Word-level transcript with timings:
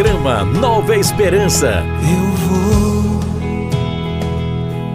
Programa 0.00 0.44
Nova 0.44 0.96
Esperança. 0.96 1.84
Eu 2.00 2.26
vou 2.48 3.20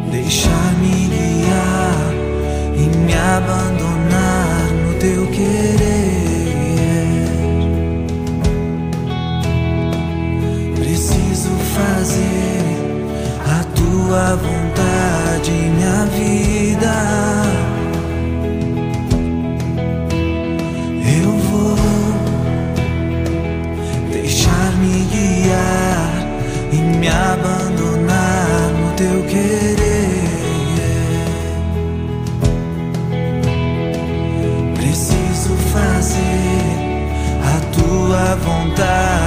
deixar-me 0.09 1.07
guiar 1.09 2.13
e 2.75 2.97
me 2.97 3.13
abandonar 3.13 4.65
no 4.73 4.93
teu 4.97 5.27
querer. 5.27 6.09
Preciso 10.73 11.51
fazer 11.75 12.63
a 13.45 13.63
tua 13.75 14.35
vontade, 14.37 15.51
minha 15.51 16.05
vida. 16.07 17.64
Tua 38.75 39.24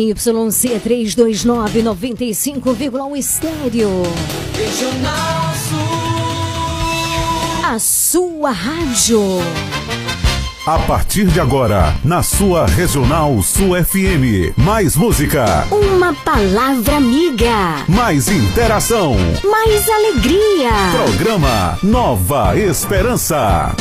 ZYC 0.00 0.78
329 0.82 1.82
95,1 1.82 3.16
estéreo. 3.16 4.02
Regional 4.54 5.54
Sul. 5.68 5.86
A 7.64 7.78
sua 7.78 8.50
rádio. 8.50 9.20
A 10.66 10.78
partir 10.80 11.26
de 11.26 11.40
agora, 11.40 11.94
na 12.04 12.22
sua 12.22 12.66
Regional 12.66 13.40
Sul 13.42 13.70
FM. 13.82 14.52
Mais 14.56 14.96
música, 14.96 15.66
Uma 15.70 16.12
palavra 16.12 16.96
amiga. 16.96 17.84
mais 17.88 18.28
interação. 18.28 19.16
Mais 19.50 19.88
alegria. 19.88 20.72
Programa 20.92 21.78
Nova 21.82 22.58
Esperança. 22.58 23.74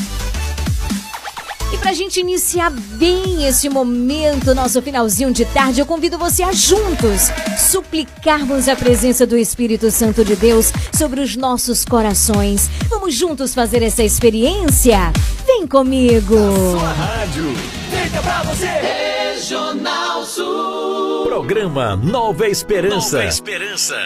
E 1.73 1.79
pra 1.79 1.93
gente 1.93 2.21
iniciar 2.21 2.71
bem 2.71 3.47
esse 3.47 3.69
momento, 3.69 4.55
nosso 4.55 4.83
finalzinho 4.83 5.33
de 5.33 5.45
tarde, 5.47 5.81
eu 5.81 5.87
convido 5.87 6.19
você 6.19 6.43
a 6.43 6.53
juntos 6.53 7.31
suplicarmos 7.59 8.69
a 8.69 8.77
presença 8.77 9.27
do 9.27 9.37
Espírito 9.39 9.91
Santo 9.91 10.25
de 10.25 10.37
Deus 10.37 10.71
sobre 10.93 11.21
os 11.21 11.35
nossos 11.35 11.85
corações. 11.85 12.71
Vamos 12.91 13.15
juntos 13.15 13.55
fazer 13.55 13.83
essa 13.83 14.03
experiência? 14.03 15.13
Vem 15.47 15.67
comigo! 15.67 16.37
Rádio. 16.77 17.55
Feita 17.91 18.21
pra 18.23 18.43
você. 18.43 18.67
Regional 18.67 20.25
Sul. 20.27 21.25
Programa 21.25 21.97
Nova 21.97 22.49
Esperança. 22.49 23.17
Nova 23.17 23.29
Esperança. 23.29 23.97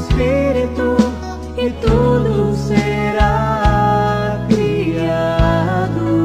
Espírito 0.00 0.96
e 1.58 1.70
tudo 1.82 2.56
será 2.56 4.46
criado 4.48 6.24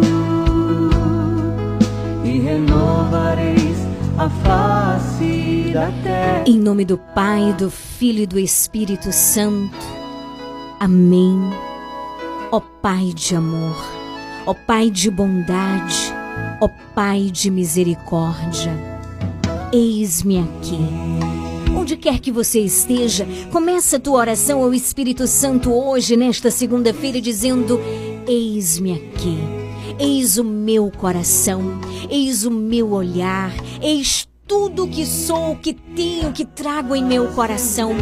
e 2.23 2.39
renovareis 2.39 3.77
a 4.17 4.29
face 4.29 5.71
da 5.73 5.91
terra. 6.03 6.43
Em 6.47 6.57
nome 6.57 6.85
do 6.85 6.97
Pai, 6.97 7.53
do 7.53 7.69
Filho 7.69 8.21
e 8.21 8.25
do 8.25 8.39
Espírito 8.39 9.11
Santo. 9.11 9.75
Amém. 10.79 11.37
Ó 12.51 12.61
Pai 12.81 13.11
de 13.13 13.35
amor, 13.35 13.75
ó 14.45 14.53
Pai 14.53 14.89
de 14.89 15.11
bondade, 15.11 16.13
ó 16.61 16.69
Pai 16.93 17.29
de 17.29 17.51
misericórdia, 17.51 18.71
eis-me 19.73 20.39
aqui 20.39 21.44
Onde 21.75 21.97
quer 21.97 22.19
que 22.19 22.31
você 22.31 22.61
esteja, 22.61 23.27
começa 23.51 23.97
a 23.97 23.99
tua 23.99 24.19
oração 24.19 24.63
ao 24.63 24.73
Espírito 24.73 25.27
Santo 25.27 25.71
hoje, 25.71 26.15
nesta 26.15 26.49
segunda-feira, 26.49 27.19
dizendo: 27.19 27.79
Eis-me 28.27 28.93
aqui. 28.93 29.37
Eis 29.99 30.37
o 30.37 30.43
meu 30.43 30.91
coração, 30.91 31.61
eis 32.09 32.43
o 32.45 32.51
meu 32.51 32.91
olhar, 32.91 33.53
eis 33.81 34.27
tudo 34.47 34.87
que 34.87 35.05
sou, 35.05 35.55
que 35.55 35.73
tenho, 35.73 36.31
que 36.31 36.45
trago 36.45 36.95
em 36.95 37.03
meu 37.03 37.27
coração. 37.29 37.93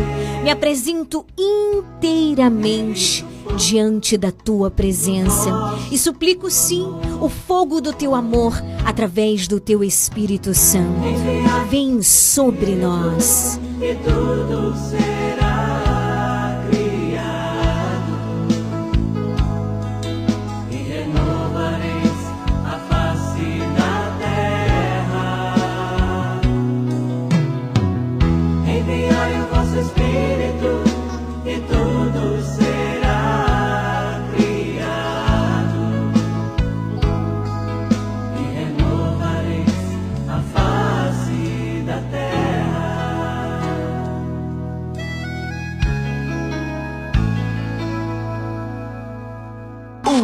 Me 0.44 0.50
apresento 0.50 1.26
inteiramente 1.38 3.26
diante 3.58 4.18
da 4.18 4.32
tua 4.32 4.70
presença 4.72 5.50
e 5.92 5.98
suplico 5.98 6.50
sim 6.50 6.86
o 7.22 7.30
fogo 7.30 7.80
do 7.80 7.94
teu 7.94 8.16
amor 8.16 8.54
através 8.86 9.48
do 9.48 9.60
teu 9.60 9.84
Espírito 9.84 10.54
Santo. 10.54 11.02
Vem 11.70 12.02
sobre 12.02 12.76
nós. 12.76 13.60
E 13.82 13.96
tudo 13.96 14.76
será 14.76 15.13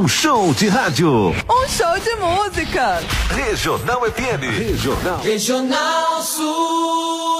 show 0.10 0.54
de 0.56 0.68
rádio. 0.68 1.30
Um 1.48 1.68
show 1.68 2.00
de 2.00 2.16
música. 2.16 3.00
Regional 3.30 4.02
FM. 4.06 4.48
Regional. 4.58 5.20
Regional 5.22 6.24
Sul. 6.24 7.40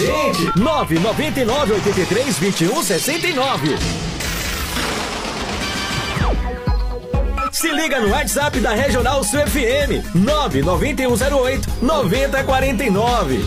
Gente. 0.00 0.58
999 0.58 1.74
83 1.74 2.38
21 2.38 2.82
69. 2.82 3.76
Se 7.52 7.68
liga 7.68 8.00
no 8.00 8.10
WhatsApp 8.10 8.58
da 8.60 8.72
Regional 8.72 9.22
Sul 9.22 9.40
FM. 9.40 10.02
99108 10.14 11.68
9049. 11.82 13.44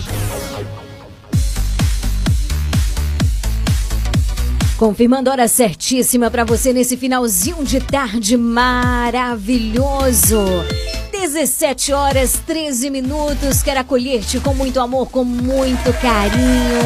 Confirmando 4.77 5.29
a 5.29 5.33
hora 5.33 5.47
certíssima 5.47 6.29
para 6.29 6.43
você 6.43 6.73
nesse 6.73 6.97
finalzinho 6.97 7.63
de 7.63 7.79
tarde 7.79 8.35
maravilhoso. 8.35 10.43
17 11.23 11.93
horas 11.93 12.33
13 12.45 12.89
minutos. 12.89 13.63
Quero 13.63 13.79
acolher-te 13.79 14.41
com 14.41 14.53
muito 14.53 14.77
amor, 14.81 15.09
com 15.09 15.23
muito 15.23 15.93
carinho. 16.01 16.81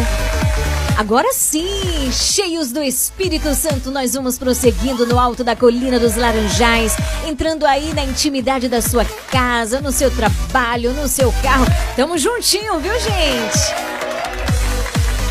Agora 0.95 1.33
sim, 1.33 2.11
cheios 2.11 2.71
do 2.71 2.83
Espírito 2.83 3.55
Santo, 3.55 3.89
nós 3.89 4.13
vamos 4.13 4.37
prosseguindo 4.37 5.07
no 5.07 5.19
alto 5.19 5.43
da 5.43 5.55
colina 5.55 5.99
dos 5.99 6.15
Laranjais, 6.15 6.95
entrando 7.27 7.65
aí 7.65 7.91
na 7.95 8.03
intimidade 8.03 8.69
da 8.69 8.79
sua 8.79 9.05
casa, 9.31 9.81
no 9.81 9.91
seu 9.91 10.11
trabalho, 10.11 10.93
no 10.93 11.07
seu 11.07 11.33
carro. 11.41 11.65
Tamo 11.95 12.15
juntinho, 12.15 12.79
viu, 12.79 12.93
gente? 12.99 13.96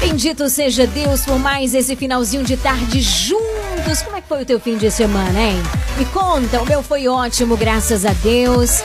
Bendito 0.00 0.48
seja 0.48 0.86
Deus 0.86 1.22
por 1.24 1.38
mais 1.38 1.74
esse 1.74 1.96
finalzinho 1.96 2.44
de 2.44 2.56
tarde 2.56 3.00
juntos. 3.00 4.02
Como 4.02 4.16
é 4.16 4.20
que 4.20 4.28
foi 4.28 4.42
o 4.42 4.46
teu 4.46 4.60
fim 4.60 4.76
de 4.76 4.90
semana, 4.90 5.40
hein? 5.40 5.62
Me 5.96 6.04
conta, 6.06 6.60
o 6.62 6.66
meu 6.66 6.82
foi 6.82 7.08
ótimo, 7.08 7.56
graças 7.56 8.04
a 8.04 8.12
Deus. 8.12 8.82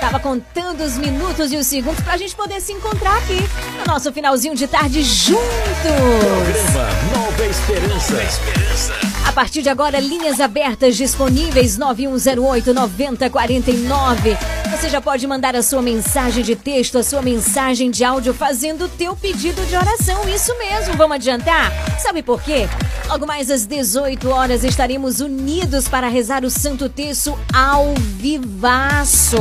Tava 0.00 0.20
contando 0.20 0.82
os 0.84 0.96
minutos 0.96 1.52
e 1.52 1.56
os 1.56 1.66
segundos 1.66 2.00
pra 2.02 2.16
gente 2.16 2.34
poder 2.34 2.60
se 2.60 2.72
encontrar 2.72 3.18
aqui 3.18 3.38
no 3.78 3.92
nosso 3.92 4.12
finalzinho 4.12 4.54
de 4.54 4.66
tarde 4.66 5.02
juntos. 5.02 5.42
Programa 5.82 6.88
Nova 7.14 7.46
Esperança. 7.46 8.12
Nova 8.12 8.24
Esperança. 8.24 9.17
A 9.28 9.32
partir 9.38 9.60
de 9.60 9.68
agora, 9.68 10.00
linhas 10.00 10.40
abertas 10.40 10.96
disponíveis 10.96 11.78
9108-9049. 11.78 14.38
Você 14.70 14.88
já 14.88 15.02
pode 15.02 15.26
mandar 15.26 15.54
a 15.54 15.62
sua 15.62 15.82
mensagem 15.82 16.42
de 16.42 16.56
texto, 16.56 16.96
a 16.96 17.02
sua 17.02 17.20
mensagem 17.20 17.90
de 17.90 18.02
áudio 18.02 18.32
fazendo 18.32 18.86
o 18.86 18.88
teu 18.88 19.14
pedido 19.14 19.60
de 19.66 19.76
oração. 19.76 20.26
Isso 20.26 20.56
mesmo, 20.56 20.96
vamos 20.96 21.16
adiantar? 21.16 21.70
Sabe 22.00 22.22
por 22.22 22.42
quê? 22.42 22.66
Logo 23.06 23.26
mais 23.26 23.50
às 23.50 23.66
18 23.66 24.30
horas 24.30 24.64
estaremos 24.64 25.20
unidos 25.20 25.88
para 25.88 26.08
rezar 26.08 26.42
o 26.42 26.50
Santo 26.50 26.88
Terço 26.88 27.38
ao 27.52 27.92
vivaço. 27.94 29.36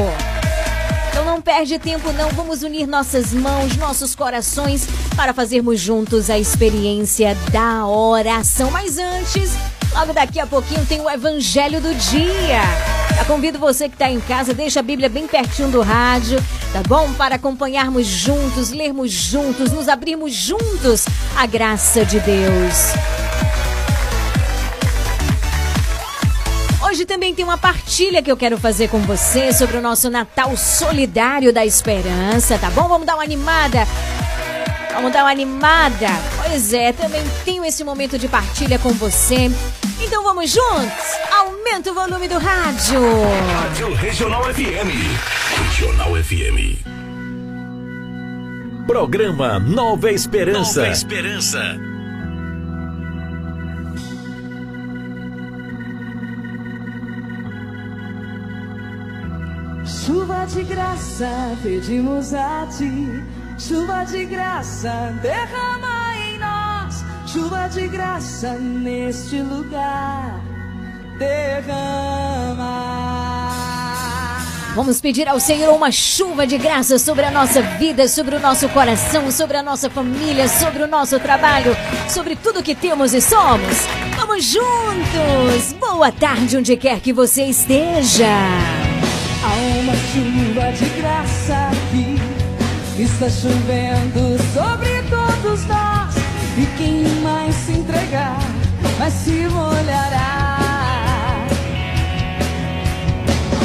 Então 1.09 1.23
não 1.25 1.41
perde 1.41 1.79
tempo 1.79 2.11
não, 2.11 2.29
vamos 2.29 2.61
unir 2.61 2.85
nossas 2.85 3.33
mãos, 3.33 3.75
nossos 3.77 4.13
corações 4.13 4.85
para 5.15 5.33
fazermos 5.33 5.79
juntos 5.79 6.29
a 6.29 6.37
experiência 6.37 7.33
da 7.51 7.87
oração. 7.87 8.69
Mas 8.69 8.99
antes, 8.99 9.49
logo 9.97 10.13
daqui 10.13 10.39
a 10.39 10.45
pouquinho 10.45 10.85
tem 10.85 11.01
o 11.01 11.09
Evangelho 11.09 11.81
do 11.81 11.93
Dia. 11.95 12.61
Eu 13.17 13.25
convido 13.25 13.57
você 13.57 13.89
que 13.89 13.95
está 13.95 14.07
em 14.07 14.19
casa, 14.19 14.53
deixa 14.53 14.79
a 14.79 14.83
Bíblia 14.83 15.09
bem 15.09 15.25
pertinho 15.25 15.69
do 15.69 15.81
rádio, 15.81 16.37
tá 16.71 16.83
bom? 16.87 17.11
Para 17.13 17.35
acompanharmos 17.35 18.05
juntos, 18.05 18.69
lermos 18.69 19.11
juntos, 19.11 19.71
nos 19.71 19.87
abrirmos 19.87 20.33
juntos 20.33 21.05
a 21.35 21.47
graça 21.47 22.05
de 22.05 22.19
Deus. 22.19 22.93
Hoje 26.87 27.03
também 27.03 27.33
tem 27.33 27.43
uma 27.43 27.57
partilha 27.57 28.21
que 28.21 28.31
eu 28.31 28.37
quero 28.37 28.57
fazer 28.59 28.89
com 28.89 28.99
você 28.99 29.51
sobre 29.51 29.77
o 29.77 29.81
nosso 29.81 30.11
Natal 30.11 30.55
Solidário 30.55 31.51
da 31.51 31.65
Esperança, 31.65 32.59
tá 32.59 32.69
bom? 32.69 32.87
Vamos 32.87 33.07
dar 33.07 33.15
uma 33.15 33.23
animada. 33.23 33.79
Vamos 34.93 35.11
dar 35.11 35.23
uma 35.23 35.31
animada. 35.31 36.07
Pois 36.43 36.71
é, 36.71 36.93
também 36.93 37.23
tenho 37.43 37.65
esse 37.65 37.83
momento 37.83 38.17
de 38.19 38.27
partilha 38.27 38.77
com 38.77 38.89
você. 38.89 39.49
Então 39.99 40.23
vamos 40.23 40.51
juntos? 40.51 41.17
Aumenta 41.31 41.91
o 41.91 41.93
volume 41.93 42.27
do 42.27 42.37
rádio. 42.37 42.99
Rádio 43.53 43.93
Regional 43.95 44.43
FM. 44.43 44.91
Regional 45.57 46.15
FM. 46.23 46.85
Programa 48.85 49.59
Nova 49.59 50.11
Esperança. 50.11 50.81
Nova 50.81 50.91
Esperança. 50.91 51.59
Chuva 59.85 60.45
de 60.45 60.63
graça, 60.63 61.57
pedimos 61.63 62.33
a 62.33 62.67
ti. 62.67 63.23
Chuva 63.57 64.03
de 64.05 64.25
graça, 64.25 65.13
derrama 65.21 66.06
chuva 67.37 67.67
de 67.67 67.87
graça 67.87 68.53
neste 68.53 69.39
lugar 69.43 70.41
derrama. 71.19 72.87
Vamos 74.75 74.99
pedir 74.99 75.27
ao 75.27 75.39
Senhor 75.39 75.71
uma 75.75 75.91
chuva 75.91 76.47
de 76.47 76.57
graça 76.57 76.97
sobre 76.97 77.25
a 77.25 77.31
nossa 77.31 77.61
vida, 77.61 78.07
sobre 78.07 78.35
o 78.35 78.39
nosso 78.39 78.67
coração, 78.69 79.29
sobre 79.31 79.57
a 79.57 79.63
nossa 79.63 79.87
família, 79.87 80.47
sobre 80.47 80.81
o 80.81 80.87
nosso 80.87 81.19
trabalho, 81.19 81.77
sobre 82.09 82.35
tudo 82.35 82.63
que 82.63 82.73
temos 82.73 83.13
e 83.13 83.21
somos. 83.21 83.85
Vamos 84.15 84.43
juntos! 84.43 85.73
Boa 85.79 86.11
tarde, 86.11 86.57
onde 86.57 86.75
quer 86.75 86.99
que 86.99 87.13
você 87.13 87.43
esteja. 87.43 88.25
Há 89.43 89.53
uma 89.79 89.93
chuva 89.93 90.71
de 90.71 90.89
graça 90.99 91.69
aqui, 91.69 92.17
está 92.99 93.29
chovendo 93.29 94.37
sobre 94.53 95.03
todos 95.03 95.65
nós. 95.65 95.96
E 96.59 96.65
quem 96.75 97.03
mais 97.21 97.53
se 97.53 97.71
entregar 97.73 98.39
vai 98.97 99.11
se 99.11 99.47
molhará. 99.47 100.57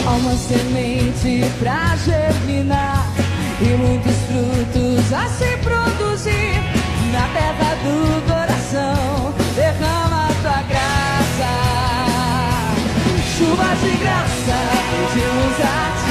Há 0.06 0.10
uma 0.10 0.36
semente 0.36 1.42
pra 1.58 1.96
germinar 1.96 3.06
e 3.62 3.68
muitos 3.78 4.14
frutos 4.26 5.10
a 5.10 5.26
se 5.26 5.56
produzir 5.58 6.60
na 7.12 7.28
terra 7.28 7.76
do 7.82 8.20
coração. 8.26 9.32
Derrama 9.56 10.28
tua 10.42 10.62
graça, 10.68 11.50
chuvas 13.38 13.80
de 13.80 13.96
graça, 14.02 14.58
pedimos 14.90 15.60
a 15.60 15.92
ti. 15.96 16.01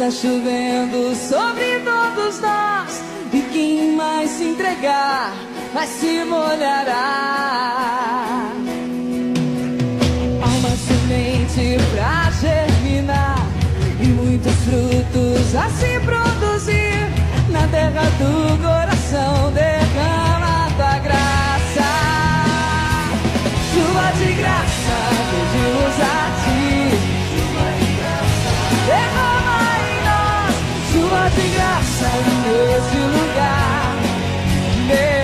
está 0.00 0.10
chovendo 0.10 1.14
sobre 1.14 1.80
todos 1.80 2.40
nós. 2.40 3.02
E 3.34 3.42
quem 3.52 3.94
mais 3.94 4.30
se 4.30 4.44
entregar, 4.44 5.34
vai 5.74 5.86
se 5.86 6.24
molhará. 6.24 7.34
Há 10.42 10.46
uma 10.46 10.70
semente 10.70 11.76
pra 11.92 12.30
germinar 12.40 13.46
e 14.00 14.06
muitos 14.06 14.54
frutos 14.64 15.54
a 15.54 15.68
se 15.68 16.00
produzir 16.00 17.10
na 17.50 17.68
terra 17.68 18.04
do 18.18 18.56
coração. 18.62 19.52
Derrama 19.52 20.70
tua 20.76 20.98
graça, 21.00 21.90
chuva 23.74 24.12
de 24.16 24.32
graça, 24.32 24.96
deus. 25.52 25.94
usar. 25.94 26.29
nesse 32.18 32.96
lugar. 32.96 33.96
Nesse 34.88 35.19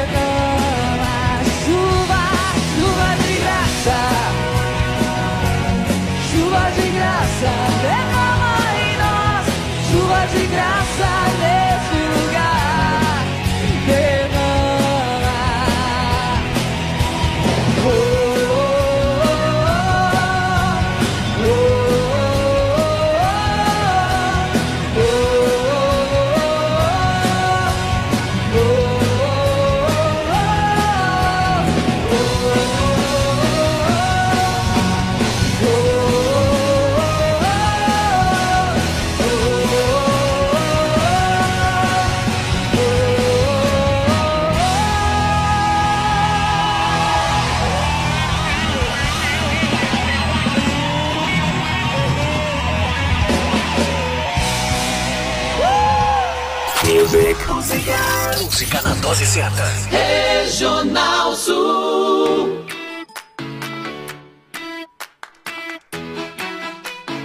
dose 59.17 59.27
certa. 59.33 59.65
Regional 59.89 61.35
Sul. 61.35 62.65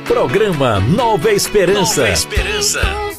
Programa 0.08 0.80
Nova 0.80 1.32
Esperança. 1.32 2.01
Nova 2.01 2.13
Esperança. 2.13 3.11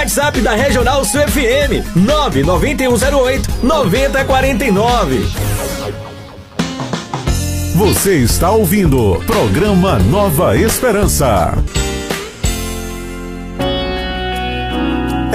WhatsApp 0.00 0.40
da 0.40 0.54
Regional 0.54 1.04
Sul 1.04 1.20
FM 1.28 1.84
99108 1.94 3.50
9049. 3.62 5.26
Você 7.74 8.16
está 8.16 8.50
ouvindo 8.50 9.22
programa 9.26 9.98
Nova 9.98 10.56
Esperança. 10.56 11.52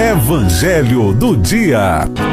Evangelho 0.00 1.12
do 1.12 1.36
Dia. 1.36 2.25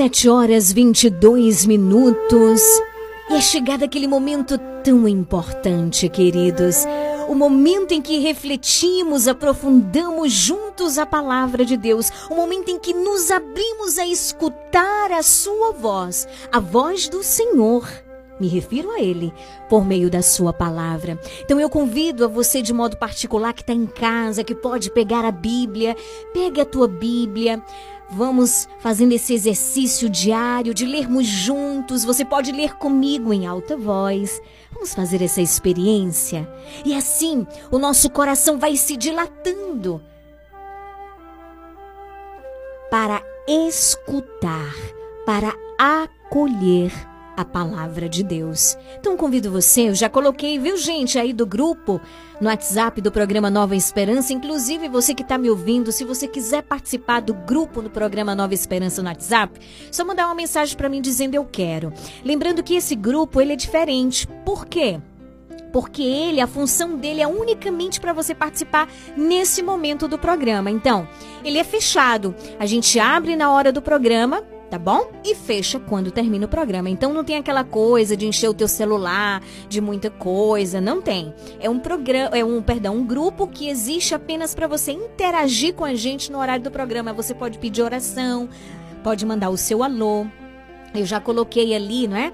Dezessete 0.00 0.30
horas 0.30 0.72
22 0.72 1.66
minutos. 1.66 2.62
E 3.28 3.34
é 3.34 3.40
chegado 3.42 3.82
aquele 3.82 4.08
momento 4.08 4.56
tão 4.82 5.06
importante, 5.06 6.08
queridos. 6.08 6.86
O 7.28 7.34
momento 7.34 7.92
em 7.92 8.00
que 8.00 8.18
refletimos, 8.18 9.28
aprofundamos 9.28 10.32
juntos 10.32 10.96
a 10.96 11.04
palavra 11.04 11.66
de 11.66 11.76
Deus. 11.76 12.10
O 12.30 12.34
momento 12.34 12.70
em 12.70 12.78
que 12.78 12.94
nos 12.94 13.30
abrimos 13.30 13.98
a 13.98 14.06
escutar 14.06 15.12
a 15.12 15.22
sua 15.22 15.72
voz, 15.72 16.26
a 16.50 16.58
voz 16.58 17.06
do 17.06 17.22
Senhor. 17.22 17.86
Me 18.40 18.48
refiro 18.48 18.90
a 18.92 19.00
Ele 19.02 19.30
por 19.68 19.84
meio 19.84 20.08
da 20.08 20.22
Sua 20.22 20.50
palavra. 20.50 21.20
Então 21.44 21.60
eu 21.60 21.68
convido 21.68 22.24
a 22.24 22.28
você, 22.28 22.62
de 22.62 22.72
modo 22.72 22.96
particular, 22.96 23.52
que 23.52 23.60
está 23.60 23.74
em 23.74 23.84
casa, 23.84 24.42
que 24.42 24.54
pode 24.54 24.90
pegar 24.90 25.26
a 25.26 25.30
Bíblia, 25.30 25.94
pegue 26.32 26.58
a 26.58 26.64
tua 26.64 26.88
Bíblia. 26.88 27.62
Vamos 28.12 28.68
fazendo 28.80 29.12
esse 29.12 29.32
exercício 29.32 30.10
diário 30.10 30.74
de 30.74 30.84
lermos 30.84 31.26
juntos. 31.26 32.04
Você 32.04 32.24
pode 32.24 32.50
ler 32.50 32.74
comigo 32.74 33.32
em 33.32 33.46
alta 33.46 33.76
voz. 33.76 34.42
Vamos 34.72 34.92
fazer 34.94 35.22
essa 35.22 35.40
experiência. 35.40 36.48
E 36.84 36.94
assim, 36.94 37.46
o 37.70 37.78
nosso 37.78 38.10
coração 38.10 38.58
vai 38.58 38.76
se 38.76 38.96
dilatando 38.96 40.02
para 42.90 43.22
escutar, 43.46 44.74
para 45.24 45.54
acolher 45.78 46.92
a 47.40 47.44
palavra 47.44 48.08
de 48.08 48.22
Deus. 48.22 48.76
Então 48.98 49.16
convido 49.16 49.50
você, 49.50 49.88
eu 49.88 49.94
já 49.94 50.08
coloquei, 50.08 50.58
viu 50.58 50.76
gente, 50.76 51.18
aí 51.18 51.32
do 51.32 51.46
grupo, 51.46 52.00
no 52.40 52.48
WhatsApp 52.48 53.00
do 53.00 53.10
programa 53.10 53.50
Nova 53.50 53.74
Esperança, 53.74 54.32
inclusive 54.32 54.88
você 54.88 55.14
que 55.14 55.22
está 55.22 55.38
me 55.38 55.50
ouvindo, 55.50 55.92
se 55.92 56.04
você 56.04 56.28
quiser 56.28 56.62
participar 56.62 57.20
do 57.20 57.34
grupo 57.34 57.82
do 57.82 57.90
programa 57.90 58.34
Nova 58.34 58.54
Esperança 58.54 59.02
no 59.02 59.08
WhatsApp, 59.08 59.58
só 59.90 60.04
mandar 60.04 60.26
uma 60.26 60.34
mensagem 60.34 60.76
para 60.76 60.88
mim 60.88 61.00
dizendo 61.00 61.34
eu 61.34 61.44
quero. 61.44 61.92
Lembrando 62.24 62.62
que 62.62 62.74
esse 62.74 62.94
grupo, 62.94 63.40
ele 63.40 63.52
é 63.54 63.56
diferente. 63.56 64.26
Por 64.44 64.66
quê? 64.66 65.00
porque 65.72 66.02
ele, 66.02 66.40
a 66.40 66.48
função 66.48 66.96
dele 66.96 67.20
é 67.20 67.28
unicamente 67.28 68.00
para 68.00 68.12
você 68.12 68.34
participar 68.34 68.88
nesse 69.16 69.62
momento 69.62 70.08
do 70.08 70.18
programa. 70.18 70.68
Então, 70.68 71.08
ele 71.44 71.58
é 71.58 71.64
fechado. 71.64 72.34
A 72.58 72.66
gente 72.66 72.98
abre 72.98 73.36
na 73.36 73.52
hora 73.52 73.72
do 73.72 73.80
programa, 73.80 74.42
tá 74.70 74.78
bom? 74.78 75.10
E 75.24 75.34
fecha 75.34 75.80
quando 75.80 76.12
termina 76.12 76.46
o 76.46 76.48
programa. 76.48 76.88
Então 76.88 77.12
não 77.12 77.24
tem 77.24 77.36
aquela 77.36 77.64
coisa 77.64 78.16
de 78.16 78.26
encher 78.26 78.48
o 78.48 78.54
teu 78.54 78.68
celular 78.68 79.42
de 79.68 79.80
muita 79.80 80.08
coisa, 80.08 80.80
não 80.80 81.02
tem. 81.02 81.34
É 81.58 81.68
um 81.68 81.80
programa, 81.80 82.36
é 82.36 82.44
um, 82.44 82.62
perdão, 82.62 82.96
um 82.96 83.04
grupo 83.04 83.48
que 83.48 83.68
existe 83.68 84.14
apenas 84.14 84.54
para 84.54 84.68
você 84.68 84.92
interagir 84.92 85.74
com 85.74 85.84
a 85.84 85.94
gente 85.94 86.30
no 86.30 86.38
horário 86.38 86.62
do 86.62 86.70
programa. 86.70 87.12
Você 87.12 87.34
pode 87.34 87.58
pedir 87.58 87.82
oração, 87.82 88.48
pode 89.02 89.26
mandar 89.26 89.50
o 89.50 89.56
seu 89.56 89.82
alô. 89.82 90.26
Eu 90.94 91.04
já 91.04 91.20
coloquei 91.20 91.74
ali, 91.74 92.06
não 92.06 92.16
é? 92.16 92.32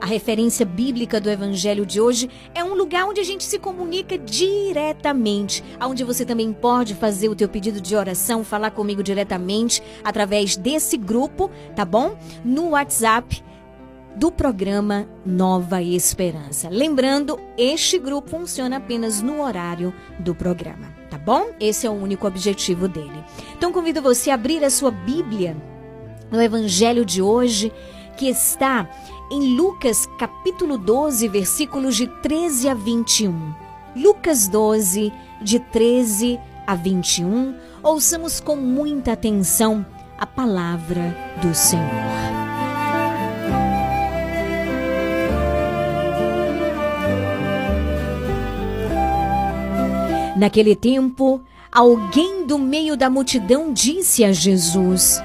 A 0.00 0.06
referência 0.06 0.66
bíblica 0.66 1.20
do 1.20 1.30
evangelho 1.30 1.86
de 1.86 2.00
hoje 2.00 2.28
é 2.54 2.62
um 2.62 2.74
lugar 2.74 3.06
onde 3.06 3.20
a 3.20 3.24
gente 3.24 3.44
se 3.44 3.58
comunica 3.58 4.18
diretamente, 4.18 5.64
onde 5.80 6.04
você 6.04 6.24
também 6.24 6.52
pode 6.52 6.94
fazer 6.94 7.28
o 7.28 7.34
teu 7.34 7.48
pedido 7.48 7.80
de 7.80 7.96
oração, 7.96 8.44
falar 8.44 8.72
comigo 8.72 9.02
diretamente 9.02 9.82
através 10.04 10.56
desse 10.56 10.98
grupo, 10.98 11.50
tá 11.74 11.84
bom? 11.84 12.16
No 12.44 12.70
WhatsApp 12.70 13.42
do 14.16 14.30
programa 14.30 15.08
Nova 15.24 15.82
Esperança. 15.82 16.68
Lembrando, 16.68 17.38
este 17.56 17.98
grupo 17.98 18.30
funciona 18.30 18.76
apenas 18.76 19.22
no 19.22 19.42
horário 19.42 19.94
do 20.18 20.34
programa, 20.34 20.88
tá 21.10 21.18
bom? 21.18 21.52
Esse 21.58 21.86
é 21.86 21.90
o 21.90 21.94
único 21.94 22.26
objetivo 22.26 22.86
dele. 22.86 23.24
Então 23.56 23.72
convido 23.72 24.02
você 24.02 24.30
a 24.30 24.34
abrir 24.34 24.62
a 24.62 24.70
sua 24.70 24.90
Bíblia 24.90 25.56
no 26.30 26.40
evangelho 26.40 27.04
de 27.04 27.22
hoje, 27.22 27.72
que 28.16 28.26
está 28.26 28.88
em 29.30 29.56
Lucas 29.56 30.08
capítulo 30.18 30.78
12, 30.78 31.28
versículos 31.28 31.96
de 31.96 32.06
13 32.06 32.68
a 32.68 32.74
21. 32.74 33.54
Lucas 33.96 34.46
12, 34.46 35.12
de 35.42 35.58
13 35.58 36.38
a 36.66 36.74
21. 36.74 37.54
Ouçamos 37.82 38.40
com 38.40 38.56
muita 38.56 39.12
atenção 39.12 39.84
a 40.18 40.26
palavra 40.26 41.16
do 41.42 41.54
Senhor. 41.54 41.82
Naquele 50.36 50.76
tempo, 50.76 51.40
alguém 51.72 52.46
do 52.46 52.58
meio 52.58 52.96
da 52.96 53.08
multidão 53.08 53.72
disse 53.72 54.22
a 54.22 54.32
Jesus: 54.32 55.20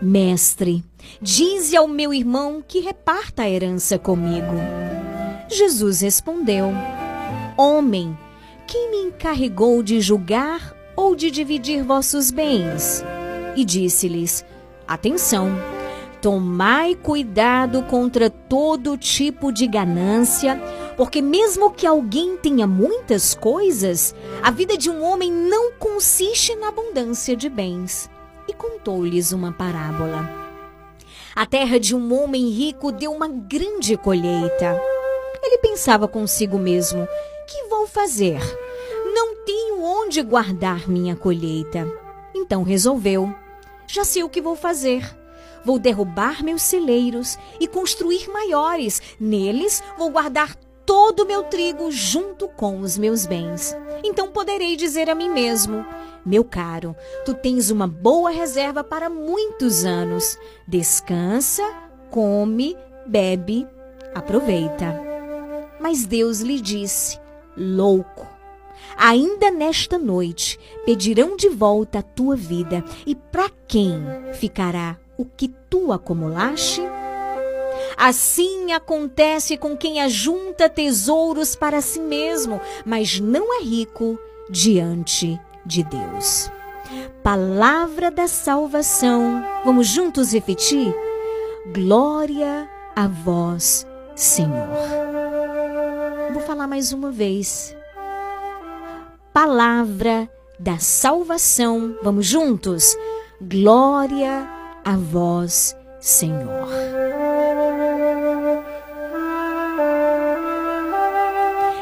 Mestre, 0.00 0.84
dize 1.20 1.76
ao 1.76 1.88
meu 1.88 2.14
irmão 2.14 2.62
que 2.66 2.80
reparta 2.80 3.42
a 3.42 3.50
herança 3.50 3.98
comigo. 3.98 4.54
Jesus 5.48 6.00
respondeu: 6.00 6.70
Homem, 7.56 8.16
quem 8.66 8.90
me 8.90 9.08
encarregou 9.08 9.82
de 9.82 10.00
julgar 10.00 10.74
ou 10.94 11.16
de 11.16 11.30
dividir 11.30 11.82
vossos 11.82 12.30
bens? 12.30 13.02
E 13.56 13.64
disse-lhes: 13.64 14.44
Atenção, 14.86 15.50
tomai 16.20 16.94
cuidado 16.94 17.82
contra 17.82 18.30
todo 18.30 18.96
tipo 18.96 19.52
de 19.52 19.66
ganância, 19.66 20.60
porque 20.96 21.20
mesmo 21.20 21.70
que 21.70 21.86
alguém 21.86 22.36
tenha 22.36 22.66
muitas 22.66 23.34
coisas, 23.34 24.14
a 24.42 24.50
vida 24.50 24.76
de 24.76 24.90
um 24.90 25.02
homem 25.02 25.32
não 25.32 25.72
consiste 25.72 26.54
na 26.56 26.68
abundância 26.68 27.34
de 27.34 27.48
bens. 27.48 28.08
E 28.46 28.52
contou-lhes 28.54 29.32
uma 29.32 29.52
parábola. 29.52 30.47
A 31.38 31.46
terra 31.46 31.78
de 31.78 31.94
um 31.94 32.20
homem 32.20 32.48
rico 32.48 32.90
deu 32.90 33.12
uma 33.12 33.28
grande 33.28 33.96
colheita. 33.96 34.76
Ele 35.40 35.58
pensava 35.58 36.08
consigo 36.08 36.58
mesmo: 36.58 37.06
que 37.46 37.62
vou 37.68 37.86
fazer? 37.86 38.40
Não 39.14 39.36
tenho 39.44 39.80
onde 39.80 40.20
guardar 40.20 40.88
minha 40.88 41.14
colheita. 41.14 41.86
Então 42.34 42.64
resolveu: 42.64 43.32
já 43.86 44.02
sei 44.02 44.24
o 44.24 44.28
que 44.28 44.42
vou 44.42 44.56
fazer. 44.56 45.08
Vou 45.64 45.78
derrubar 45.78 46.42
meus 46.42 46.62
celeiros 46.62 47.38
e 47.60 47.68
construir 47.68 48.28
maiores. 48.28 49.00
Neles 49.20 49.80
vou 49.96 50.10
guardar 50.10 50.56
todo 50.84 51.20
o 51.20 51.26
meu 51.26 51.44
trigo 51.44 51.92
junto 51.92 52.48
com 52.48 52.80
os 52.80 52.98
meus 52.98 53.26
bens. 53.26 53.76
Então 54.02 54.32
poderei 54.32 54.74
dizer 54.74 55.08
a 55.08 55.14
mim 55.14 55.30
mesmo: 55.30 55.86
Meu 56.28 56.44
caro, 56.44 56.94
tu 57.24 57.32
tens 57.32 57.70
uma 57.70 57.88
boa 57.88 58.30
reserva 58.30 58.84
para 58.84 59.08
muitos 59.08 59.86
anos. 59.86 60.38
Descansa, 60.66 61.62
come, 62.10 62.76
bebe, 63.06 63.66
aproveita. 64.14 65.02
Mas 65.80 66.04
Deus 66.04 66.40
lhe 66.40 66.60
disse: 66.60 67.18
Louco, 67.56 68.26
ainda 68.94 69.50
nesta 69.50 69.96
noite 69.96 70.60
pedirão 70.84 71.34
de 71.34 71.48
volta 71.48 72.00
a 72.00 72.02
tua 72.02 72.36
vida, 72.36 72.84
e 73.06 73.14
para 73.14 73.48
quem 73.66 73.98
ficará 74.34 74.98
o 75.16 75.24
que 75.24 75.48
tu 75.70 75.90
acumulaste? 75.92 76.82
Assim 77.96 78.70
acontece 78.72 79.56
com 79.56 79.74
quem 79.74 80.02
ajunta 80.02 80.68
tesouros 80.68 81.56
para 81.56 81.80
si 81.80 82.00
mesmo, 82.00 82.60
mas 82.84 83.18
não 83.18 83.58
é 83.58 83.62
rico 83.62 84.18
diante 84.50 85.40
de 85.68 85.84
Deus. 85.84 86.50
Palavra 87.22 88.10
da 88.10 88.26
salvação. 88.26 89.44
Vamos 89.64 89.86
juntos 89.86 90.32
repetir? 90.32 90.92
Glória 91.74 92.68
a 92.96 93.06
vós, 93.06 93.86
Senhor. 94.16 94.66
Vou 96.32 96.42
falar 96.42 96.66
mais 96.66 96.92
uma 96.92 97.12
vez. 97.12 97.76
Palavra 99.32 100.28
da 100.58 100.78
salvação. 100.78 101.96
Vamos 102.02 102.26
juntos? 102.26 102.96
Glória 103.40 104.48
a 104.82 104.96
vós, 104.96 105.76
Senhor. 106.00 106.66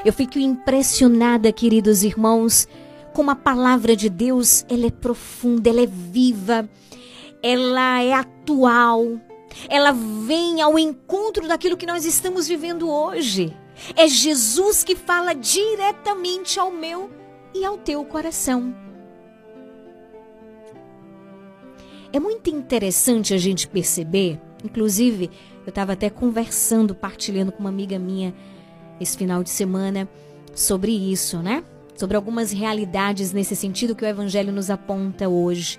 Eu 0.04 0.12
fico 0.12 0.38
impressionada, 0.38 1.50
queridos 1.52 2.02
irmãos, 2.02 2.68
como 3.16 3.30
a 3.30 3.34
palavra 3.34 3.96
de 3.96 4.10
Deus, 4.10 4.62
ela 4.68 4.88
é 4.88 4.90
profunda, 4.90 5.70
ela 5.70 5.80
é 5.80 5.86
viva, 5.86 6.68
ela 7.42 8.02
é 8.02 8.12
atual, 8.12 9.18
ela 9.70 9.90
vem 9.90 10.60
ao 10.60 10.78
encontro 10.78 11.48
daquilo 11.48 11.78
que 11.78 11.86
nós 11.86 12.04
estamos 12.04 12.46
vivendo 12.46 12.90
hoje. 12.90 13.56
É 13.96 14.06
Jesus 14.06 14.84
que 14.84 14.94
fala 14.94 15.34
diretamente 15.34 16.60
ao 16.60 16.70
meu 16.70 17.10
e 17.54 17.64
ao 17.64 17.78
teu 17.78 18.04
coração. 18.04 18.76
É 22.12 22.20
muito 22.20 22.50
interessante 22.50 23.32
a 23.32 23.38
gente 23.38 23.66
perceber, 23.66 24.38
inclusive, 24.62 25.30
eu 25.64 25.70
estava 25.70 25.94
até 25.94 26.10
conversando, 26.10 26.94
partilhando 26.94 27.50
com 27.50 27.60
uma 27.60 27.70
amiga 27.70 27.98
minha 27.98 28.34
esse 29.00 29.16
final 29.16 29.42
de 29.42 29.48
semana 29.48 30.06
sobre 30.54 30.92
isso, 30.92 31.38
né? 31.38 31.64
Sobre 31.96 32.16
algumas 32.16 32.52
realidades 32.52 33.32
nesse 33.32 33.56
sentido 33.56 33.94
que 33.94 34.04
o 34.04 34.08
Evangelho 34.08 34.52
nos 34.52 34.70
aponta 34.70 35.28
hoje. 35.28 35.78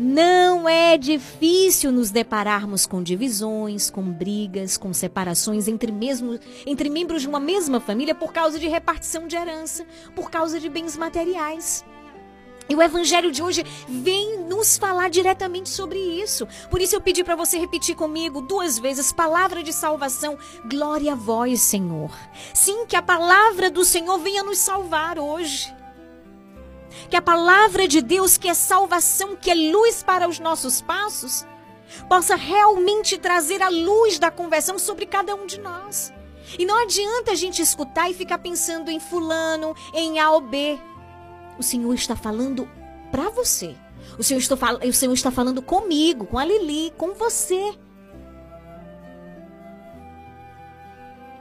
não 0.00 0.68
é 0.68 0.96
difícil 0.96 1.90
nos 1.90 2.12
depararmos 2.12 2.86
com 2.86 3.02
divisões, 3.02 3.90
com 3.90 4.02
brigas, 4.02 4.76
com 4.76 4.92
separações 4.92 5.66
entre, 5.66 5.90
mesmo, 5.90 6.38
entre 6.64 6.88
membros 6.88 7.22
de 7.22 7.28
uma 7.28 7.40
mesma 7.40 7.80
família 7.80 8.14
por 8.14 8.32
causa 8.32 8.60
de 8.60 8.68
repartição 8.68 9.26
de 9.26 9.34
herança, 9.34 9.84
por 10.14 10.30
causa 10.30 10.60
de 10.60 10.68
bens 10.68 10.96
materiais. 10.96 11.84
E 12.68 12.76
o 12.76 12.82
evangelho 12.82 13.32
de 13.32 13.42
hoje 13.42 13.64
vem 13.88 14.44
nos 14.44 14.78
falar 14.78 15.10
diretamente 15.10 15.68
sobre 15.68 15.98
isso. 15.98 16.46
Por 16.70 16.80
isso 16.80 16.94
eu 16.94 17.00
pedi 17.00 17.24
para 17.24 17.34
você 17.34 17.58
repetir 17.58 17.96
comigo 17.96 18.40
duas 18.42 18.78
vezes 18.78 19.10
palavra 19.10 19.64
de 19.64 19.72
salvação, 19.72 20.38
glória 20.70 21.12
a 21.12 21.16
vós, 21.16 21.60
Senhor. 21.62 22.12
Sim, 22.54 22.86
que 22.86 22.94
a 22.94 23.02
palavra 23.02 23.68
do 23.68 23.84
Senhor 23.84 24.18
venha 24.18 24.44
nos 24.44 24.58
salvar 24.58 25.18
hoje. 25.18 25.76
Que 27.08 27.16
a 27.16 27.22
palavra 27.22 27.86
de 27.86 28.00
Deus, 28.00 28.36
que 28.36 28.48
é 28.48 28.54
salvação, 28.54 29.36
que 29.36 29.50
é 29.50 29.54
luz 29.54 30.02
para 30.02 30.28
os 30.28 30.38
nossos 30.38 30.80
passos, 30.80 31.46
possa 32.08 32.36
realmente 32.36 33.18
trazer 33.18 33.62
a 33.62 33.68
luz 33.68 34.18
da 34.18 34.30
conversão 34.30 34.78
sobre 34.78 35.06
cada 35.06 35.34
um 35.34 35.46
de 35.46 35.60
nós. 35.60 36.12
E 36.58 36.64
não 36.64 36.76
adianta 36.82 37.32
a 37.32 37.34
gente 37.34 37.60
escutar 37.60 38.10
e 38.10 38.14
ficar 38.14 38.38
pensando 38.38 38.90
em 38.90 39.00
fulano, 39.00 39.74
em 39.94 40.18
A 40.18 40.30
ou 40.30 40.40
B. 40.40 40.78
O 41.58 41.62
Senhor 41.62 41.94
está 41.94 42.16
falando 42.16 42.68
para 43.10 43.28
você. 43.28 43.74
O 44.18 44.22
Senhor, 44.22 44.40
está 44.40 44.54
o 44.86 44.92
Senhor 44.92 45.12
está 45.12 45.30
falando 45.30 45.60
comigo, 45.60 46.26
com 46.26 46.38
a 46.38 46.44
Lili, 46.44 46.92
com 46.96 47.14
você. 47.14 47.74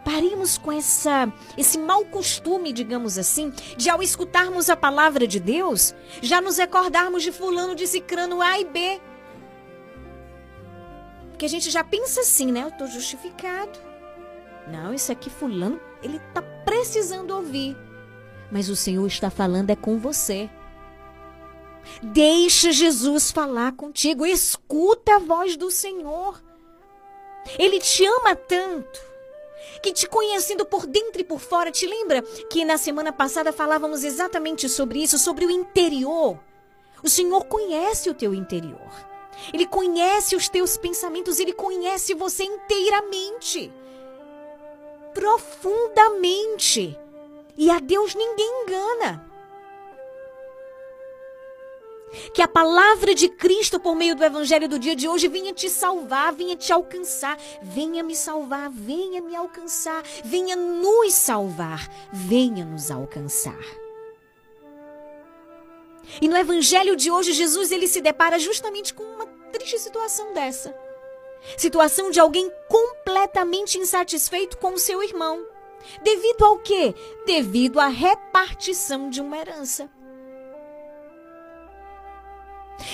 Paremos 0.08 0.58
com 0.58 0.72
essa, 0.72 1.30
esse 1.58 1.78
mau 1.78 2.06
costume, 2.06 2.72
digamos 2.72 3.18
assim, 3.18 3.52
de 3.76 3.90
ao 3.90 4.02
escutarmos 4.02 4.70
a 4.70 4.76
palavra 4.78 5.28
de 5.28 5.38
Deus, 5.38 5.94
já 6.22 6.40
nos 6.40 6.58
recordarmos 6.58 7.24
de 7.24 7.32
fulano, 7.34 7.76
de 7.76 7.86
cicrano 7.86 8.42
A 8.42 8.58
e 8.58 8.64
B. 8.64 9.02
Porque 11.30 11.46
a 11.46 11.50
gente 11.50 11.70
já 11.70 11.84
pensa 11.84 12.22
assim, 12.22 12.54
né? 12.54 12.64
Eu 12.64 12.70
estou 12.70 12.88
justificado. 12.88 13.78
Não, 14.72 14.94
isso 14.94 15.12
aqui 15.12 15.30
fulano, 15.30 15.78
ele 16.02 16.22
está 16.26 16.42
precisando 16.42 17.32
ouvir. 17.32 17.76
Mas 18.50 18.70
o 18.70 18.78
Senhor 18.78 19.06
está 19.06 19.30
falando 19.30 19.72
é 19.72 19.76
com 19.76 20.00
você. 20.00 20.50
Deixa 22.02 22.72
Jesus 22.72 23.30
falar 23.30 23.74
contigo. 23.74 24.26
Escuta 24.26 25.18
a 25.18 25.20
voz 25.20 25.58
do 25.58 25.70
Senhor. 25.70 26.42
Ele 27.60 27.78
te 27.82 28.06
ama 28.06 28.38
tanto 28.38 29.17
que 29.82 29.94
te 29.94 30.08
conhecendo 30.08 30.66
por 30.66 30.86
dentro 30.86 31.22
e 31.22 31.24
por 31.24 31.40
fora, 31.40 31.72
te 31.72 31.86
lembra 31.86 32.22
que 32.50 32.66
na 32.66 32.78
semana 32.78 33.12
passada 33.12 33.52
falávamos 33.54 34.04
exatamente 34.04 34.68
sobre 34.70 35.04
isso, 35.04 35.18
sobre 35.18 35.46
o 35.46 35.52
interior. 35.52 36.40
O 37.04 37.10
Senhor 37.10 37.46
conhece 37.46 38.10
o 38.10 38.14
teu 38.14 38.34
interior. 38.34 38.92
Ele 39.54 39.68
conhece 39.68 40.36
os 40.36 40.50
teus 40.50 40.78
pensamentos, 40.78 41.40
ele 41.40 41.54
conhece 41.54 42.14
você 42.14 42.44
inteiramente. 42.44 43.72
Profundamente. 45.14 46.98
E 47.56 47.70
a 47.70 47.80
Deus 47.80 48.16
ninguém 48.16 48.64
engana. 48.64 49.27
Que 52.34 52.42
a 52.42 52.48
palavra 52.48 53.14
de 53.14 53.28
Cristo 53.28 53.80
por 53.80 53.96
meio 53.96 54.16
do 54.16 54.24
evangelho 54.24 54.68
do 54.70 54.80
dia 54.80 54.96
de 54.96 55.08
hoje 55.08 55.28
venha 55.28 55.54
te 55.54 55.70
salvar, 55.70 56.32
venha 56.32 56.56
te 56.56 56.72
alcançar, 56.72 57.38
venha 57.62 58.02
me 58.02 58.16
salvar, 58.16 58.70
venha 58.70 59.22
me 59.22 59.36
alcançar, 59.36 60.04
venha 60.24 60.56
nos 60.56 61.14
salvar, 61.14 61.90
venha 62.12 62.64
nos 62.64 62.90
alcançar. 62.90 63.60
E 66.22 66.28
no 66.28 66.38
evangelho 66.38 66.96
de 66.96 67.12
hoje 67.12 67.34
Jesus 67.34 67.72
ele 67.72 67.88
se 67.88 68.02
depara 68.02 68.40
justamente 68.40 68.94
com 68.94 69.04
uma 69.04 69.26
triste 69.52 69.78
situação 69.78 70.34
dessa. 70.34 70.74
Situação 71.58 72.10
de 72.10 72.20
alguém 72.20 72.50
completamente 72.70 73.78
insatisfeito 73.78 74.58
com 74.58 74.74
o 74.74 74.80
seu 74.80 75.04
irmão. 75.04 75.46
Devido 76.02 76.44
ao 76.44 76.58
quê? 76.60 76.96
Devido 77.26 77.80
à 77.80 77.88
repartição 77.88 79.10
de 79.10 79.22
uma 79.22 79.38
herança. 79.38 79.90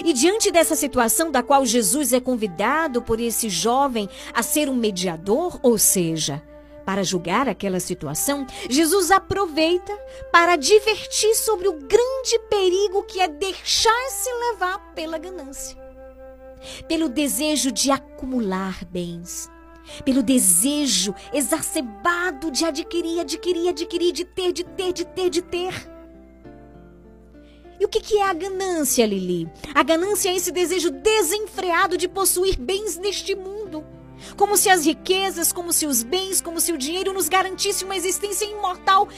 E 0.04 0.14
diante 0.14 0.52
dessa 0.52 0.76
situação 0.76 1.32
da 1.32 1.44
qual 1.44 1.66
Jesus 1.66 2.14
é 2.14 2.20
convidado 2.20 3.02
por 3.02 3.20
esse 3.20 3.50
jovem 3.50 4.10
a 4.34 4.42
ser 4.42 4.70
um 4.70 4.76
mediador, 4.76 5.60
ou 5.62 5.78
seja, 5.78 6.42
para 6.86 7.04
julgar 7.04 7.48
aquela 7.48 7.80
situação, 7.80 8.46
Jesus 8.70 9.12
aproveita 9.12 9.98
para 10.32 10.56
divertir 10.56 11.36
sobre 11.36 11.68
o 11.68 11.74
grande 11.74 12.40
perigo 12.50 13.04
que 13.04 13.20
é 13.20 13.28
deixar-se 13.28 14.30
levar 14.50 14.94
pela 14.94 15.18
ganância, 15.18 15.78
pelo 16.88 17.10
desejo 17.10 17.72
de 17.72 17.92
acumular 17.92 18.84
bens, 18.86 19.50
pelo 20.06 20.24
desejo 20.24 21.14
exacerbado 21.34 22.52
de 22.52 22.66
adquirir, 22.66 23.20
adquirir, 23.20 23.70
adquirir, 23.70 24.12
de 24.12 24.26
ter, 24.26 24.52
de 24.52 24.64
ter, 24.64 24.94
de 24.94 25.06
ter, 25.06 25.30
de 25.30 25.42
ter. 25.42 25.93
E 27.84 27.86
o 27.86 27.90
que, 27.90 28.00
que 28.00 28.18
é 28.18 28.24
a 28.24 28.34
ganância, 28.34 29.06
Lili? 29.06 29.52
A 29.76 29.84
ganância 29.84 30.30
é 30.30 30.36
esse 30.38 30.54
desejo 30.54 30.90
desenfreado 30.90 31.98
de 31.98 32.08
possuir 32.08 32.58
bens 32.58 32.98
neste 32.98 33.36
mundo. 33.36 33.84
Como 34.38 34.56
se 34.56 34.70
as 34.70 34.86
riquezas, 34.86 35.52
como 35.52 35.74
se 35.74 35.86
os 35.86 36.02
bens, 36.02 36.40
como 36.40 36.62
se 36.62 36.72
o 36.72 36.78
dinheiro 36.78 37.12
nos 37.12 37.28
garantisse 37.28 37.84
uma 37.84 37.98
existência 37.98 38.46
imortal 38.46 39.10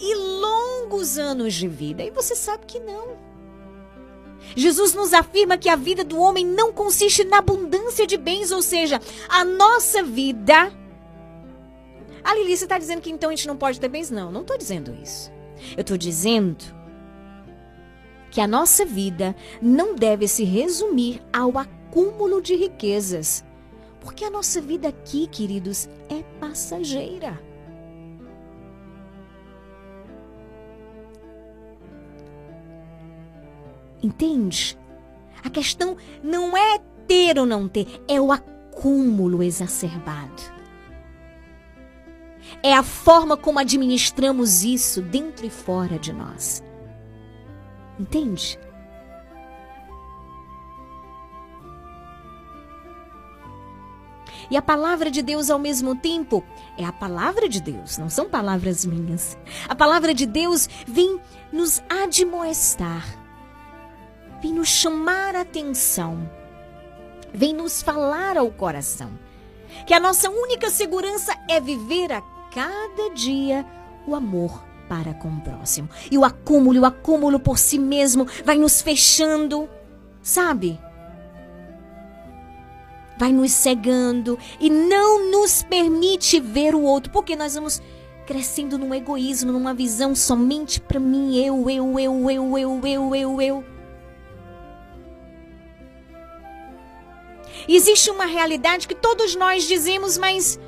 e 0.00 0.14
longos 0.14 1.18
anos 1.18 1.52
de 1.52 1.68
vida. 1.68 2.02
E 2.02 2.10
você 2.10 2.34
sabe 2.34 2.64
que 2.64 2.80
não. 2.80 3.18
Jesus 4.56 4.94
nos 4.94 5.12
afirma 5.12 5.58
que 5.58 5.68
a 5.68 5.76
vida 5.76 6.02
do 6.02 6.18
homem 6.18 6.46
não 6.46 6.72
consiste 6.72 7.24
na 7.24 7.40
abundância 7.40 8.06
de 8.06 8.16
bens, 8.16 8.50
ou 8.50 8.62
seja, 8.62 9.02
a 9.28 9.44
nossa 9.44 10.02
vida. 10.02 10.72
A 12.24 12.34
Lili, 12.36 12.56
você 12.56 12.64
está 12.64 12.78
dizendo 12.78 13.02
que 13.02 13.10
então 13.10 13.28
a 13.28 13.36
gente 13.36 13.46
não 13.46 13.58
pode 13.58 13.78
ter 13.78 13.88
bens? 13.88 14.10
Não, 14.10 14.32
não 14.32 14.40
estou 14.40 14.56
dizendo 14.56 14.96
isso. 15.02 15.30
Eu 15.76 15.82
estou 15.82 15.98
dizendo 15.98 16.83
que 18.34 18.40
a 18.40 18.48
nossa 18.48 18.84
vida 18.84 19.32
não 19.62 19.94
deve 19.94 20.26
se 20.26 20.42
resumir 20.42 21.22
ao 21.32 21.56
acúmulo 21.56 22.42
de 22.42 22.56
riquezas. 22.56 23.44
Porque 24.00 24.24
a 24.24 24.30
nossa 24.30 24.60
vida 24.60 24.88
aqui, 24.88 25.28
queridos, 25.28 25.88
é 26.08 26.20
passageira. 26.40 27.40
Entende? 34.02 34.76
A 35.44 35.48
questão 35.48 35.96
não 36.20 36.56
é 36.56 36.80
ter 37.06 37.38
ou 37.38 37.46
não 37.46 37.68
ter, 37.68 38.02
é 38.08 38.20
o 38.20 38.32
acúmulo 38.32 39.44
exacerbado. 39.44 40.42
É 42.64 42.74
a 42.74 42.82
forma 42.82 43.36
como 43.36 43.60
administramos 43.60 44.64
isso 44.64 45.00
dentro 45.00 45.46
e 45.46 45.50
fora 45.50 46.00
de 46.00 46.12
nós. 46.12 46.64
Entende? 47.98 48.58
E 54.50 54.56
a 54.56 54.62
palavra 54.62 55.10
de 55.10 55.22
Deus, 55.22 55.48
ao 55.48 55.58
mesmo 55.58 55.96
tempo, 55.96 56.44
é 56.76 56.84
a 56.84 56.92
palavra 56.92 57.48
de 57.48 57.60
Deus, 57.60 57.96
não 57.96 58.10
são 58.10 58.28
palavras 58.28 58.84
minhas. 58.84 59.38
A 59.68 59.74
palavra 59.74 60.12
de 60.12 60.26
Deus 60.26 60.68
vem 60.86 61.20
nos 61.52 61.82
admoestar. 61.88 63.18
vem 64.42 64.52
nos 64.52 64.68
chamar 64.68 65.34
a 65.34 65.40
atenção, 65.40 66.30
vem 67.32 67.54
nos 67.54 67.80
falar 67.80 68.36
ao 68.36 68.50
coração 68.50 69.10
que 69.86 69.94
a 69.94 70.00
nossa 70.00 70.28
única 70.30 70.68
segurança 70.68 71.34
é 71.48 71.58
viver 71.58 72.12
a 72.12 72.20
cada 72.52 73.14
dia 73.14 73.64
o 74.06 74.14
amor 74.14 74.73
para 74.94 75.12
com 75.12 75.28
o 75.28 75.40
próximo. 75.40 75.90
E 76.08 76.16
o 76.16 76.24
acúmulo, 76.24 76.80
o 76.80 76.84
acúmulo 76.84 77.40
por 77.40 77.58
si 77.58 77.80
mesmo 77.80 78.28
vai 78.44 78.56
nos 78.56 78.80
fechando, 78.80 79.68
sabe? 80.22 80.78
Vai 83.18 83.32
nos 83.32 83.50
cegando 83.50 84.38
e 84.60 84.70
não 84.70 85.32
nos 85.32 85.64
permite 85.64 86.38
ver 86.38 86.76
o 86.76 86.82
outro, 86.82 87.10
porque 87.10 87.34
nós 87.34 87.56
vamos 87.56 87.82
crescendo 88.24 88.78
num 88.78 88.94
egoísmo, 88.94 89.50
numa 89.50 89.74
visão 89.74 90.14
somente 90.14 90.80
para 90.80 91.00
mim, 91.00 91.36
eu, 91.36 91.68
eu, 91.68 91.98
eu, 91.98 92.30
eu, 92.30 92.58
eu, 92.58 92.86
eu, 92.86 93.14
eu, 93.16 93.42
eu. 93.42 93.64
Existe 97.66 98.10
uma 98.10 98.26
realidade 98.26 98.86
que 98.86 98.94
todos 98.94 99.34
nós 99.34 99.64
dizemos, 99.64 100.16
mas 100.16 100.58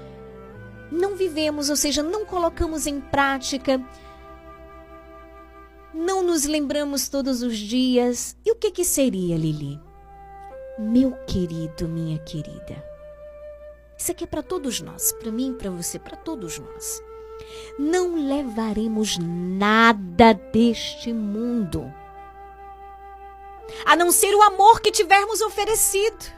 não 0.91 1.15
vivemos, 1.15 1.71
ou 1.71 1.77
seja, 1.77 2.03
não 2.03 2.25
colocamos 2.25 2.87
em 2.87 3.01
prática. 3.01 3.81
Não 5.97 6.23
nos 6.23 6.45
lembramos 6.45 7.09
todos 7.09 7.41
os 7.43 7.57
dias. 7.57 8.37
E 8.45 8.53
o 8.53 8.55
que 8.55 8.71
que 8.71 8.85
seria, 8.85 9.35
Lili? 9.35 9.81
Meu 10.79 11.13
querido, 11.27 11.89
minha 11.89 12.19
querida. 12.19 12.85
Isso 13.97 14.13
aqui 14.13 14.25
é 14.25 14.27
para 14.27 14.43
todos 14.43 14.83
nós, 14.83 15.13
para 15.13 15.33
mim, 15.33 15.55
para 15.55 15.71
você, 15.71 15.99
para 15.99 16.15
todos 16.15 16.59
nós. 16.59 17.03
Não 17.79 18.29
levaremos 18.29 19.17
nada 19.19 20.35
deste 20.35 21.15
mundo, 21.15 21.91
a 23.87 23.97
não 23.97 24.13
ser 24.13 24.35
o 24.35 24.43
amor 24.43 24.83
que 24.83 24.91
tivermos 24.91 25.41
oferecido. 25.41 26.36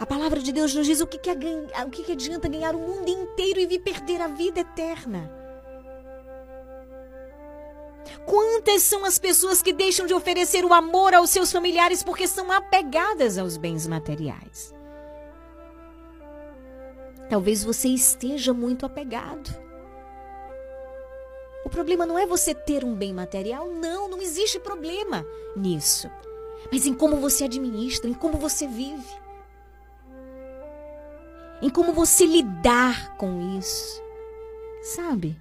A 0.00 0.06
palavra 0.06 0.40
de 0.40 0.50
Deus 0.50 0.74
nos 0.74 0.86
diz 0.86 1.02
o 1.02 1.06
que, 1.06 1.18
que, 1.18 1.28
é 1.28 1.84
o 1.84 1.90
que, 1.90 2.02
que 2.02 2.12
adianta 2.12 2.48
ganhar 2.48 2.74
o 2.74 2.78
mundo 2.78 3.06
inteiro 3.06 3.60
e 3.60 3.66
vir 3.66 3.80
perder 3.80 4.22
a 4.22 4.28
vida 4.28 4.60
eterna. 4.60 5.30
Quantas 8.24 8.82
são 8.82 9.04
as 9.04 9.18
pessoas 9.18 9.60
que 9.60 9.74
deixam 9.74 10.06
de 10.06 10.14
oferecer 10.14 10.64
o 10.64 10.72
amor 10.72 11.12
aos 11.12 11.28
seus 11.28 11.52
familiares 11.52 12.02
porque 12.02 12.26
são 12.26 12.50
apegadas 12.50 13.36
aos 13.36 13.58
bens 13.58 13.86
materiais? 13.86 14.74
Talvez 17.28 17.62
você 17.62 17.88
esteja 17.88 18.54
muito 18.54 18.86
apegado. 18.86 19.54
O 21.62 21.68
problema 21.68 22.06
não 22.06 22.18
é 22.18 22.24
você 22.24 22.54
ter 22.54 22.86
um 22.86 22.94
bem 22.94 23.12
material, 23.12 23.68
não, 23.68 24.08
não 24.08 24.22
existe 24.22 24.58
problema 24.58 25.26
nisso. 25.54 26.10
Mas 26.72 26.86
em 26.86 26.94
como 26.94 27.18
você 27.18 27.44
administra, 27.44 28.08
em 28.08 28.14
como 28.14 28.38
você 28.38 28.66
vive 28.66 29.20
em 31.62 31.68
como 31.68 31.92
você 31.92 32.24
lidar 32.26 33.16
com 33.16 33.58
isso, 33.58 34.02
sabe? 34.82 35.36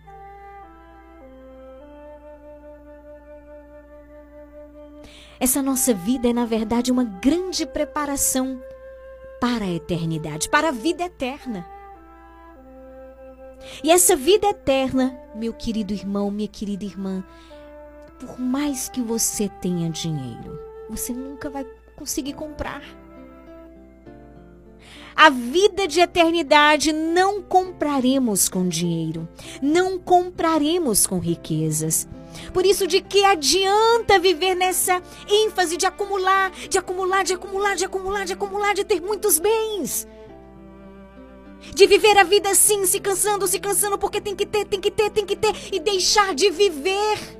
Essa 5.39 5.61
nossa 5.61 5.93
vida 5.93 6.27
é, 6.27 6.33
na 6.33 6.45
verdade, 6.45 6.91
uma 6.91 7.05
grande 7.05 7.65
preparação 7.65 8.61
para 9.39 9.63
a 9.63 9.71
eternidade, 9.71 10.49
para 10.49 10.67
a 10.67 10.71
vida 10.71 11.05
eterna. 11.05 11.65
E 13.81 13.89
essa 13.89 14.15
vida 14.15 14.47
eterna, 14.47 15.17
meu 15.33 15.53
querido 15.53 15.93
irmão, 15.93 16.29
minha 16.29 16.47
querida 16.47 16.83
irmã, 16.83 17.23
por 18.19 18.37
mais 18.37 18.89
que 18.89 19.01
você 19.01 19.47
tenha 19.47 19.89
dinheiro, 19.89 20.59
você 20.89 21.13
nunca 21.13 21.49
vai 21.49 21.65
conseguir 21.95 22.33
comprar. 22.33 22.81
A 25.15 25.29
vida 25.29 25.87
de 25.87 25.99
eternidade 25.99 26.93
não 26.93 27.41
compraremos 27.41 28.47
com 28.47 28.67
dinheiro, 28.67 29.27
não 29.61 29.99
compraremos 29.99 31.05
com 31.05 31.19
riquezas. 31.19 32.07
Por 32.53 32.65
isso, 32.65 32.87
de 32.87 33.01
que 33.01 33.25
adianta 33.25 34.19
viver 34.19 34.55
nessa 34.55 35.01
ênfase 35.27 35.77
de 35.77 35.85
acumular, 35.85 36.51
de 36.69 36.77
acumular, 36.77 37.23
de 37.23 37.33
acumular, 37.33 37.75
de 37.75 37.85
acumular, 37.85 38.25
de 38.25 38.33
acumular, 38.33 38.73
de 38.73 38.83
ter 38.83 39.01
muitos 39.01 39.39
bens? 39.39 40.07
De 41.75 41.85
viver 41.85 42.17
a 42.17 42.23
vida 42.23 42.49
assim, 42.49 42.85
se 42.85 42.99
cansando, 42.99 43.47
se 43.47 43.59
cansando, 43.59 43.97
porque 43.97 44.21
tem 44.21 44.35
que 44.35 44.45
ter, 44.45 44.65
tem 44.65 44.79
que 44.79 44.91
ter, 44.91 45.09
tem 45.09 45.25
que 45.25 45.35
ter, 45.35 45.53
e 45.73 45.79
deixar 45.79 46.33
de 46.33 46.49
viver. 46.49 47.39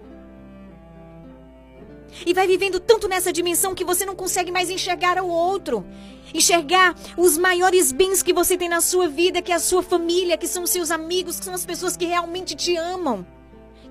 E 2.26 2.34
vai 2.34 2.48
vivendo 2.48 2.80
tanto 2.80 3.08
nessa 3.08 3.32
dimensão 3.32 3.76
que 3.76 3.84
você 3.84 4.06
não 4.06 4.16
consegue 4.16 4.52
mais 4.52 4.70
enxergar 4.70 5.22
o 5.22 5.28
outro. 5.28 5.86
Enxergar 6.34 6.96
os 7.18 7.38
maiores 7.38 7.92
bens 7.92 8.22
que 8.22 8.34
você 8.34 8.58
tem 8.58 8.70
na 8.70 8.82
sua 8.82 9.08
vida, 9.08 9.42
que 9.42 9.52
é 9.52 9.56
a 9.56 9.60
sua 9.60 9.82
família, 9.82 10.38
que 10.38 10.48
são 10.48 10.64
os 10.64 10.70
seus 10.70 10.92
amigos, 10.92 11.40
que 11.40 11.46
são 11.46 11.54
as 11.54 11.66
pessoas 11.66 11.98
que 11.98 12.06
realmente 12.06 12.56
te 12.56 12.76
amam, 12.76 13.26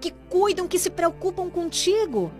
que 0.00 0.12
cuidam, 0.28 0.68
que 0.68 0.78
se 0.78 0.90
preocupam 0.90 1.50
contigo. 1.50 2.30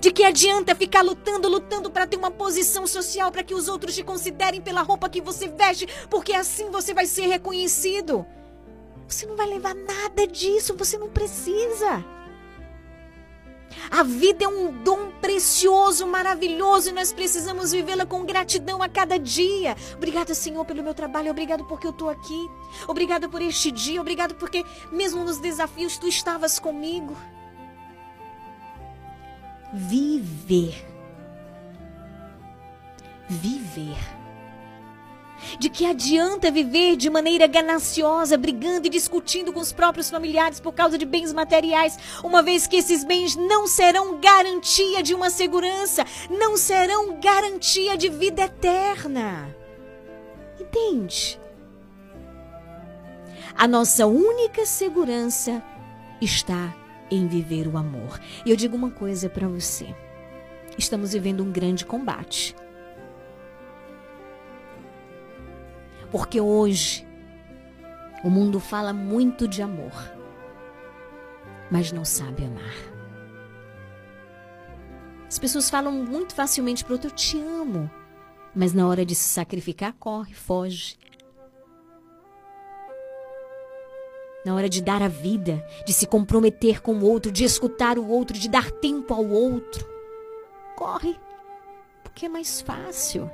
De 0.00 0.12
que 0.12 0.24
adianta 0.24 0.74
ficar 0.74 1.02
lutando, 1.02 1.48
lutando 1.48 1.90
para 1.90 2.06
ter 2.06 2.16
uma 2.16 2.30
posição 2.30 2.86
social, 2.86 3.32
para 3.32 3.42
que 3.42 3.54
os 3.54 3.68
outros 3.68 3.94
te 3.94 4.02
considerem 4.02 4.60
pela 4.60 4.82
roupa 4.82 5.08
que 5.08 5.20
você 5.20 5.48
veste, 5.48 5.88
porque 6.10 6.34
assim 6.34 6.70
você 6.70 6.92
vai 6.92 7.06
ser 7.06 7.26
reconhecido. 7.26 8.26
Você 9.06 9.24
não 9.24 9.36
vai 9.36 9.46
levar 9.46 9.74
nada 9.74 10.26
disso, 10.26 10.74
você 10.76 10.98
não 10.98 11.08
precisa. 11.08 12.04
A 13.90 14.02
vida 14.02 14.44
é 14.44 14.48
um 14.48 14.82
dom 14.82 15.10
precioso, 15.20 16.06
maravilhoso, 16.06 16.90
e 16.90 16.92
nós 16.92 17.12
precisamos 17.12 17.72
vivê-la 17.72 18.04
com 18.04 18.24
gratidão 18.24 18.82
a 18.82 18.88
cada 18.88 19.18
dia. 19.18 19.76
Obrigada, 19.94 20.34
Senhor, 20.34 20.64
pelo 20.64 20.82
meu 20.82 20.94
trabalho, 20.94 21.30
obrigado 21.30 21.64
porque 21.64 21.86
eu 21.86 21.90
estou 21.90 22.08
aqui. 22.08 22.48
Obrigada 22.86 23.28
por 23.28 23.40
este 23.40 23.70
dia, 23.70 24.00
obrigado 24.00 24.34
porque, 24.34 24.64
mesmo 24.90 25.24
nos 25.24 25.38
desafios, 25.38 25.98
tu 25.98 26.08
estavas 26.08 26.58
comigo. 26.58 27.16
Viver. 29.72 30.86
Viver. 33.28 34.17
De 35.58 35.68
que 35.68 35.86
adianta 35.86 36.50
viver 36.50 36.96
de 36.96 37.08
maneira 37.08 37.46
gananciosa, 37.46 38.36
brigando 38.36 38.86
e 38.86 38.90
discutindo 38.90 39.52
com 39.52 39.60
os 39.60 39.72
próprios 39.72 40.10
familiares 40.10 40.60
por 40.60 40.72
causa 40.72 40.98
de 40.98 41.06
bens 41.06 41.32
materiais, 41.32 41.98
uma 42.22 42.42
vez 42.42 42.66
que 42.66 42.76
esses 42.76 43.04
bens 43.04 43.36
não 43.36 43.66
serão 43.66 44.20
garantia 44.20 45.02
de 45.02 45.14
uma 45.14 45.30
segurança, 45.30 46.04
não 46.30 46.56
serão 46.56 47.20
garantia 47.20 47.96
de 47.96 48.08
vida 48.08 48.42
eterna. 48.42 49.54
Entende? 50.60 51.40
A 53.56 53.66
nossa 53.66 54.06
única 54.06 54.64
segurança 54.64 55.62
está 56.20 56.74
em 57.10 57.26
viver 57.26 57.66
o 57.66 57.76
amor. 57.76 58.20
E 58.44 58.50
eu 58.50 58.56
digo 58.56 58.76
uma 58.76 58.90
coisa 58.90 59.28
para 59.28 59.48
você: 59.48 59.94
estamos 60.76 61.12
vivendo 61.12 61.42
um 61.42 61.50
grande 61.50 61.84
combate. 61.84 62.54
Porque 66.10 66.40
hoje 66.40 67.06
o 68.24 68.30
mundo 68.30 68.58
fala 68.58 68.92
muito 68.92 69.46
de 69.46 69.62
amor, 69.62 69.92
mas 71.70 71.92
não 71.92 72.04
sabe 72.04 72.44
amar. 72.44 72.98
As 75.28 75.38
pessoas 75.38 75.68
falam 75.68 75.92
muito 75.92 76.34
facilmente 76.34 76.84
para 76.84 76.94
outro: 76.94 77.10
Eu 77.10 77.14
te 77.14 77.38
amo. 77.38 77.90
Mas 78.54 78.72
na 78.72 78.88
hora 78.88 79.04
de 79.04 79.14
se 79.14 79.28
sacrificar, 79.28 79.94
corre, 80.00 80.32
foge. 80.34 80.96
Na 84.44 84.54
hora 84.54 84.68
de 84.68 84.82
dar 84.82 85.02
a 85.02 85.08
vida, 85.08 85.64
de 85.86 85.92
se 85.92 86.06
comprometer 86.06 86.80
com 86.80 86.94
o 86.94 87.04
outro, 87.04 87.30
de 87.30 87.44
escutar 87.44 87.98
o 87.98 88.08
outro, 88.08 88.38
de 88.38 88.48
dar 88.48 88.70
tempo 88.70 89.12
ao 89.12 89.28
outro, 89.28 89.86
corre, 90.74 91.16
porque 92.02 92.26
é 92.26 92.28
mais 92.28 92.60
fácil. 92.60 93.30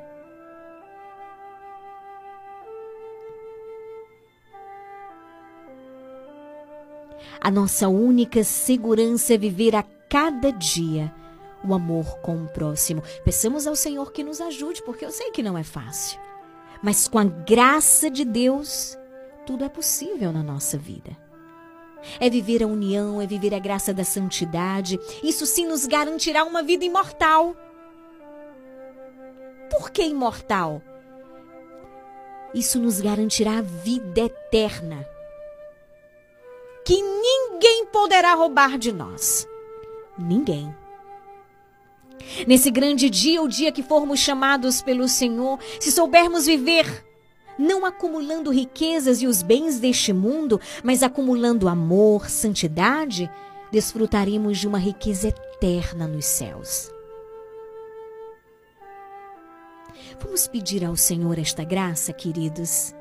A 7.44 7.50
nossa 7.50 7.90
única 7.90 8.42
segurança 8.42 9.34
é 9.34 9.36
viver 9.36 9.76
a 9.76 9.84
cada 10.08 10.50
dia 10.50 11.12
o 11.62 11.74
amor 11.74 12.18
com 12.20 12.42
o 12.42 12.48
próximo. 12.48 13.02
Peçamos 13.22 13.66
ao 13.66 13.76
Senhor 13.76 14.12
que 14.12 14.24
nos 14.24 14.40
ajude, 14.40 14.82
porque 14.82 15.04
eu 15.04 15.10
sei 15.10 15.30
que 15.30 15.42
não 15.42 15.58
é 15.58 15.62
fácil. 15.62 16.18
Mas 16.82 17.06
com 17.06 17.18
a 17.18 17.24
graça 17.24 18.10
de 18.10 18.24
Deus, 18.24 18.96
tudo 19.44 19.62
é 19.62 19.68
possível 19.68 20.32
na 20.32 20.42
nossa 20.42 20.78
vida. 20.78 21.14
É 22.18 22.30
viver 22.30 22.62
a 22.62 22.66
união, 22.66 23.20
é 23.20 23.26
viver 23.26 23.54
a 23.54 23.58
graça 23.58 23.92
da 23.92 24.04
santidade. 24.04 24.98
Isso 25.22 25.44
sim 25.44 25.66
nos 25.66 25.84
garantirá 25.84 26.44
uma 26.44 26.62
vida 26.62 26.86
imortal. 26.86 27.54
Por 29.68 29.90
que 29.90 30.02
imortal? 30.02 30.80
Isso 32.54 32.80
nos 32.80 33.02
garantirá 33.02 33.58
a 33.58 33.62
vida 33.62 34.22
eterna. 34.22 35.13
Que 36.84 37.00
ninguém 37.00 37.86
poderá 37.86 38.34
roubar 38.34 38.78
de 38.78 38.92
nós. 38.92 39.48
Ninguém. 40.18 40.74
Nesse 42.46 42.70
grande 42.70 43.10
dia, 43.10 43.42
o 43.42 43.48
dia 43.48 43.72
que 43.72 43.82
formos 43.82 44.20
chamados 44.20 44.82
pelo 44.82 45.08
Senhor, 45.08 45.58
se 45.80 45.90
soubermos 45.90 46.46
viver 46.46 47.04
não 47.58 47.84
acumulando 47.86 48.50
riquezas 48.50 49.22
e 49.22 49.26
os 49.26 49.42
bens 49.42 49.78
deste 49.78 50.12
mundo, 50.12 50.60
mas 50.82 51.02
acumulando 51.02 51.68
amor, 51.68 52.28
santidade, 52.28 53.30
desfrutaremos 53.70 54.58
de 54.58 54.66
uma 54.66 54.78
riqueza 54.78 55.28
eterna 55.28 56.06
nos 56.06 56.24
céus. 56.24 56.90
Vamos 60.20 60.46
pedir 60.46 60.84
ao 60.84 60.96
Senhor 60.96 61.38
esta 61.38 61.64
graça, 61.64 62.12
queridos. 62.12 62.94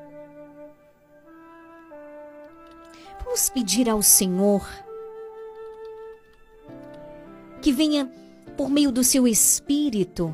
Vamos 3.34 3.48
pedir 3.48 3.90
ao 3.90 4.00
Senhor 4.00 4.64
que 7.60 7.72
venha, 7.72 8.08
por 8.56 8.70
meio 8.70 8.92
do 8.92 9.02
seu 9.02 9.26
Espírito, 9.26 10.32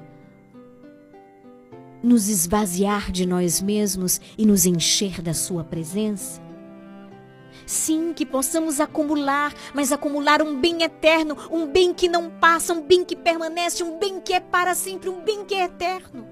nos 2.02 2.28
esvaziar 2.28 3.10
de 3.10 3.24
nós 3.24 3.62
mesmos 3.62 4.20
e 4.36 4.44
nos 4.44 4.66
encher 4.66 5.22
da 5.22 5.32
Sua 5.32 5.64
presença? 5.64 6.42
Sim, 7.64 8.12
que 8.12 8.26
possamos 8.26 8.80
acumular, 8.80 9.54
mas 9.72 9.92
acumular 9.92 10.42
um 10.42 10.60
bem 10.60 10.82
eterno, 10.82 11.38
um 11.50 11.66
bem 11.66 11.94
que 11.94 12.06
não 12.06 12.28
passa, 12.28 12.74
um 12.74 12.82
bem 12.82 13.02
que 13.02 13.16
permanece, 13.16 13.82
um 13.82 13.98
bem 13.98 14.20
que 14.20 14.34
é 14.34 14.40
para 14.40 14.74
sempre, 14.74 15.08
um 15.08 15.24
bem 15.24 15.42
que 15.46 15.54
é 15.54 15.64
eterno. 15.64 16.28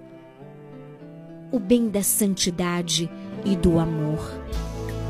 O 1.51 1.59
bem 1.59 1.89
da 1.89 2.03
santidade 2.03 3.11
e 3.43 3.57
do 3.57 3.79
amor. 3.79 4.21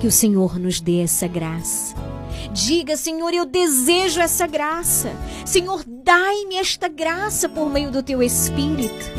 Que 0.01 0.07
o 0.07 0.13
Senhor 0.13 0.59
nos 0.59 0.81
dê 0.81 1.01
essa 1.01 1.27
graça. 1.27 1.95
Diga, 2.53 2.97
Senhor, 2.97 3.35
eu 3.35 3.45
desejo 3.45 4.21
essa 4.21 4.47
graça. 4.47 5.11
Senhor, 5.45 5.83
dai-me 5.87 6.57
esta 6.57 6.89
graça 6.89 7.49
por 7.49 7.69
meio 7.69 7.91
do 7.91 8.03
teu 8.03 8.23
Espírito. 8.23 9.11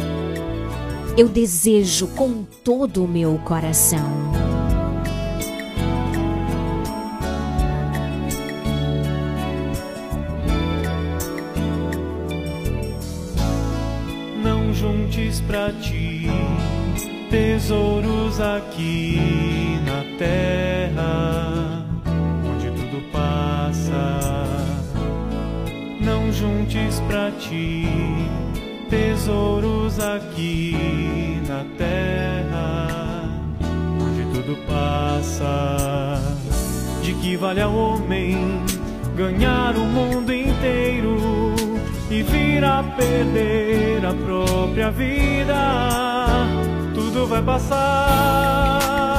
Eu 1.17 1.27
desejo 1.27 2.07
com 2.07 2.45
todo 2.63 3.03
o 3.03 3.07
meu 3.07 3.37
coração. 3.39 3.99
Não 14.41 14.73
juntes 14.73 15.41
pra 15.41 15.73
ti 15.73 16.27
tesouros 17.29 18.39
aqui 18.39 19.58
terra, 20.19 21.85
onde 22.45 22.69
tudo 22.71 23.01
passa. 23.09 24.19
Não 26.01 26.31
juntes 26.31 26.99
pra 27.07 27.31
ti 27.31 27.87
tesouros 28.89 29.97
aqui 29.97 31.41
na 31.47 31.63
terra, 31.77 32.87
onde 34.01 34.23
tudo 34.33 34.57
passa. 34.67 36.21
De 37.01 37.13
que 37.13 37.37
vale 37.37 37.61
ao 37.61 37.73
homem 37.73 38.61
ganhar 39.15 39.75
o 39.77 39.85
mundo 39.85 40.33
inteiro 40.33 41.55
e 42.11 42.21
vir 42.23 42.63
a 42.63 42.83
perder 42.83 44.05
a 44.05 44.13
própria 44.13 44.91
vida? 44.91 45.55
Tudo 46.93 47.25
vai 47.25 47.41
passar 47.41 49.18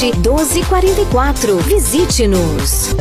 1244. 0.00 1.58
Visite-nos. 1.58 2.94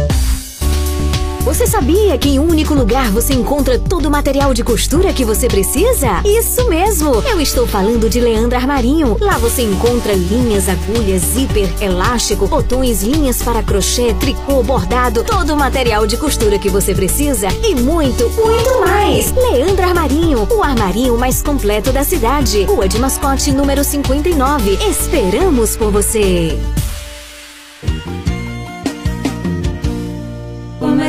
Você 1.44 1.66
sabia 1.66 2.16
que 2.20 2.30
em 2.30 2.40
um 2.40 2.48
único 2.48 2.76
lugar 2.76 3.10
você 3.10 3.34
encontra 3.34 3.80
todo 3.80 4.06
o 4.06 4.12
material 4.12 4.54
de 4.54 4.64
costura 4.64 5.12
que 5.12 5.26
você 5.26 5.48
precisa? 5.48 6.22
Isso 6.24 6.70
mesmo! 6.70 7.16
Eu 7.28 7.42
estou 7.42 7.66
falando 7.66 8.08
de 8.08 8.20
Leandro 8.20 8.58
Armarinho. 8.58 9.18
Lá 9.20 9.40
você 9.40 9.64
encontra 9.64 10.14
linhas, 10.14 10.70
agulhas, 10.70 11.24
zíper, 11.24 11.68
elástico, 11.82 12.46
botões, 12.46 13.02
linhas 13.02 13.42
para 13.42 13.64
crochê, 13.64 14.14
tricô, 14.14 14.62
bordado, 14.62 15.24
todo 15.24 15.54
o 15.54 15.58
material 15.58 16.06
de 16.06 16.16
costura 16.16 16.60
que 16.60 16.70
você 16.70 16.94
precisa 16.94 17.48
e 17.64 17.74
muito, 17.74 18.30
muito 18.30 18.80
mais! 18.82 19.32
Leandro 19.32 19.84
Armarinho, 19.84 20.48
o 20.52 20.62
armarinho 20.62 21.18
mais 21.18 21.42
completo 21.42 21.92
da 21.92 22.04
cidade. 22.04 22.66
Rua 22.66 22.88
de 22.88 23.00
Mascote, 23.00 23.52
número 23.52 23.84
59. 23.84 24.78
Esperamos 24.88 25.76
por 25.76 25.92
você! 25.92 26.56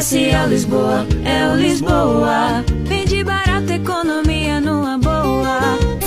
Comercial 0.02 0.48
Lisboa, 0.48 1.06
é 1.24 1.48
o 1.52 1.54
Lisboa. 1.54 2.64
Vende 2.86 3.22
barato, 3.22 3.72
economia 3.72 4.60
numa 4.60 4.82
boa. 4.86 4.91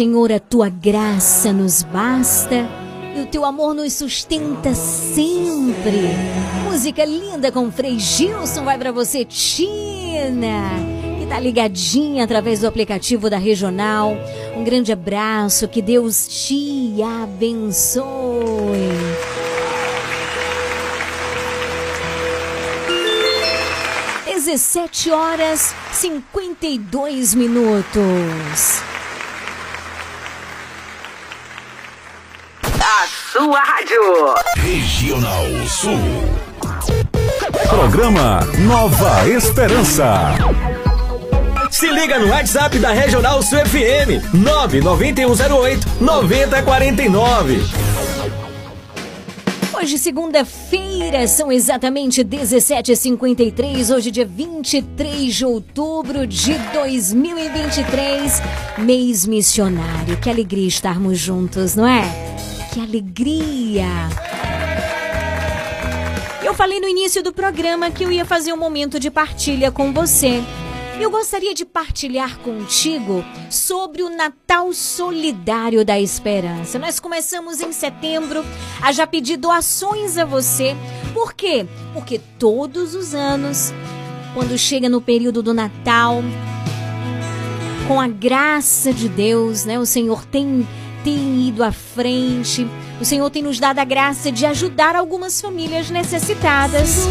Senhor, 0.00 0.32
a 0.32 0.40
tua 0.40 0.70
graça 0.70 1.52
nos 1.52 1.82
basta 1.82 2.66
e 3.14 3.20
o 3.20 3.26
teu 3.26 3.44
amor 3.44 3.74
nos 3.74 3.92
sustenta 3.92 4.74
sempre. 4.74 6.08
Música 6.64 7.04
linda 7.04 7.52
com 7.52 7.70
Frei 7.70 7.98
Gilson 7.98 8.64
vai 8.64 8.78
para 8.78 8.92
você, 8.92 9.26
Tina, 9.26 10.70
que 11.18 11.26
tá 11.26 11.38
ligadinha 11.38 12.24
através 12.24 12.60
do 12.60 12.66
aplicativo 12.66 13.28
da 13.28 13.36
Regional. 13.36 14.16
Um 14.56 14.64
grande 14.64 14.90
abraço, 14.90 15.68
que 15.68 15.82
Deus 15.82 16.26
te 16.26 16.94
abençoe. 17.22 18.00
Dezessete 24.24 25.10
horas 25.10 25.74
cinquenta 25.92 26.64
e 26.64 26.78
dois 26.78 27.34
minutos. 27.34 28.82
sua 33.32 33.60
rádio. 33.60 34.02
Regional 34.56 35.46
Sul. 35.68 36.00
Programa 37.68 38.40
Nova 38.66 39.28
Esperança. 39.28 40.34
Se 41.70 41.86
liga 41.92 42.18
no 42.18 42.28
WhatsApp 42.28 42.76
da 42.80 42.90
Regional 42.90 43.40
Sul 43.44 43.60
FM 43.60 44.34
99108 44.34 45.86
9049. 46.00 47.60
Hoje, 49.80 49.96
segunda-feira, 49.96 51.28
são 51.28 51.52
exatamente 51.52 52.24
17h53, 52.24 53.94
hoje, 53.94 54.10
dia 54.10 54.26
23 54.26 55.32
de 55.32 55.44
outubro 55.46 56.26
de 56.26 56.58
2023, 56.72 58.42
mês 58.78 59.24
missionário. 59.24 60.16
Que 60.20 60.28
alegria 60.28 60.66
estarmos 60.66 61.16
juntos, 61.16 61.76
não 61.76 61.86
é? 61.86 62.02
que 62.72 62.80
alegria! 62.80 63.86
Eu 66.42 66.54
falei 66.54 66.80
no 66.80 66.88
início 66.88 67.22
do 67.22 67.32
programa 67.32 67.90
que 67.90 68.04
eu 68.04 68.12
ia 68.12 68.24
fazer 68.24 68.52
um 68.52 68.56
momento 68.56 69.00
de 69.00 69.10
partilha 69.10 69.72
com 69.72 69.92
você. 69.92 70.42
Eu 71.00 71.10
gostaria 71.10 71.54
de 71.54 71.64
partilhar 71.64 72.38
contigo 72.38 73.24
sobre 73.50 74.02
o 74.02 74.10
Natal 74.10 74.72
Solidário 74.72 75.84
da 75.84 75.98
Esperança. 75.98 76.78
Nós 76.78 77.00
começamos 77.00 77.60
em 77.60 77.72
setembro 77.72 78.44
a 78.80 78.92
já 78.92 79.06
pedir 79.06 79.36
doações 79.36 80.16
a 80.16 80.24
você. 80.24 80.76
Por 81.12 81.32
quê? 81.32 81.66
Porque 81.92 82.20
todos 82.38 82.94
os 82.94 83.14
anos, 83.14 83.72
quando 84.34 84.56
chega 84.56 84.88
no 84.88 85.00
período 85.00 85.42
do 85.42 85.54
Natal, 85.54 86.22
com 87.88 88.00
a 88.00 88.06
graça 88.06 88.92
de 88.92 89.08
Deus, 89.08 89.64
né, 89.64 89.78
o 89.78 89.86
Senhor 89.86 90.24
tem 90.24 90.66
tem 91.04 91.48
ido 91.48 91.62
à 91.62 91.72
frente. 91.72 92.66
O 93.00 93.04
Senhor 93.04 93.28
tem 93.30 93.42
nos 93.42 93.58
dado 93.58 93.78
a 93.78 93.84
graça 93.84 94.30
de 94.30 94.44
ajudar 94.46 94.96
algumas 94.96 95.40
famílias 95.40 95.90
necessitadas. 95.90 97.06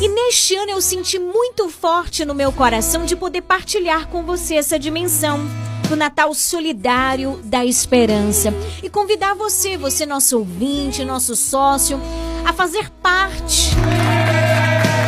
E 0.00 0.08
neste 0.08 0.54
ano 0.54 0.70
eu 0.70 0.80
senti 0.80 1.18
muito 1.18 1.68
forte 1.68 2.24
no 2.24 2.34
meu 2.34 2.52
coração 2.52 3.04
de 3.04 3.16
poder 3.16 3.42
partilhar 3.42 4.08
com 4.08 4.22
você 4.22 4.54
essa 4.54 4.78
dimensão 4.78 5.40
do 5.88 5.96
Natal 5.96 6.32
solidário 6.34 7.40
da 7.42 7.64
esperança 7.64 8.52
e 8.82 8.90
convidar 8.90 9.34
você, 9.34 9.76
você 9.76 10.04
nosso 10.04 10.38
ouvinte, 10.38 11.04
nosso 11.04 11.34
sócio, 11.34 12.00
a 12.44 12.52
fazer 12.52 12.90
parte. 13.02 13.70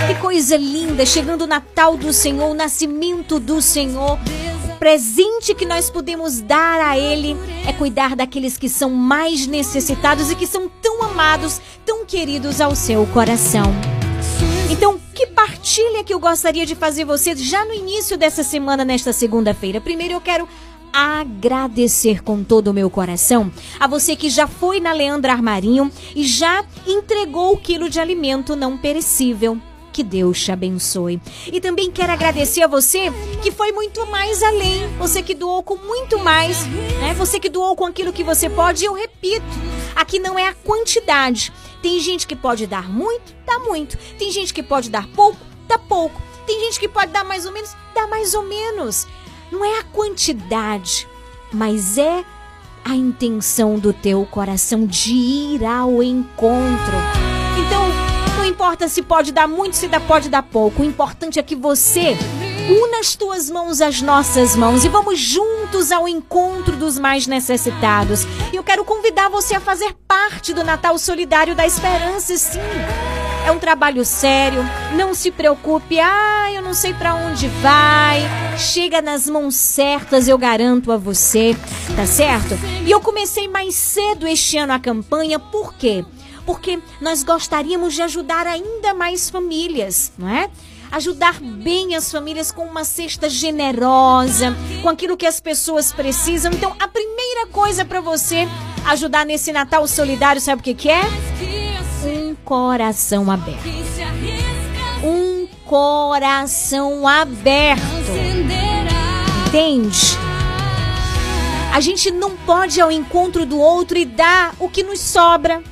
Que 0.07 0.15
coisa 0.17 0.57
linda, 0.57 1.07
chegando 1.07 1.43
o 1.43 1.47
Natal 1.47 1.97
do 1.97 2.13
Senhor, 2.13 2.51
o 2.51 2.55
nascimento 2.55 3.39
do 3.39 3.61
Senhor. 3.63 4.19
Presente 4.81 5.55
que 5.55 5.67
nós 5.67 5.91
podemos 5.91 6.41
dar 6.41 6.81
a 6.81 6.99
Ele 6.99 7.37
é 7.69 7.73
cuidar 7.75 8.17
daqueles 8.17 8.57
que 8.57 8.67
são 8.67 8.89
mais 8.89 9.47
necessitados 9.47 10.31
e 10.31 10.35
que 10.35 10.47
são 10.47 10.71
tão 10.81 11.03
amados, 11.03 11.61
tão 11.85 12.07
queridos 12.07 12.63
ao 12.63 12.75
seu 12.75 13.07
coração. 13.09 13.65
Então, 14.71 14.99
que 15.15 15.27
partilha 15.27 16.03
que 16.03 16.15
eu 16.15 16.19
gostaria 16.19 16.65
de 16.65 16.75
fazer 16.75 17.05
você 17.05 17.37
já 17.37 17.63
no 17.67 17.75
início 17.75 18.17
dessa 18.17 18.43
semana, 18.43 18.83
nesta 18.83 19.13
segunda-feira? 19.13 19.83
Primeiro, 19.83 20.15
eu 20.15 20.21
quero 20.21 20.49
agradecer 20.91 22.23
com 22.23 22.43
todo 22.43 22.69
o 22.69 22.75
meu 22.75 22.89
coração 22.89 23.53
a 23.79 23.87
você 23.87 24.17
que 24.17 24.31
já 24.31 24.47
foi 24.47 24.81
na 24.81 24.95
Leandra 24.95 25.33
Armarinho 25.33 25.93
e 26.17 26.25
já 26.25 26.65
entregou 26.87 27.53
o 27.53 27.59
quilo 27.59 27.91
de 27.91 28.01
alimento 28.01 28.57
não 28.57 28.79
perecível. 28.79 29.61
Que 30.01 30.05
Deus 30.05 30.43
te 30.43 30.51
abençoe. 30.51 31.21
E 31.53 31.61
também 31.61 31.91
quero 31.91 32.11
agradecer 32.11 32.63
a 32.63 32.67
você 32.67 33.13
que 33.43 33.51
foi 33.51 33.71
muito 33.71 34.07
mais 34.07 34.43
além. 34.43 34.89
Você 34.97 35.23
que 35.23 35.35
doou 35.35 35.63
com 35.63 35.77
muito 35.77 36.19
mais, 36.19 36.67
né? 36.67 37.13
Você 37.19 37.39
que 37.39 37.51
doou 37.51 37.77
com 37.77 37.85
aquilo 37.85 38.11
que 38.11 38.25
você 38.25 38.49
pode. 38.49 38.83
E 38.83 38.87
eu 38.87 38.95
repito, 38.95 39.45
aqui 39.95 40.19
não 40.19 40.39
é 40.39 40.49
a 40.49 40.55
quantidade. 40.55 41.53
Tem 41.83 42.01
gente 42.01 42.27
que 42.27 42.35
pode 42.35 42.67
dar 42.67 42.89
muito, 42.89 43.37
dá 43.45 43.59
muito. 43.59 43.99
Tem 44.19 44.33
gente 44.33 44.55
que 44.55 44.63
pode 44.63 44.89
dar 44.89 45.07
pouco, 45.09 45.37
dá 45.69 45.79
pouco. 45.79 46.19
Tem 46.47 46.59
gente 46.61 46.81
que 46.81 46.89
pode 46.89 47.13
dar 47.13 47.23
mais 47.23 47.45
ou 47.45 47.53
menos, 47.53 47.77
dá 47.95 48.07
mais 48.07 48.33
ou 48.33 48.45
menos. 48.45 49.07
Não 49.53 49.63
é 49.63 49.81
a 49.81 49.85
quantidade, 49.85 51.07
mas 51.53 51.99
é 51.99 52.25
a 52.83 52.95
intenção 52.95 53.79
do 53.79 53.93
teu 53.93 54.25
coração 54.25 54.87
de 54.87 55.13
ir 55.13 55.63
ao 55.67 56.03
encontro. 56.03 56.97
Então, 57.67 58.10
importa 58.51 58.89
se 58.89 59.03
pode 59.03 59.33
dar 59.33 59.47
muito, 59.47 59.77
se 59.77 59.89
dá, 59.89 60.01
pode 60.01 60.29
dar 60.29 60.43
pouco. 60.43 60.83
O 60.83 60.85
importante 60.85 61.39
é 61.39 61.43
que 61.43 61.57
você 61.57 62.17
una 62.69 63.01
as 63.01 63.15
tuas 63.15 63.51
mãos 63.51 63.81
às 63.81 64.01
nossas 64.03 64.55
mãos 64.55 64.85
e 64.85 64.89
vamos 64.89 65.19
juntos 65.19 65.91
ao 65.91 66.07
encontro 66.07 66.77
dos 66.77 66.99
mais 66.99 67.27
necessitados. 67.27 68.27
E 68.53 68.57
eu 68.57 68.63
quero 68.63 68.85
convidar 68.85 69.29
você 69.29 69.55
a 69.55 69.61
fazer 69.61 69.95
parte 70.07 70.53
do 70.53 70.63
Natal 70.63 70.99
Solidário 70.99 71.55
da 71.55 71.67
Esperança, 71.67 72.37
sim. 72.37 72.59
É 73.47 73.51
um 73.51 73.59
trabalho 73.59 74.05
sério, 74.05 74.63
não 74.95 75.15
se 75.15 75.31
preocupe. 75.31 75.99
Ah, 75.99 76.53
eu 76.53 76.61
não 76.63 76.75
sei 76.75 76.93
para 76.93 77.15
onde 77.15 77.49
vai. 77.49 78.21
Chega 78.59 79.01
nas 79.01 79.27
mãos 79.27 79.55
certas, 79.55 80.29
eu 80.29 80.37
garanto 80.37 80.93
a 80.93 80.97
você, 80.97 81.57
tá 81.97 82.07
certo? 82.07 82.55
E 82.85 82.91
eu 82.91 83.01
comecei 83.01 83.49
mais 83.49 83.75
cedo 83.75 84.29
este 84.29 84.59
ano 84.59 84.75
a 84.75 84.79
campanha, 84.79 85.39
por 85.39 85.73
quê? 85.75 86.05
Porque 86.05 86.20
nós 87.01 87.23
gostaríamos 87.23 87.95
de 87.95 88.03
ajudar 88.03 88.47
ainda 88.47 88.95
mais 88.95 89.31
famílias, 89.31 90.13
não 90.17 90.29
é? 90.29 90.51
Ajudar 90.93 91.41
bem 91.41 91.95
as 91.95 92.11
famílias 92.11 92.51
com 92.51 92.65
uma 92.65 92.85
cesta 92.85 93.29
generosa, 93.29 94.57
com 94.83 94.89
aquilo 94.89 95.17
que 95.17 95.27
as 95.27 95.39
pessoas 95.39 95.93
precisam. 95.93 96.53
Então, 96.53 96.75
a 96.81 96.89
primeira 96.89 97.47
coisa 97.47 97.85
para 97.85 98.01
você 98.01 98.49
ajudar 98.87 99.25
nesse 99.25 99.53
Natal 99.53 99.87
solidário, 99.87 100.41
sabe 100.41 100.61
o 100.61 100.65
que, 100.65 100.75
que 100.75 100.91
é? 100.91 101.03
Um 102.05 102.35
coração 102.45 103.31
aberto. 103.31 103.69
Um 105.05 105.47
coração 105.65 107.07
aberto. 107.07 107.83
Entende? 109.47 110.19
A 111.73 111.81
gente 111.81 112.11
não 112.11 112.37
pode 112.37 112.81
ir 112.81 112.83
ao 112.83 112.91
encontro 112.91 113.47
do 113.47 113.59
outro 113.59 113.97
e 113.97 114.05
dar 114.05 114.55
o 114.59 114.69
que 114.69 114.83
nos 114.83 114.99
sobra 114.99 115.63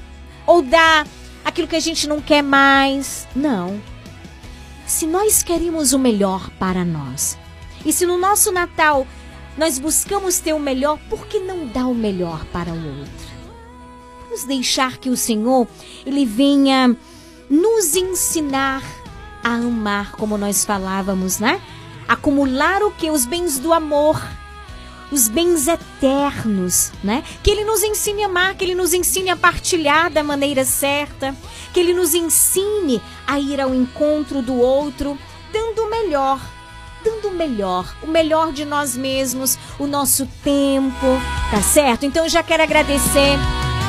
ou 0.49 0.63
dar 0.63 1.07
aquilo 1.45 1.69
que 1.69 1.77
a 1.77 1.81
gente 1.81 2.09
não 2.09 2.23
quer 2.23 2.43
mais. 2.43 3.29
Não. 3.37 3.79
Se 4.87 5.07
nós 5.07 5.43
queremos 5.43 5.93
o 5.93 5.99
melhor 5.99 6.49
para 6.59 6.87
nós, 6.87 7.39
e 7.85 7.93
se 7.93 8.07
no 8.07 8.17
nosso 8.17 8.51
Natal 8.51 9.07
nós 9.59 9.79
buscamos 9.79 10.41
ter 10.41 10.55
o 10.55 10.59
melhor, 10.59 10.99
por 11.11 11.27
que 11.27 11.39
não 11.39 11.67
dar 11.67 11.87
o 11.87 11.95
melhor 11.95 12.47
para 12.47 12.73
o 12.73 12.99
outro? 12.99 13.29
Vamos 14.23 14.45
deixar 14.45 14.97
que 14.97 15.11
o 15.11 15.17
Senhor 15.17 15.69
ele 16.07 16.25
venha 16.25 16.97
nos 17.51 17.95
ensinar 17.95 18.83
a 19.45 19.55
amar, 19.55 20.13
como 20.13 20.39
nós 20.39 20.65
falávamos, 20.65 21.39
né? 21.39 21.61
Acumular 22.07 22.83
o 22.83 22.91
que? 22.91 23.11
Os 23.11 23.27
bens 23.27 23.59
do 23.59 23.73
amor 23.73 24.19
os 25.11 25.29
bens 25.29 25.67
eternos, 25.67 26.93
né? 27.03 27.25
Que 27.43 27.51
ele 27.51 27.65
nos 27.65 27.83
ensine 27.83 28.23
a 28.23 28.27
amar, 28.27 28.55
que 28.55 28.65
ele 28.65 28.75
nos 28.75 28.93
ensine 28.93 29.31
a 29.31 29.37
partilhar 29.37 30.11
da 30.11 30.23
maneira 30.23 30.65
certa, 30.65 31.35
que 31.73 31.81
ele 31.81 31.95
nos 31.95 32.15
ensine 32.15 33.01
a 33.27 33.39
ir 33.39 33.61
ao 33.61 33.75
encontro 33.75 34.43
do 34.43 34.55
outro, 34.55 35.19
dando 35.53 35.83
o 35.83 35.91
melhor, 35.91 36.41
dando 37.05 37.29
o 37.29 37.35
melhor, 37.35 37.97
o 38.03 38.07
melhor 38.07 38.53
de 38.53 38.65
nós 38.65 38.97
mesmos, 38.97 39.59
o 39.79 39.87
nosso 39.87 40.27
tempo, 40.43 41.07
tá 41.51 41.63
certo? 41.63 42.05
Então 42.05 42.25
eu 42.25 42.29
já 42.29 42.43
quero 42.43 42.63
agradecer. 42.63 43.39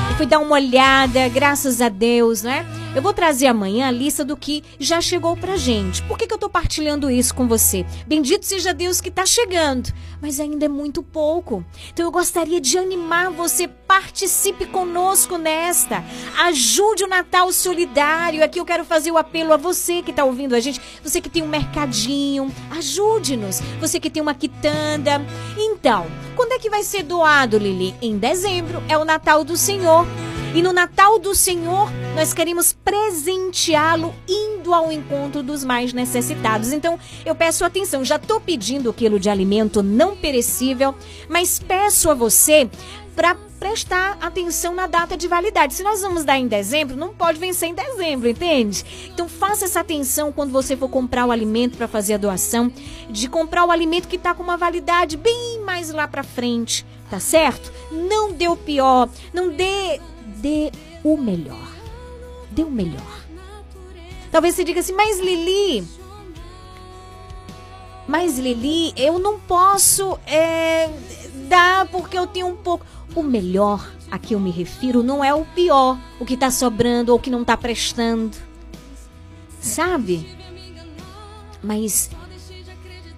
Eu 0.10 0.16
fui 0.16 0.26
dar 0.26 0.40
uma 0.40 0.56
olhada, 0.56 1.28
graças 1.30 1.82
a 1.82 1.90
Deus, 1.90 2.42
né? 2.42 2.66
Eu 2.96 3.04
vou 3.04 3.14
trazer 3.14 3.46
amanhã 3.46 3.88
a 3.88 3.92
lista 3.92 4.26
do 4.26 4.36
que 4.36 4.64
já 4.80 5.00
chegou 5.00 5.38
pra 5.38 5.56
gente. 5.56 6.02
Por 6.04 6.18
que, 6.18 6.26
que 6.26 6.34
eu 6.34 6.40
tô 6.40 6.50
partilhando 6.50 7.10
isso 7.10 7.36
com 7.36 7.48
você? 7.48 7.86
Bendito 8.08 8.48
seja 8.48 8.74
Deus 8.74 9.00
que 9.00 9.12
tá 9.12 9.28
chegando, 9.28 9.94
mas 10.20 10.40
ainda 10.40 10.66
é 10.66 10.68
muito 10.68 11.04
pouco. 11.04 11.64
Então 11.94 12.04
eu 12.04 12.12
gostaria 12.12 12.60
de 12.60 12.80
animar 12.80 13.30
você, 13.30 13.68
participe 13.68 14.66
conosco 14.66 15.38
nesta. 15.38 16.04
Ajude 16.46 17.04
o 17.04 17.08
Natal 17.08 17.54
Solidário. 17.54 18.44
Aqui 18.44 18.60
eu 18.60 18.66
quero 18.66 18.84
fazer 18.84 19.12
o 19.12 19.18
apelo 19.18 19.54
a 19.54 19.58
você 19.58 20.02
que 20.02 20.12
tá 20.12 20.26
ouvindo 20.26 20.56
a 20.56 20.60
gente, 20.60 20.82
você 21.04 21.22
que 21.22 21.30
tem 21.30 21.44
um 21.44 21.48
mercadinho, 21.48 22.52
ajude-nos. 22.72 23.62
Você 23.80 24.00
que 24.00 24.10
tem 24.10 24.22
uma 24.22 24.34
quitanda. 24.34 25.24
Então, 25.56 26.08
quando 26.36 26.54
é 26.54 26.60
que 26.60 26.72
vai 26.72 26.82
ser 26.82 27.04
doado, 27.04 27.60
Lili? 27.60 27.94
Em 28.02 28.18
dezembro, 28.18 28.82
é 28.90 28.98
o 28.98 29.06
Natal 29.06 29.44
do 29.44 29.56
Senhor. 29.56 30.08
E 30.56 30.64
no 30.64 30.74
Natal 30.74 31.20
do 31.20 31.36
Senhor, 31.36 31.92
nós 32.16 32.34
queremos 32.34 32.74
presenteá-lo 32.84 34.14
indo 34.28 34.74
ao 34.74 34.92
encontro 34.92 35.44
dos 35.44 35.64
mais 35.64 35.94
necessitados. 35.94 36.72
Então, 36.72 37.00
eu 37.26 37.36
peço 37.36 37.64
atenção, 37.64 38.04
já 38.04 38.16
estou 38.16 38.40
pedindo 38.40 38.90
o 38.90 38.94
quilo 38.94 39.20
de 39.20 39.30
alimento 39.30 39.84
não 39.84 40.16
perecível, 40.16 40.96
mas 41.28 41.60
peço 41.60 42.10
a 42.10 42.14
você 42.14 42.70
para 43.16 43.36
prestar 43.60 44.18
atenção 44.22 44.74
na 44.74 44.88
data 44.88 45.18
de 45.18 45.28
validade. 45.28 45.74
Se 45.74 45.84
nós 45.84 46.02
vamos 46.02 46.24
dar 46.24 46.40
em 46.40 46.48
dezembro, 46.48 46.96
não 46.96 47.14
pode 47.14 47.38
vencer 47.38 47.68
em 47.68 47.74
dezembro, 47.74 48.30
entende? 48.30 48.86
Então 49.14 49.28
faça 49.28 49.66
essa 49.66 49.82
atenção 49.82 50.32
quando 50.32 50.52
você 50.52 50.78
for 50.78 50.88
comprar 50.88 51.26
o 51.26 51.32
alimento 51.32 51.78
para 51.78 51.88
fazer 51.88 52.14
a 52.14 52.18
doação, 52.18 52.72
de 53.10 53.28
comprar 53.28 53.66
o 53.66 53.72
alimento 53.72 54.08
que 54.08 54.16
está 54.16 54.34
com 54.34 54.42
uma 54.42 54.56
validade 54.56 55.18
bem 55.18 55.62
mais 55.66 55.92
lá 55.92 56.08
para 56.08 56.24
frente, 56.24 56.86
tá 57.10 57.20
certo? 57.20 57.72
Não 57.92 58.32
dê 58.32 58.48
o 58.48 58.56
pior, 58.56 59.10
não 59.34 59.50
dê 59.50 60.00
dê 60.38 60.72
o 61.04 61.18
melhor. 61.18 61.69
Dê 62.52 62.64
o 62.64 62.72
melhor. 62.72 63.22
Talvez 64.32 64.56
você 64.56 64.64
diga 64.64 64.80
assim, 64.80 64.94
mas 64.94 65.20
Lili, 65.20 65.88
mas 68.10 68.40
Lili, 68.40 68.92
eu 68.98 69.20
não 69.20 69.40
posso 69.40 70.20
é, 70.26 70.90
dar 71.48 71.88
porque 71.92 72.18
eu 72.18 72.26
tenho 72.26 72.48
um 72.48 72.56
pouco. 72.56 72.84
O 73.16 73.22
melhor 73.22 73.88
a 74.10 74.18
que 74.18 74.34
eu 74.34 74.40
me 74.40 74.50
refiro 74.50 75.04
não 75.04 75.24
é 75.24 75.32
o 75.32 75.46
pior, 75.46 75.96
o 76.20 76.26
que 76.26 76.36
tá 76.36 76.50
sobrando 76.50 77.12
ou 77.12 77.20
o 77.20 77.22
que 77.22 77.30
não 77.30 77.46
tá 77.46 77.56
prestando. 77.56 78.36
Sabe? 79.62 80.28
Mas 81.62 82.10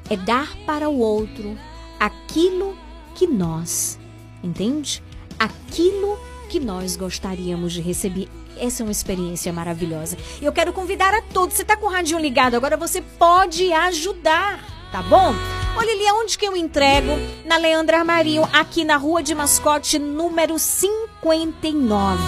é 0.10 0.18
dar 0.18 0.58
para 0.66 0.90
o 0.90 1.00
outro 1.00 1.58
aquilo 1.98 2.76
que 3.16 3.26
nós, 3.26 3.98
entende? 4.44 5.02
Aquilo 5.40 6.20
que 6.50 6.60
nós 6.60 6.98
gostaríamos 6.98 7.72
de 7.72 7.80
receber. 7.80 8.28
Essa 8.62 8.84
é 8.84 8.86
uma 8.86 8.92
experiência 8.92 9.52
maravilhosa. 9.52 10.18
E 10.40 10.46
eu 10.46 10.54
quero 10.54 10.72
convidar 10.72 11.14
a 11.14 11.22
todos. 11.22 11.58
Você 11.58 11.66
tá 11.66 11.76
com 11.76 11.88
o 11.88 11.90
radinho 11.90 12.20
ligado 12.20 12.56
agora, 12.56 12.78
você 12.78 13.02
pode 13.02 13.74
ajudar, 13.74 14.64
tá 14.92 15.02
bom? 15.02 15.34
Olha 15.76 15.92
ali, 15.92 16.22
onde 16.22 16.38
que 16.38 16.46
eu 16.46 16.56
entrego? 16.56 17.12
Na 17.46 17.58
Leandra 17.58 18.00
Armarinho, 18.00 18.48
aqui 18.54 18.84
na 18.84 18.98
Rua 18.98 19.24
de 19.24 19.34
Mascote, 19.34 19.98
número 19.98 20.60
59. 20.60 22.22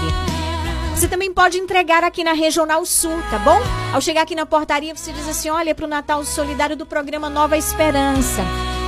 Você 0.96 1.08
também 1.08 1.34
pode 1.34 1.58
entregar 1.58 2.04
aqui 2.04 2.24
na 2.24 2.34
Regional 2.34 2.86
Sul, 2.86 3.18
tá 3.30 3.38
bom? 3.40 3.60
Ao 3.94 4.02
chegar 4.02 4.22
aqui 4.22 4.36
na 4.36 4.46
portaria, 4.46 4.96
você 4.96 5.12
diz 5.12 5.28
assim: 5.28 5.50
olha, 5.50 5.76
para 5.76 5.86
o 5.86 5.88
Natal 5.88 6.24
Solidário 6.24 6.78
do 6.78 6.86
programa 6.86 7.30
Nova 7.30 7.58
Esperança. 7.58 8.42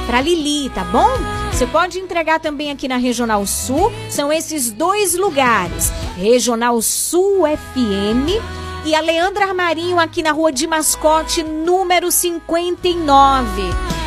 Para 0.06 0.22
Lili, 0.22 0.70
tá 0.70 0.84
bom? 0.84 1.10
Você 1.51 1.66
pode 1.66 1.99
entregar 1.99 2.39
também 2.39 2.72
aqui 2.72 2.88
na 2.88 2.97
Regional 2.97 3.45
Sul. 3.45 3.91
São 4.10 4.32
esses 4.32 4.72
dois 4.72 5.16
lugares: 5.16 5.91
Regional 6.18 6.82
Sul 6.82 7.43
FM 7.47 8.41
e 8.86 8.93
a 8.93 9.01
Leandra 9.01 9.45
Armarinho 9.45 9.99
aqui 9.99 10.21
na 10.21 10.31
Rua 10.31 10.51
de 10.51 10.67
Mascote, 10.67 11.41
número 11.43 12.11
59. 12.11 13.61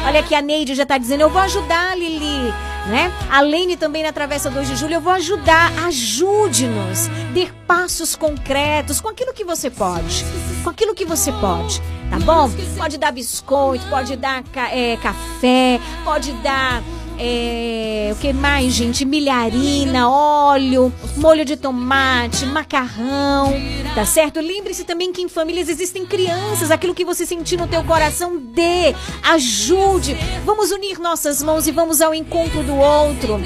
Olha 0.06 0.20
aqui, 0.20 0.34
a 0.34 0.40
Neide 0.40 0.74
já 0.74 0.86
tá 0.86 0.96
dizendo: 0.96 1.22
eu 1.22 1.30
vou 1.30 1.42
ajudar, 1.42 1.98
Lili 1.98 2.52
né? 2.88 3.12
A 3.30 3.40
Lene 3.40 3.76
também 3.76 4.02
na 4.02 4.12
Travessa 4.12 4.50
2 4.50 4.68
de 4.68 4.76
Julho, 4.76 4.94
eu 4.94 5.00
vou 5.00 5.12
ajudar, 5.12 5.70
ajude-nos, 5.84 7.08
ter 7.34 7.52
passos 7.66 8.16
concretos 8.16 9.00
com 9.00 9.08
aquilo 9.08 9.32
que 9.32 9.44
você 9.44 9.70
pode, 9.70 10.24
com 10.64 10.70
aquilo 10.70 10.94
que 10.94 11.04
você 11.04 11.30
pode, 11.32 11.80
tá 12.10 12.18
bom? 12.18 12.50
Pode 12.76 12.98
dar 12.98 13.12
biscoito, 13.12 13.86
pode 13.88 14.16
dar 14.16 14.42
é, 14.72 14.96
café, 14.96 15.78
pode 16.02 16.32
dar 16.34 16.82
é, 17.18 18.10
o 18.12 18.16
que 18.16 18.32
mais, 18.32 18.72
gente? 18.72 19.04
Milharina, 19.04 20.08
óleo, 20.08 20.92
molho 21.16 21.44
de 21.44 21.56
tomate, 21.56 22.46
macarrão, 22.46 23.52
tá 23.94 24.04
certo? 24.04 24.40
Lembre-se 24.40 24.84
também 24.84 25.12
que 25.12 25.20
em 25.20 25.28
famílias 25.28 25.68
existem 25.68 26.06
crianças, 26.06 26.70
aquilo 26.70 26.94
que 26.94 27.04
você 27.04 27.26
sentir 27.26 27.56
no 27.56 27.66
teu 27.66 27.82
coração, 27.82 28.36
dê, 28.36 28.94
ajude. 29.24 30.16
Vamos 30.44 30.70
unir 30.70 30.98
nossas 30.98 31.42
mãos 31.42 31.66
e 31.66 31.72
vamos 31.72 32.00
ao 32.00 32.14
encontro 32.14 32.62
do 32.62 32.76
outro. 32.76 33.40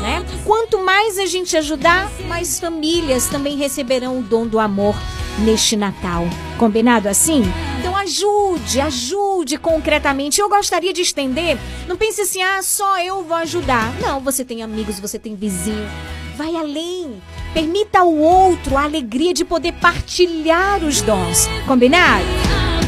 Né? 0.00 0.24
Quanto 0.44 0.78
mais 0.84 1.18
a 1.18 1.26
gente 1.26 1.56
ajudar, 1.56 2.10
mais 2.28 2.60
famílias 2.60 3.26
também 3.26 3.56
receberão 3.56 4.18
o 4.18 4.22
dom 4.22 4.46
do 4.46 4.58
amor 4.58 4.94
neste 5.38 5.76
Natal. 5.76 6.24
Combinado 6.58 7.08
assim? 7.08 7.42
Então 7.80 7.96
ajude, 7.96 8.80
ajude 8.80 9.58
concretamente. 9.58 10.40
Eu 10.40 10.48
gostaria 10.48 10.92
de 10.92 11.02
estender. 11.02 11.58
Não 11.86 11.96
pense 11.96 12.20
assim, 12.20 12.42
ah, 12.42 12.62
só 12.62 13.00
eu 13.00 13.22
vou 13.24 13.36
ajudar. 13.36 13.92
Não, 14.00 14.20
você 14.20 14.44
tem 14.44 14.62
amigos, 14.62 15.00
você 15.00 15.18
tem 15.18 15.34
vizinho. 15.34 15.88
Vai 16.36 16.54
além. 16.54 17.20
Permita 17.54 18.00
ao 18.00 18.12
outro 18.14 18.76
a 18.76 18.84
alegria 18.84 19.32
de 19.32 19.44
poder 19.44 19.72
partilhar 19.72 20.84
os 20.84 21.00
dons. 21.00 21.48
Combinado? 21.66 22.24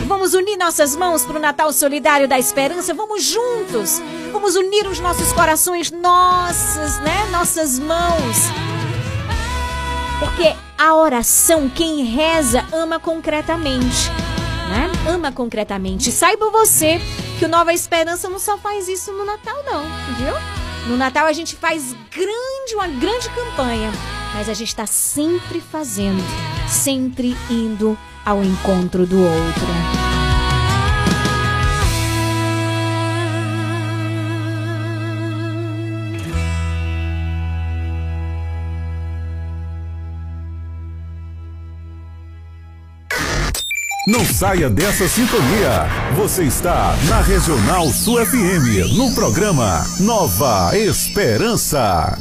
Vamos 0.09 0.33
unir 0.33 0.57
nossas 0.57 0.97
mãos 0.97 1.23
para 1.27 1.37
o 1.37 1.39
Natal 1.39 1.71
Solidário 1.71 2.27
da 2.27 2.39
Esperança. 2.39 2.95
Vamos 2.95 3.23
juntos. 3.23 4.01
Vamos 4.33 4.57
unir 4.57 4.87
os 4.87 4.99
nossos 4.99 5.31
corações, 5.35 5.91
nossas, 5.91 6.99
né? 7.01 7.27
Nossas 7.31 7.79
mãos. 7.79 8.37
Porque 10.19 10.57
a 10.79 10.95
oração, 10.95 11.69
quem 11.69 12.05
reza, 12.05 12.65
ama 12.73 12.99
concretamente. 12.99 14.11
Né? 14.71 14.91
Ama 15.13 15.31
concretamente. 15.31 16.11
Saiba 16.11 16.51
você 16.51 16.99
que 17.39 17.45
o 17.45 17.49
Nova 17.49 17.75
Esperança 17.75 18.31
não 18.31 18.39
só 18.39 18.57
faz 18.57 18.89
isso 18.89 19.13
no 19.13 19.27
Natal, 19.27 19.63
não, 19.67 19.83
viu? 20.17 20.33
No 20.87 20.97
Natal 20.97 21.27
a 21.27 21.35
gente 21.35 21.55
faz 21.55 21.95
grande, 22.11 22.75
uma 22.75 22.89
grande 22.89 23.29
campanha, 23.29 23.93
mas 24.35 24.49
a 24.49 24.55
gente 24.55 24.69
está 24.69 24.87
sempre 24.87 25.61
fazendo, 25.61 26.25
sempre 26.67 27.37
indo 27.51 27.97
ao 28.25 28.43
encontro 28.43 29.07
do 29.07 29.21
outro. 29.21 29.98
Não 44.09 44.25
saia 44.25 44.71
dessa 44.71 45.07
sintonia. 45.07 45.85
Você 46.17 46.45
está 46.45 46.97
na 47.11 47.21
Regional 47.21 47.87
Sul 47.89 48.25
FM, 48.25 48.97
no 48.97 49.15
programa 49.15 49.85
Nova 50.01 50.75
Esperança. 50.75 52.19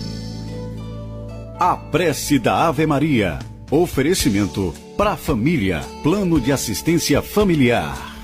A 1.57 1.77
prece 1.77 2.39
da 2.39 2.67
Ave 2.67 2.85
Maria. 2.85 3.39
Oferecimento 3.71 4.73
para 4.97 5.11
a 5.13 5.15
família. 5.15 5.79
Plano 6.03 6.41
de 6.41 6.51
assistência 6.51 7.21
familiar. 7.21 8.16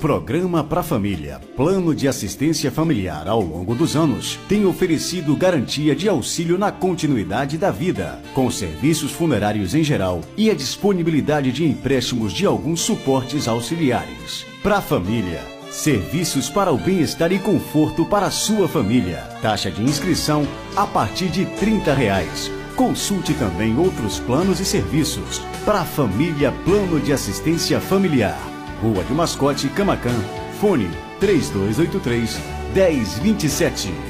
Programa 0.00 0.64
Pra 0.64 0.82
Família, 0.82 1.38
Plano 1.54 1.94
de 1.94 2.08
Assistência 2.08 2.72
Familiar 2.72 3.28
ao 3.28 3.42
longo 3.42 3.74
dos 3.74 3.94
anos, 3.94 4.38
tem 4.48 4.64
oferecido 4.64 5.36
garantia 5.36 5.94
de 5.94 6.08
auxílio 6.08 6.56
na 6.56 6.72
continuidade 6.72 7.58
da 7.58 7.70
vida, 7.70 8.18
com 8.32 8.50
serviços 8.50 9.12
funerários 9.12 9.74
em 9.74 9.84
geral 9.84 10.22
e 10.38 10.50
a 10.50 10.54
disponibilidade 10.54 11.52
de 11.52 11.66
empréstimos 11.66 12.32
de 12.32 12.46
alguns 12.46 12.80
suportes 12.80 13.46
auxiliares. 13.46 14.46
Pra 14.62 14.80
Família, 14.80 15.42
serviços 15.70 16.48
para 16.48 16.72
o 16.72 16.78
bem-estar 16.78 17.30
e 17.30 17.38
conforto 17.38 18.06
para 18.06 18.26
a 18.26 18.30
sua 18.30 18.66
família. 18.66 19.18
Taxa 19.42 19.70
de 19.70 19.82
inscrição 19.82 20.48
a 20.74 20.86
partir 20.86 21.28
de 21.28 21.44
30 21.44 21.92
reais. 21.92 22.50
Consulte 22.74 23.34
também 23.34 23.78
outros 23.78 24.18
planos 24.18 24.60
e 24.60 24.64
serviços 24.64 25.42
para 25.66 25.82
a 25.82 25.84
família 25.84 26.50
Plano 26.64 26.98
de 26.98 27.12
Assistência 27.12 27.78
Familiar. 27.78 28.49
Rua 28.82 29.04
de 29.04 29.14
Mascote, 29.14 29.68
Camacan. 29.70 30.14
Fone 30.60 30.88
3283 31.20 32.38
1027. 32.74 34.09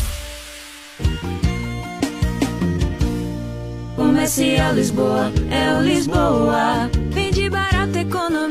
Comercial 4.33 4.73
Lisboa, 4.73 5.31
é 5.51 5.77
o 5.77 5.81
Lisboa. 5.81 6.89
Vende 7.09 7.49
barato, 7.49 7.97
economia. 7.97 8.50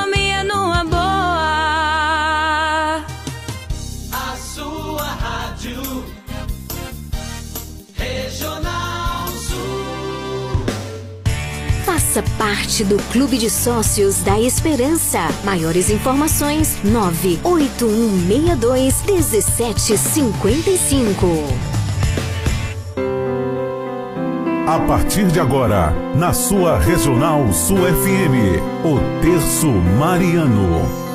parte 12.51 12.83
do 12.83 12.97
Clube 13.13 13.37
de 13.37 13.49
Sócios 13.49 14.21
da 14.23 14.37
Esperança. 14.37 15.19
Maiores 15.45 15.89
informações: 15.89 16.77
98162 16.83 19.05
1755. 19.05 21.27
A 24.67 24.79
partir 24.79 25.27
de 25.27 25.39
agora, 25.39 25.93
na 26.13 26.33
sua 26.33 26.77
Regional 26.77 27.53
Sul 27.53 27.77
FM, 27.77 28.59
o 28.83 28.99
Terço 29.21 29.69
Mariano. 29.97 31.10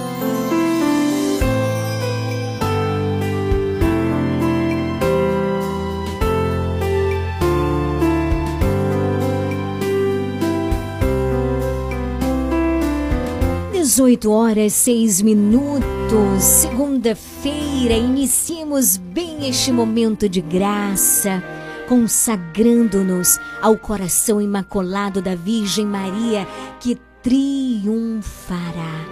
Dezoito 14.16 14.30
horas 14.30 14.72
seis 14.72 15.20
minutos, 15.20 16.42
segunda-feira, 16.42 17.94
iniciemos 17.94 18.96
bem 18.96 19.46
este 19.46 19.70
momento 19.70 20.26
de 20.26 20.40
graça, 20.40 21.42
consagrando-nos 21.86 23.38
ao 23.60 23.76
coração 23.76 24.40
imaculado 24.40 25.20
da 25.20 25.34
Virgem 25.34 25.84
Maria, 25.84 26.48
que 26.80 26.98
triunfará. 27.22 29.04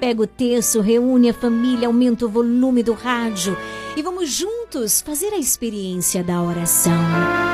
Pega 0.00 0.22
o 0.22 0.26
terço, 0.26 0.80
reúne 0.80 1.30
a 1.30 1.34
família, 1.34 1.86
aumenta 1.86 2.26
o 2.26 2.28
volume 2.28 2.82
do 2.82 2.94
rádio 2.94 3.56
e 3.96 4.02
vamos 4.02 4.28
juntos 4.30 5.00
fazer 5.02 5.34
a 5.34 5.38
experiência 5.38 6.24
da 6.24 6.42
oração. 6.42 7.45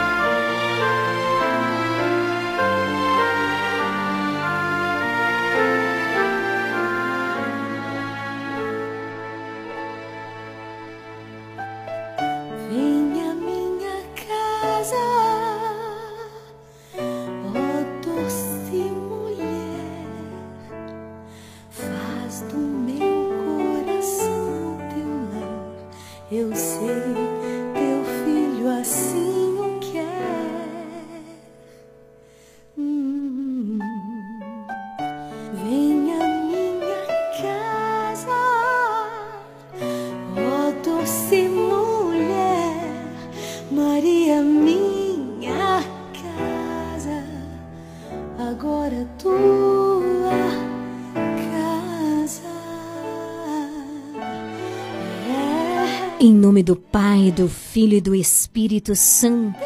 Nome 56.62 56.64
do 56.64 56.76
Pai, 56.76 57.32
do 57.32 57.48
Filho 57.48 57.96
e 57.96 58.00
do 58.00 58.14
Espírito 58.14 58.94
Santo, 58.94 59.58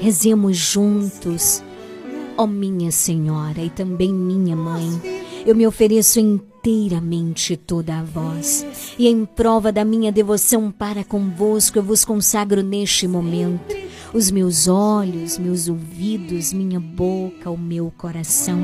rezemos 0.00 0.56
juntos. 0.56 1.62
Ó 2.36 2.46
minha 2.46 2.90
Senhora 2.90 3.60
e 3.60 3.70
também 3.70 4.12
minha 4.12 4.54
Mãe, 4.54 4.88
eu 5.44 5.54
me 5.54 5.66
ofereço 5.66 6.20
inteiramente 6.20 7.56
toda 7.56 7.98
a 7.98 8.02
vós, 8.02 8.64
e 8.98 9.08
em 9.08 9.24
prova 9.24 9.72
da 9.72 9.84
minha 9.84 10.12
devoção 10.12 10.70
para 10.70 11.04
convosco, 11.04 11.78
eu 11.78 11.82
vos 11.82 12.04
consagro 12.04 12.62
neste 12.62 13.06
momento 13.06 13.74
os 14.12 14.30
meus 14.30 14.68
olhos, 14.68 15.36
meus 15.38 15.68
ouvidos, 15.68 16.52
minha 16.52 16.78
boca, 16.78 17.50
o 17.50 17.58
meu 17.58 17.92
coração, 17.96 18.60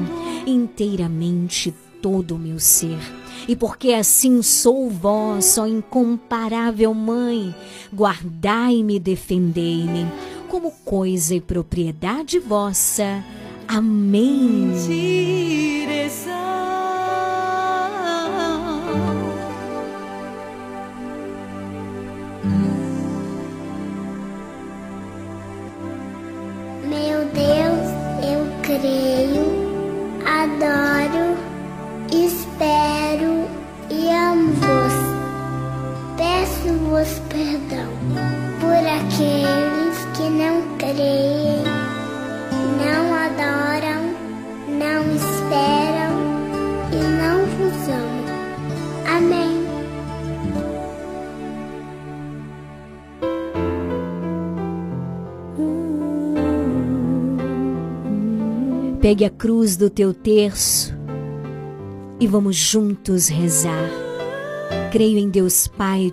inteiramente 0.46 1.74
todo 2.00 2.36
o 2.36 2.38
meu 2.38 2.60
ser. 2.60 3.19
E 3.48 3.56
porque 3.56 3.92
assim 3.92 4.42
sou 4.42 4.88
vossa, 4.88 5.62
ó 5.62 5.66
incomparável 5.66 6.94
Mãe, 6.94 7.54
guardai-me 7.92 8.98
defendei-me, 8.98 10.06
como 10.48 10.70
coisa 10.84 11.34
e 11.34 11.40
propriedade 11.40 12.38
vossa. 12.38 13.24
Amém. 13.66 14.72
Meu 26.84 27.24
Deus, 27.32 27.86
eu 28.26 28.44
creio, 28.62 29.44
adoro 30.26 31.36
e 32.12 32.28
pedimos 37.00 37.18
perdão 37.28 37.88
por 38.60 38.74
aqueles 38.74 39.96
que 40.16 40.28
não 40.28 40.76
creem, 40.76 41.64
não 42.78 43.14
adoram, 43.14 44.02
não 44.68 45.00
esperam 45.14 46.12
e 46.92 46.96
não 47.18 47.46
vos 47.56 47.88
amam. 47.88 48.20
Amém. 49.16 49.60
Pegue 59.00 59.24
a 59.24 59.30
cruz 59.30 59.76
do 59.76 59.88
teu 59.88 60.12
terço 60.12 60.94
e 62.18 62.26
vamos 62.26 62.56
juntos 62.56 63.28
rezar. 63.28 63.88
Creio 64.92 65.18
em 65.18 65.30
Deus 65.30 65.66
Pai 65.66 66.12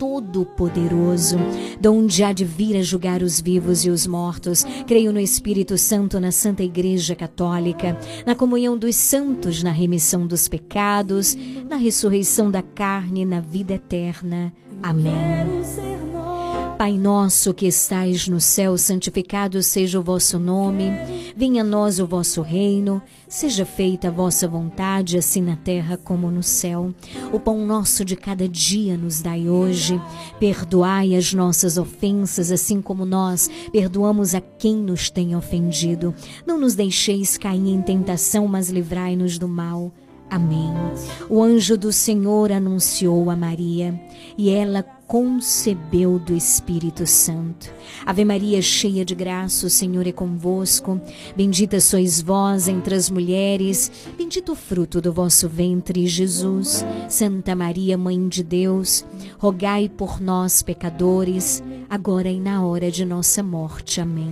Todo-Poderoso, 0.00 1.36
donde 1.78 2.24
há 2.24 2.32
de 2.32 2.42
vir 2.42 2.74
a 2.78 2.82
julgar 2.82 3.22
os 3.22 3.38
vivos 3.38 3.84
e 3.84 3.90
os 3.90 4.06
mortos. 4.06 4.64
Creio 4.86 5.12
no 5.12 5.20
Espírito 5.20 5.76
Santo, 5.76 6.18
na 6.18 6.32
Santa 6.32 6.62
Igreja 6.62 7.14
Católica, 7.14 7.98
na 8.24 8.34
comunhão 8.34 8.78
dos 8.78 8.96
santos, 8.96 9.62
na 9.62 9.70
remissão 9.70 10.26
dos 10.26 10.48
pecados, 10.48 11.36
na 11.68 11.76
ressurreição 11.76 12.50
da 12.50 12.62
carne, 12.62 13.26
na 13.26 13.40
vida 13.40 13.74
eterna. 13.74 14.50
Amém. 14.82 15.12
Pai 16.80 16.96
nosso 16.96 17.52
que 17.52 17.66
estais 17.66 18.26
no 18.26 18.40
céu, 18.40 18.78
santificado 18.78 19.62
seja 19.62 20.00
o 20.00 20.02
vosso 20.02 20.38
nome. 20.38 20.90
Venha 21.36 21.60
a 21.60 21.64
nós 21.64 21.98
o 21.98 22.06
vosso 22.06 22.40
reino. 22.40 23.02
Seja 23.28 23.66
feita 23.66 24.08
a 24.08 24.10
vossa 24.10 24.48
vontade, 24.48 25.18
assim 25.18 25.42
na 25.42 25.56
terra 25.56 25.98
como 25.98 26.30
no 26.30 26.42
céu. 26.42 26.94
O 27.34 27.38
pão 27.38 27.66
nosso 27.66 28.02
de 28.02 28.16
cada 28.16 28.48
dia 28.48 28.96
nos 28.96 29.20
dai 29.20 29.46
hoje. 29.46 30.00
Perdoai 30.38 31.14
as 31.14 31.34
nossas 31.34 31.76
ofensas, 31.76 32.50
assim 32.50 32.80
como 32.80 33.04
nós 33.04 33.50
perdoamos 33.70 34.34
a 34.34 34.40
quem 34.40 34.76
nos 34.76 35.10
tem 35.10 35.36
ofendido. 35.36 36.14
Não 36.46 36.58
nos 36.58 36.74
deixeis 36.74 37.36
cair 37.36 37.74
em 37.74 37.82
tentação, 37.82 38.48
mas 38.48 38.70
livrai-nos 38.70 39.36
do 39.36 39.46
mal. 39.46 39.92
Amém. 40.30 40.72
O 41.28 41.42
anjo 41.42 41.76
do 41.76 41.92
Senhor 41.92 42.50
anunciou 42.52 43.28
a 43.28 43.36
Maria 43.36 44.00
e 44.38 44.48
ela 44.48 44.82
concebeu 45.10 46.20
do 46.20 46.36
Espírito 46.36 47.04
Santo. 47.04 47.68
Ave 48.06 48.24
Maria, 48.24 48.62
cheia 48.62 49.04
de 49.04 49.12
graça, 49.12 49.66
o 49.66 49.68
Senhor 49.68 50.06
é 50.06 50.12
convosco. 50.12 51.00
Bendita 51.36 51.80
sois 51.80 52.20
vós 52.20 52.68
entre 52.68 52.94
as 52.94 53.10
mulheres, 53.10 53.90
bendito 54.16 54.52
o 54.52 54.54
fruto 54.54 55.00
do 55.00 55.12
vosso 55.12 55.48
ventre, 55.48 56.06
Jesus. 56.06 56.84
Santa 57.08 57.56
Maria, 57.56 57.98
Mãe 57.98 58.28
de 58.28 58.44
Deus, 58.44 59.04
rogai 59.36 59.88
por 59.88 60.20
nós, 60.20 60.62
pecadores, 60.62 61.60
agora 61.88 62.30
e 62.30 62.38
na 62.38 62.64
hora 62.64 62.88
de 62.88 63.04
nossa 63.04 63.42
morte. 63.42 64.00
Amém. 64.00 64.30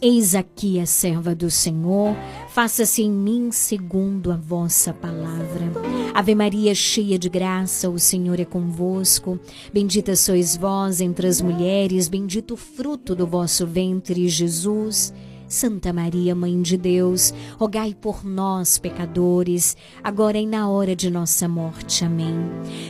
Eis 0.00 0.36
aqui 0.36 0.78
a 0.78 0.86
serva 0.86 1.34
do 1.34 1.50
Senhor, 1.50 2.14
faça-se 2.50 3.02
em 3.02 3.10
mim 3.10 3.50
segundo 3.50 4.30
a 4.30 4.36
vossa 4.36 4.94
palavra. 4.94 5.72
Ave 6.14 6.36
Maria, 6.36 6.72
cheia 6.72 7.18
de 7.18 7.28
graça, 7.28 7.90
o 7.90 7.98
Senhor 7.98 8.38
é 8.38 8.44
convosco. 8.44 9.40
Bendita 9.72 10.16
sois 10.16 10.56
vós 10.56 11.00
entre 11.00 11.26
as 11.26 11.40
mulheres, 11.40 12.08
bendito 12.08 12.54
o 12.54 12.56
fruto 12.56 13.14
do 13.14 13.26
vosso 13.26 13.66
ventre, 13.66 14.28
Jesus. 14.28 15.12
Santa 15.48 15.94
Maria, 15.94 16.34
Mãe 16.34 16.60
de 16.60 16.76
Deus, 16.76 17.32
rogai 17.58 17.94
por 17.94 18.22
nós, 18.22 18.78
pecadores, 18.78 19.76
agora 20.04 20.38
e 20.38 20.46
na 20.46 20.68
hora 20.68 20.94
de 20.94 21.10
nossa 21.10 21.48
morte. 21.48 22.04
Amém. 22.04 22.34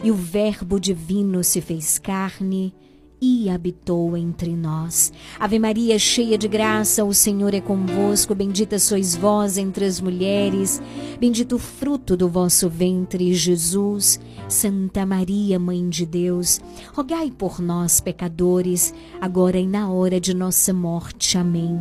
E 0.03 0.11
o 0.11 0.15
Verbo 0.15 0.81
divino 0.81 1.45
se 1.45 1.61
fez 1.61 1.99
carne 1.99 2.75
e 3.21 3.49
habitou 3.51 4.17
entre 4.17 4.55
nós. 4.55 5.13
Ave 5.39 5.59
Maria, 5.59 5.99
cheia 5.99 6.39
de 6.39 6.49
graça, 6.49 7.05
o 7.05 7.13
Senhor 7.13 7.55
é 7.55 7.61
convosco, 7.61 8.35
bendita 8.35 8.79
sois 8.79 9.17
vós 9.17 9.59
entre 9.59 9.85
as 9.85 10.01
mulheres, 10.01 10.81
bendito 11.19 11.57
o 11.57 11.59
fruto 11.59 12.17
do 12.17 12.29
vosso 12.29 12.69
ventre, 12.69 13.35
Jesus. 13.35 14.21
Santa 14.49 15.05
Maria, 15.05 15.59
Mãe 15.59 15.89
de 15.89 16.07
Deus, 16.07 16.61
rogai 16.95 17.31
por 17.31 17.61
nós, 17.61 18.01
pecadores, 18.01 18.95
agora 19.21 19.59
e 19.59 19.67
na 19.67 19.91
hora 19.91 20.19
de 20.19 20.33
nossa 20.33 20.73
morte. 20.73 21.37
Amém. 21.37 21.79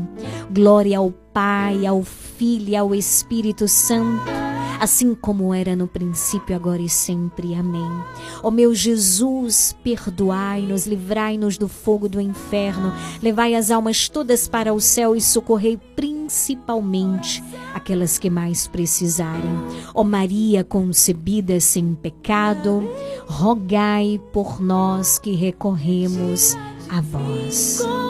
Glória 0.53 0.97
ao 0.97 1.11
Pai, 1.11 1.85
ao 1.85 2.03
Filho 2.03 2.69
e 2.69 2.75
ao 2.75 2.93
Espírito 2.93 3.67
Santo 3.67 4.46
assim 4.79 5.13
como 5.15 5.53
era 5.53 5.75
no 5.75 5.87
princípio, 5.87 6.55
agora 6.55 6.81
e 6.81 6.89
sempre. 6.89 7.53
Amém. 7.55 7.89
Ó 8.43 8.51
meu 8.51 8.73
Jesus, 8.73 9.75
perdoai-nos, 9.83 10.85
livrai-nos 10.85 11.57
do 11.57 11.67
fogo 11.67 12.07
do 12.07 12.21
inferno, 12.21 12.93
levai 13.21 13.55
as 13.55 13.71
almas 13.71 14.09
todas 14.09 14.47
para 14.47 14.73
o 14.73 14.79
céu 14.79 15.15
e 15.15 15.21
socorrei 15.21 15.77
principalmente 15.95 17.43
aquelas 17.73 18.17
que 18.17 18.29
mais 18.29 18.67
precisarem. 18.67 19.51
Ó 19.93 20.03
Maria 20.03 20.63
concebida 20.63 21.59
sem 21.59 21.95
pecado, 21.95 22.83
rogai 23.27 24.21
por 24.31 24.61
nós 24.61 25.19
que 25.19 25.31
recorremos 25.31 26.55
a 26.89 27.01
vós. 27.01 28.06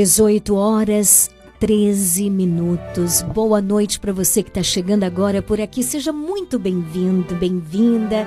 18 0.00 0.56
horas 0.56 1.28
13 1.58 2.30
minutos. 2.30 3.20
Boa 3.20 3.60
noite 3.60 4.00
para 4.00 4.14
você 4.14 4.42
que 4.42 4.48
está 4.48 4.62
chegando 4.62 5.04
agora 5.04 5.42
por 5.42 5.60
aqui. 5.60 5.82
Seja 5.82 6.10
muito 6.10 6.58
bem-vindo, 6.58 7.34
bem-vinda. 7.34 8.26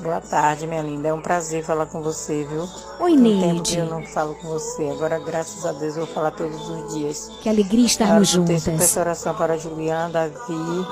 Boa 0.00 0.20
tarde, 0.20 0.66
minha 0.66 0.80
linda. 0.80 1.08
É 1.08 1.12
um 1.12 1.20
prazer 1.20 1.62
falar 1.62 1.84
com 1.86 2.00
você, 2.00 2.44
viu? 2.44 2.66
Oi, 3.00 3.12
Tem 3.16 3.22
tempo 3.22 3.46
Neide. 3.52 3.72
que 3.74 3.78
eu 3.78 3.86
não 3.86 4.02
falo 4.06 4.34
com 4.36 4.48
você. 4.48 4.88
Agora, 4.88 5.18
graças 5.18 5.66
a 5.66 5.72
Deus, 5.72 5.94
eu 5.96 6.06
vou 6.06 6.14
falar 6.14 6.30
todos 6.30 6.68
os 6.70 6.94
dias. 6.94 7.30
Que 7.42 7.48
alegria 7.50 7.84
estarmos 7.84 8.30
ter 8.30 8.36
juntas. 8.36 8.66
essa 8.68 9.00
oração 9.00 9.34
para 9.34 9.58
Juliana, 9.58 10.08
Davi, 10.08 10.86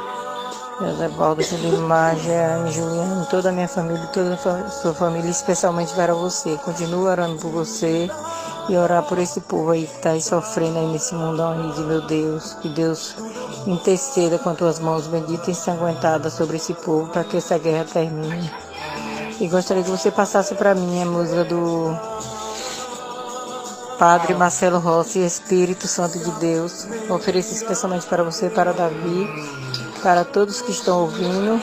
Ezebaldo, 0.92 1.42
Julimar, 1.42 2.16
Jeane, 2.18 2.70
Juliano, 2.70 3.26
toda 3.30 3.48
a 3.48 3.52
minha 3.52 3.66
família, 3.66 4.06
toda 4.12 4.34
a 4.34 4.68
sua 4.68 4.92
família, 4.92 5.30
especialmente 5.30 5.92
para 5.94 6.12
você. 6.14 6.58
Continuo 6.58 7.04
orando 7.06 7.36
por 7.40 7.50
você 7.50 8.10
e 8.68 8.76
orar 8.76 9.02
por 9.02 9.18
esse 9.18 9.40
povo 9.40 9.70
aí 9.70 9.86
que 9.86 9.96
está 9.96 10.10
aí 10.10 10.20
sofrendo 10.20 10.78
aí 10.78 10.86
nesse 10.86 11.14
mundão 11.14 11.52
aí 11.52 11.72
de 11.72 11.80
meu 11.80 12.06
Deus. 12.06 12.54
Que 12.54 12.68
Deus 12.68 13.14
interceda 13.66 14.38
com 14.38 14.54
tuas 14.54 14.78
mãos 14.78 15.06
benditas 15.06 15.48
e 15.48 15.50
ensanguentadas 15.52 16.34
sobre 16.34 16.56
esse 16.56 16.74
povo 16.74 17.10
para 17.10 17.24
que 17.24 17.36
essa 17.36 17.58
guerra 17.58 17.84
termine. 17.84 18.50
E 19.40 19.48
gostaria 19.48 19.82
que 19.82 19.90
você 19.90 20.10
passasse 20.10 20.54
para 20.54 20.74
mim 20.74 21.02
a 21.02 21.06
música 21.06 21.44
do 21.44 21.96
Padre 23.98 24.34
Marcelo 24.34 24.78
Rossi, 24.78 25.20
Espírito 25.20 25.86
Santo 25.86 26.18
de 26.18 26.30
Deus. 26.32 26.86
Ofereço 27.08 27.54
especialmente 27.54 28.06
para 28.06 28.22
você, 28.22 28.50
para 28.50 28.72
Davi, 28.72 29.28
para 30.02 30.24
todos 30.24 30.60
que 30.60 30.72
estão 30.72 31.02
ouvindo 31.02 31.60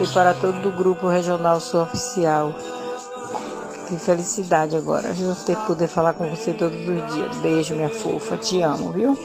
e 0.00 0.06
para 0.08 0.34
todo 0.34 0.68
o 0.68 0.72
grupo 0.72 1.08
regional 1.08 1.60
Sul 1.60 1.82
Oficial. 1.82 2.54
Que 3.94 4.00
felicidade 4.00 4.74
agora, 4.74 5.12
viu? 5.12 5.32
Ter 5.46 5.56
poder 5.68 5.86
falar 5.86 6.14
com 6.14 6.28
você 6.28 6.52
todos 6.52 6.76
os 6.76 7.14
dias. 7.14 7.36
Beijo, 7.36 7.76
minha 7.76 7.88
fofa. 7.88 8.36
Te 8.36 8.60
amo, 8.60 8.90
viu? 8.90 9.16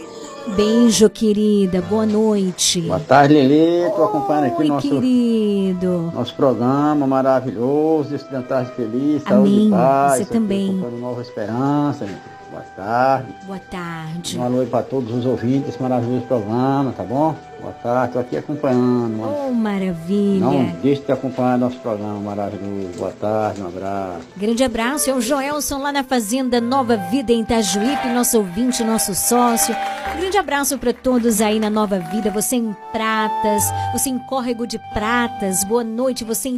Beijo, 0.55 1.09
querida. 1.09 1.81
Boa 1.81 2.05
noite. 2.05 2.81
Boa 2.81 2.99
tarde, 2.99 3.33
Lili. 3.33 3.87
Estou 3.87 4.05
acompanhando 4.05 4.45
aqui 4.45 4.61
Oi, 4.61 4.67
nosso, 4.67 4.87
querido. 4.87 6.11
nosso 6.13 6.35
programa 6.35 7.07
maravilhoso, 7.07 8.13
Estudantes 8.13 8.71
Feliz, 8.75 9.23
Saúde 9.23 9.49
Amém. 9.53 9.67
e 9.67 9.71
Paz. 9.71 10.17
Você 10.19 10.25
também. 10.25 10.69
acompanhando 10.69 10.99
Nova 10.99 11.21
Esperança. 11.23 12.05
Boa 12.51 12.63
tarde. 12.75 13.35
Boa 13.47 13.59
tarde. 13.71 14.37
Um 14.37 14.43
alô 14.43 14.63
para 14.67 14.83
todos 14.83 15.11
os 15.15 15.25
ouvintes 15.25 15.63
desse 15.65 15.81
maravilhoso 15.81 16.27
programa, 16.27 16.93
tá 16.95 17.03
bom? 17.03 17.35
Boa 17.61 17.73
tarde, 17.73 18.07
estou 18.07 18.21
aqui 18.21 18.37
acompanhando. 18.37 19.21
Oh, 19.21 19.51
maravilha. 19.51 20.39
Não 20.39 20.65
deixe 20.81 21.01
de 21.01 21.11
acompanhar 21.11 21.57
nosso 21.57 21.77
programa 21.79 22.19
maravilhoso. 22.19 22.97
Boa 22.97 23.11
tarde, 23.11 23.61
um 23.61 23.67
abraço. 23.67 24.27
Grande 24.37 24.63
abraço, 24.63 25.09
é 25.09 25.13
o 25.13 25.21
Joelson 25.21 25.79
lá 25.79 25.91
na 25.91 26.03
Fazenda 26.03 26.61
Nova 26.61 26.95
Vida 26.95 27.33
em 27.33 27.41
Itajuípe, 27.41 28.07
nosso 28.07 28.37
ouvinte, 28.37 28.83
nosso 28.83 29.13
sócio. 29.13 29.75
Um 30.15 30.21
grande 30.21 30.37
abraço 30.37 30.77
para 30.77 30.93
todos 30.93 31.41
aí 31.41 31.59
na 31.59 31.69
Nova 31.69 31.99
Vida, 31.99 32.31
você 32.31 32.55
em 32.55 32.75
Pratas, 32.91 33.63
você 33.91 34.09
em 34.09 34.19
Córrego 34.19 34.65
de 34.65 34.79
Pratas, 34.93 35.63
boa 35.63 35.83
noite, 35.83 36.23
você 36.23 36.49
em 36.49 36.57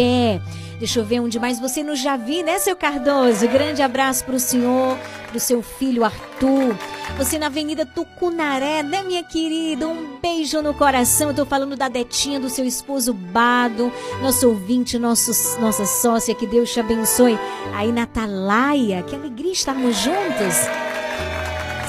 Itapé. 0.00 0.40
Deixa 0.78 0.98
eu 0.98 1.04
ver 1.04 1.20
onde 1.20 1.38
mais 1.38 1.60
você 1.60 1.82
no 1.82 1.94
Javi, 1.94 2.42
né, 2.42 2.58
seu 2.58 2.74
Cardoso? 2.74 3.46
Grande 3.46 3.82
abraço 3.82 4.24
para 4.24 4.34
o 4.34 4.40
senhor, 4.40 4.96
para 5.26 5.36
o 5.36 5.40
seu 5.40 5.60
filho 5.60 6.02
Arthur. 6.04 6.74
Você 7.18 7.38
na 7.38 7.46
Avenida 7.46 7.84
Tucunaré, 7.84 8.82
né, 8.82 9.02
minha 9.02 9.22
querida? 9.22 9.86
Um 9.86 10.18
beijo 10.22 10.62
no 10.62 10.72
coração. 10.72 11.28
Eu 11.28 11.34
tô 11.34 11.44
falando 11.44 11.76
da 11.76 11.88
Detinha, 11.88 12.40
do 12.40 12.48
seu 12.48 12.64
esposo 12.64 13.12
Bado, 13.12 13.92
nosso 14.22 14.48
ouvinte, 14.48 14.98
nosso, 14.98 15.60
nossa 15.60 15.84
sócia. 15.84 16.34
Que 16.34 16.46
Deus 16.46 16.72
te 16.72 16.80
abençoe. 16.80 17.38
Aí 17.74 17.92
na 17.92 18.04
Atalaia, 18.04 19.02
que 19.02 19.14
alegria 19.14 19.52
estarmos 19.52 19.96
juntos. 19.96 20.89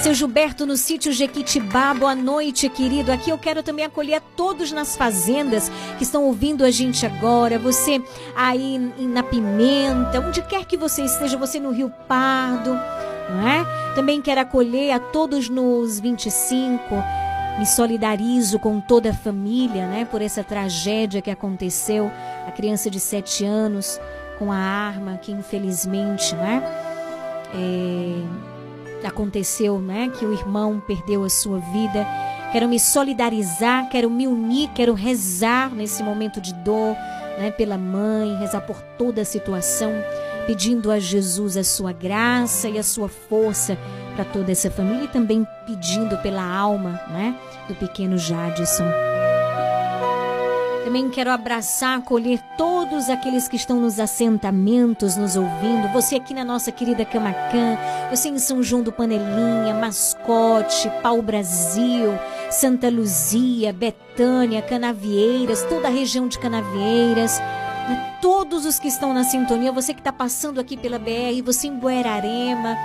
Seu 0.02 0.15
Gilberto 0.15 0.65
no 0.65 0.78
sítio 0.78 1.14
Jequitibá, 1.14 1.94
boa 1.94 2.15
noite, 2.15 2.68
querido. 2.68 3.11
Aqui 3.11 3.30
eu 3.30 3.38
quero 3.38 3.61
também 3.61 3.86
acolher 3.86 4.15
a 4.15 4.19
todos 4.19 4.72
nas 4.72 4.98
fazendas 4.98 5.72
que 5.99 6.03
estão 6.03 6.23
ouvindo 6.23 6.65
a 6.65 6.72
gente 6.72 7.06
agora. 7.06 7.60
Você 7.60 8.02
aí 8.36 8.80
na 8.98 9.22
Pimenta, 9.22 10.19
onde 10.19 10.41
quer 10.41 10.65
que 10.65 10.76
você 10.76 11.03
esteja, 11.03 11.38
você 11.38 11.60
no 11.60 11.69
Rio 11.69 11.94
Pardo, 12.07 12.72
não 13.30 13.48
é? 13.48 13.94
Também 13.94 14.23
quero 14.23 14.41
acolher 14.41 14.91
a 14.91 14.99
todos 14.99 15.49
nos 15.49 15.99
25. 15.99 16.95
Me 17.60 17.68
solidarizo 17.68 18.57
com 18.57 18.82
toda 18.82 19.11
a 19.11 19.14
família, 19.14 19.86
né, 19.86 20.07
por 20.10 20.23
essa 20.23 20.44
tragédia 20.44 21.22
que 21.22 21.30
aconteceu. 21.30 22.11
A 22.48 22.52
criança 22.52 22.90
de 22.90 22.99
7 22.99 23.45
anos 23.45 24.02
com 24.40 24.52
a 24.52 24.57
arma 24.57 25.18
que 25.18 25.32
infelizmente, 25.32 26.34
né, 26.34 26.64
é, 27.53 28.51
aconteceu, 29.07 29.80
né? 29.80 30.11
Que 30.18 30.26
o 30.26 30.34
irmão 30.34 30.82
perdeu 30.86 31.23
a 31.23 31.30
sua 31.30 31.60
vida. 31.60 32.06
Quero 32.52 32.68
me 32.68 32.80
solidarizar, 32.80 33.90
quero 33.90 34.10
me 34.10 34.28
unir, 34.28 34.69
quero 34.76 34.94
rezar 34.94 35.73
nesse 35.73 36.03
momento 36.03 36.41
de 36.41 36.53
dor, 36.53 36.95
né? 37.38 37.52
Pela 37.52 37.78
mãe, 37.78 38.36
rezar 38.38 38.61
por 38.61 38.82
toda 38.98 39.22
a 39.22 39.26
situação, 39.26 39.91
pedindo 40.45 40.91
a 40.91 40.99
Jesus 40.99 41.56
a 41.56 41.64
sua 41.64 41.94
graça 41.94 42.68
e 42.68 42.78
a 42.78 42.84
sua 42.84 43.07
força 43.07 43.78
para 44.15 44.26
toda 44.26 44.52
essa 44.52 44.69
família 44.69 45.06
e 45.06 45.07
também 45.07 45.48
pedindo 45.65 46.18
pela 46.18 46.44
alma, 46.44 46.99
né? 47.10 47.40
Do 47.68 47.76
pequeno 47.76 48.18
Jadson. 48.18 49.31
Também 50.91 51.09
quero 51.09 51.31
abraçar, 51.31 51.99
acolher 51.99 52.38
todos 52.57 53.09
aqueles 53.09 53.47
que 53.47 53.55
estão 53.55 53.80
nos 53.80 53.97
assentamentos, 53.97 55.15
nos 55.15 55.38
ouvindo. 55.38 55.88
Você 55.93 56.18
aqui 56.18 56.34
na 56.34 56.43
nossa 56.43 56.69
querida 56.69 57.05
Camacã, 57.05 57.77
você 58.09 58.27
em 58.27 58.38
São 58.38 58.61
João 58.61 58.84
do 58.84 58.91
Panelinha, 58.91 59.73
Mascote, 59.73 60.91
Pau 61.01 61.22
Brasil, 61.22 62.11
Santa 62.49 62.89
Luzia, 62.89 63.72
Betânia, 63.72 64.61
Canavieiras, 64.61 65.63
toda 65.63 65.88
a 65.88 65.91
região 65.91 66.27
de 66.27 66.38
Canavieiras. 66.38 67.39
né? 67.39 68.18
Todos 68.22 68.65
os 68.65 68.77
que 68.77 68.89
estão 68.89 69.13
na 69.13 69.23
sintonia, 69.23 69.72
você 69.72 69.93
que 69.93 70.01
está 70.01 70.11
passando 70.11 70.59
aqui 70.59 70.76
pela 70.76 70.99
BR, 70.99 71.41
você 71.41 71.68
em 71.68 71.77
Buerarema, 71.77 72.76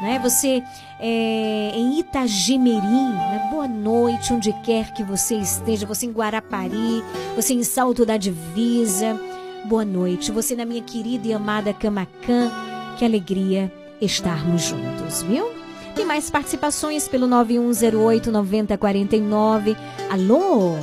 né? 0.00 0.18
Você 0.22 0.62
é, 0.98 1.72
em 1.74 1.98
Itagimirim, 1.98 3.10
né? 3.12 3.48
boa 3.50 3.68
noite, 3.68 4.32
onde 4.32 4.52
quer 4.62 4.92
que 4.92 5.02
você 5.02 5.36
esteja, 5.36 5.86
você 5.86 6.06
em 6.06 6.12
Guarapari, 6.12 7.04
você 7.36 7.54
em 7.54 7.62
Salto 7.62 8.06
da 8.06 8.16
Divisa, 8.16 9.18
boa 9.64 9.84
noite, 9.84 10.32
você 10.32 10.56
na 10.56 10.64
minha 10.64 10.82
querida 10.82 11.28
e 11.28 11.32
amada 11.32 11.72
Camacã, 11.72 12.50
que 12.98 13.04
alegria 13.04 13.72
estarmos 14.00 14.62
juntos, 14.62 15.22
viu? 15.22 15.50
Tem 15.94 16.04
mais 16.04 16.30
participações 16.30 17.08
pelo 17.08 17.26
9108 17.26 18.30
9049. 18.30 19.76
Alô? 20.10 20.76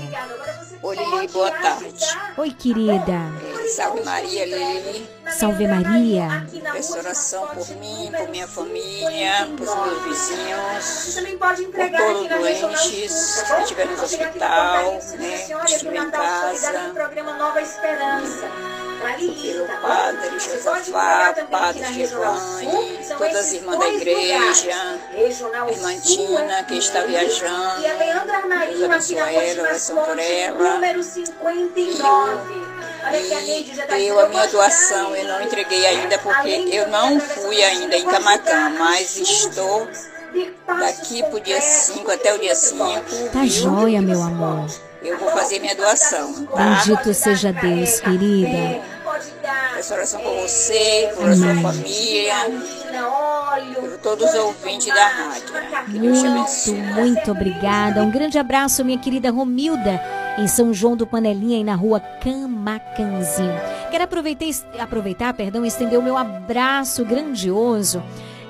Oi, 0.84 0.95
Lili, 0.95 1.27
boa 1.30 1.52
tarde. 1.52 2.06
Oi, 2.38 2.52
querida. 2.52 3.31
Salve 3.76 4.03
Maria, 4.03 4.45
Lili. 4.45 5.16
Salve 5.31 5.67
Maria. 5.67 6.45
Peço 6.71 6.97
oração 6.97 7.47
por 7.47 7.67
mim, 7.77 8.11
por 8.15 8.29
minha 8.29 8.47
família, 8.47 9.47
por 9.57 9.65
meus 9.65 10.03
vizinhos, 10.03 11.17
por 11.71 11.89
todos 11.97 12.21
os 12.21 12.27
doentes 12.27 13.43
que 13.47 13.61
estiveram 13.61 13.95
no 13.95 14.03
hospital, 14.03 14.99
né, 15.19 15.37
que 15.65 15.73
estiver 15.73 15.95
em 15.95 16.11
casa. 16.11 16.93
Pelo 18.97 19.67
Padre 19.79 20.39
Josafá, 20.39 21.35
Padre 21.51 21.93
Giovanni, 21.93 22.97
todas 23.15 23.35
as 23.35 23.53
irmãs 23.53 23.79
da 23.79 23.89
igreja, 23.89 24.99
a 25.53 25.71
irmã 25.71 25.99
Tina, 25.99 26.63
que 26.63 26.77
está 26.79 27.01
viajando, 27.01 27.81
Deus 28.67 28.83
abençoe 28.83 29.19
ela, 29.19 29.61
oração 29.61 29.97
por 29.97 30.17
ela. 30.17 30.79
E 33.97 34.07
eu, 34.07 34.19
a 34.19 34.27
minha 34.27 34.47
doação, 34.47 35.15
eu 35.18 35.27
não 35.27 35.41
entreguei 35.41 35.85
ainda 35.85 36.18
porque 36.19 36.69
eu 36.72 36.88
não 36.89 37.19
fui 37.19 37.64
ainda 37.64 37.98
em 37.98 38.06
Camacã, 38.06 38.69
mas 38.77 39.18
estou 39.18 39.88
daqui 40.80 41.23
pro 41.23 41.39
dia 41.39 41.60
5 41.60 42.11
até 42.11 42.35
o 42.35 42.39
dia 42.39 42.53
5. 42.53 43.30
Tá 43.34 43.45
joia, 43.45 44.02
meu 44.02 44.22
amor. 44.22 44.69
Eu 45.02 45.18
vou 45.18 45.30
fazer 45.31 45.60
minha 45.60 45.76
doação, 45.76 46.45
tá? 46.45 46.84
Bendito 46.85 47.14
seja 47.14 47.52
Deus, 47.52 47.99
querida. 47.99 48.81
Peço 49.76 49.94
oração 49.94 50.22
por 50.22 50.35
você, 50.41 51.10
por 51.15 51.34
sua 51.35 51.56
família, 51.61 52.34
por 53.80 53.98
todos 53.99 54.30
os 54.30 54.35
ouvintes 54.35 54.88
da 54.88 55.07
rádio. 55.07 55.44
Que 55.91 55.99
Deus 55.99 56.19
te 56.19 56.23
Muito, 56.26 56.39
abençoe. 56.39 56.73
muito 56.81 57.31
obrigada. 57.31 58.02
Um 58.03 58.11
grande 58.11 58.38
abraço, 58.38 58.84
minha 58.84 58.98
querida 58.98 59.31
Romilda, 59.31 60.02
em 60.38 60.48
São 60.48 60.73
João 60.73 60.95
do 60.95 61.07
Panelinha 61.07 61.60
e 61.60 61.64
na 61.64 61.76
rua 61.76 61.99
Camacanzinho. 61.99 63.53
Quero 63.89 64.03
aproveitar, 64.03 64.45
aproveitar 64.80 65.34
perdão, 65.34 65.64
e 65.65 65.68
estender 65.68 65.98
o 65.98 66.03
meu 66.03 66.18
abraço 66.18 67.06
grandioso 67.06 68.03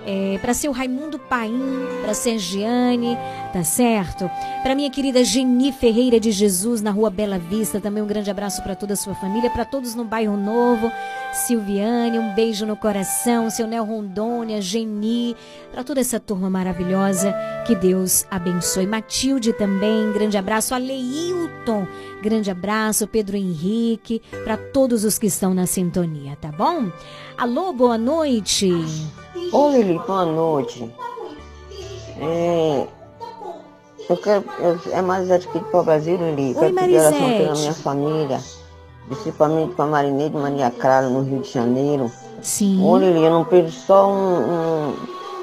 É, 0.09 0.37
para 0.37 0.53
seu 0.53 0.71
Raimundo 0.71 1.19
Paim, 1.19 1.85
para 2.01 2.13
Sergiane, 2.13 3.17
tá 3.51 3.61
certo? 3.61 4.31
Para 4.63 4.73
minha 4.73 4.89
querida 4.89 5.21
Geni 5.21 5.73
Ferreira 5.73 6.17
de 6.17 6.31
Jesus, 6.31 6.81
na 6.81 6.91
rua 6.91 7.09
Bela 7.09 7.37
Vista, 7.37 7.81
também 7.81 8.01
um 8.01 8.07
grande 8.07 8.31
abraço 8.31 8.63
para 8.63 8.73
toda 8.73 8.93
a 8.93 8.95
sua 8.95 9.13
família, 9.15 9.49
para 9.49 9.65
todos 9.65 9.95
no 9.95 10.05
Bairro 10.05 10.37
Novo, 10.37 10.89
Silviane, 11.33 12.17
um 12.19 12.33
beijo 12.33 12.65
no 12.65 12.77
coração, 12.77 13.49
seu 13.49 13.67
Nel 13.67 13.83
Rondônia, 13.83 14.61
Geni, 14.61 15.35
para 15.73 15.83
toda 15.83 15.99
essa 15.99 16.21
turma 16.21 16.49
maravilhosa, 16.49 17.35
que 17.65 17.75
Deus 17.75 18.25
abençoe. 18.31 18.87
Matilde 18.87 19.51
também, 19.51 20.13
grande 20.13 20.37
abraço, 20.37 20.73
Aleilton, 20.73 21.85
grande 22.23 22.49
abraço, 22.49 23.05
Pedro 23.07 23.35
Henrique, 23.35 24.21
para 24.45 24.55
todos 24.55 25.03
os 25.03 25.19
que 25.19 25.27
estão 25.27 25.53
na 25.53 25.65
sintonia, 25.65 26.37
tá 26.39 26.49
bom? 26.49 26.89
Alô, 27.37 27.73
boa 27.73 27.97
noite. 27.97 28.71
Oi, 29.51 29.77
Lili, 29.77 29.99
boa 30.05 30.25
noite. 30.25 30.93
É, 32.19 32.87
eu 34.09 34.17
quero, 34.17 34.43
eu, 34.59 34.79
é 34.91 35.01
Marisete 35.01 35.47
aqui 35.47 35.59
de 35.59 35.83
Brasil, 35.83 36.17
Lili. 36.17 36.47
Oi, 36.49 36.53
quero 36.53 36.75
pedir 36.75 36.99
oração 36.99 37.29
pela 37.37 37.55
minha 37.55 37.73
família, 37.73 38.39
principalmente 39.07 39.75
para 39.75 39.85
Marineide 39.85 40.35
Maria 40.35 40.71
Clara, 40.71 41.09
no 41.09 41.21
Rio 41.23 41.41
de 41.41 41.49
Janeiro. 41.49 42.11
Sim. 42.41 42.83
Ô, 42.83 42.97
Lili, 42.97 43.23
eu 43.23 43.31
não 43.31 43.45
perco 43.45 43.71
só 43.71 44.11
um, 44.11 44.93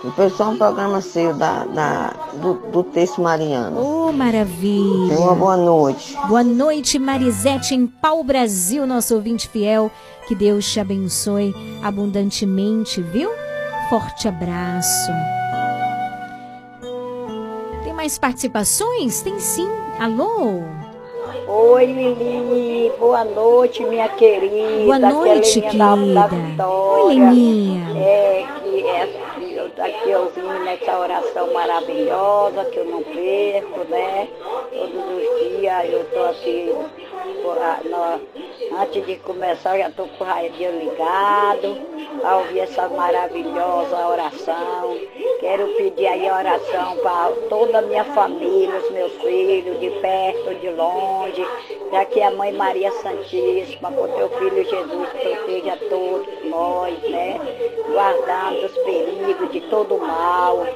um, 0.05 0.11
perco 0.11 0.37
só 0.37 0.51
um 0.51 0.57
programa 0.57 1.01
seu 1.01 1.33
da, 1.35 1.65
da, 1.65 2.15
do, 2.35 2.55
do 2.71 2.83
texto 2.83 3.23
mariano. 3.23 3.81
Oh, 3.81 4.13
maravilha. 4.13 5.15
Tenha 5.15 5.21
uma 5.21 5.35
boa 5.35 5.57
noite. 5.57 6.17
Boa 6.29 6.45
noite, 6.45 6.99
Marisete, 6.99 7.75
em 7.75 7.87
Pau 7.87 8.23
Brasil, 8.23 8.87
nosso 8.87 9.15
ouvinte 9.15 9.49
fiel. 9.49 9.91
Que 10.27 10.35
Deus 10.35 10.71
te 10.71 10.81
abençoe 10.81 11.55
abundantemente, 11.83 13.01
viu? 13.01 13.44
Forte 13.95 14.27
abraço. 14.27 15.13
Tem 17.85 17.93
mais 17.93 18.19
participações? 18.19 19.23
Tem 19.23 19.39
sim. 19.39 19.69
Alô? 20.01 20.63
Oi, 21.47 21.87
Lili, 21.87 22.93
boa 22.99 23.23
noite, 23.25 23.85
minha 23.85 24.09
querida. 24.09 24.85
Boa 24.85 24.99
noite, 24.99 25.61
é 25.61 25.71
Leninha 25.71 25.79
da- 26.13 26.23
da 26.23 26.29
querida. 26.29 26.69
Oi, 26.69 27.15
Leninha. 27.15 27.85
É, 27.97 28.47
que 28.65 28.83
é, 28.85 29.63
eu 29.63 29.71
tô 29.71 29.83
aqui 29.83 30.13
ouvindo 30.13 30.69
essa 30.69 30.99
oração 30.99 31.53
maravilhosa 31.55 32.65
que 32.65 32.79
eu 32.79 32.87
não 32.87 33.01
perco, 33.01 33.85
né? 33.89 34.27
Todos 34.73 35.05
os 35.05 35.57
dias 35.61 35.85
eu 35.89 36.05
tô 36.13 36.25
aqui, 36.25 36.75
ah, 37.63 38.19
antes 38.79 39.07
de 39.07 39.17
começar, 39.17 39.77
eu 39.77 39.85
já 39.85 39.91
tô 39.91 40.07
com 40.07 40.25
o 40.25 40.27
rádio 40.27 40.71
ligado, 40.79 41.79
a 42.25 42.37
ouvir 42.39 42.61
essa 42.61 42.89
maravilhosa 42.89 44.07
oração. 44.07 44.97
Quero 45.41 45.67
pedir 45.77 46.07
aí 46.07 46.31
oração 46.31 46.97
para 46.99 47.33
toda 47.49 47.79
a 47.79 47.83
minha 47.83 48.05
família, 48.05 48.77
os 48.77 48.91
meus 48.91 49.13
filhos, 49.23 49.79
de 49.81 49.91
perto, 50.01 50.55
de 50.61 50.71
longe, 50.71 51.47
já 51.91 52.05
que 52.05 52.21
a 52.23 52.31
Mãe 52.31 52.53
Maria 52.53 52.91
Santíssima, 52.93 53.91
com 53.93 54.09
teu 54.09 54.29
filho 54.31 54.65
Jesus, 54.65 55.09
proteja 55.11 55.77
todos 55.89 56.45
nós, 56.45 56.99
né? 57.11 57.39
Guardando 57.91 58.63
dos 58.63 58.77
perigos, 58.79 59.53
de 59.53 59.61
todo 59.63 59.99
mal, 59.99 60.67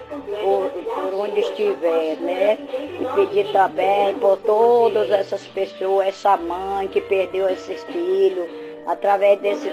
por, 0.43 0.71
por 0.71 1.15
onde 1.15 1.41
estiver, 1.41 2.17
né? 2.17 2.59
E 3.01 3.05
pedir 3.15 3.51
também 3.53 4.15
por 4.15 4.37
todas 4.39 5.11
essas 5.11 5.47
pessoas, 5.49 6.09
essa 6.09 6.37
mãe 6.37 6.89
que 6.89 7.01
perdeu 7.01 7.49
esses 7.49 7.83
filhos, 7.85 8.49
através 8.87 9.39
desse 9.41 9.69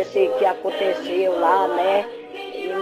esse 0.00 0.28
que 0.38 0.44
aconteceu 0.44 1.38
lá, 1.38 1.68
né? 1.68 2.17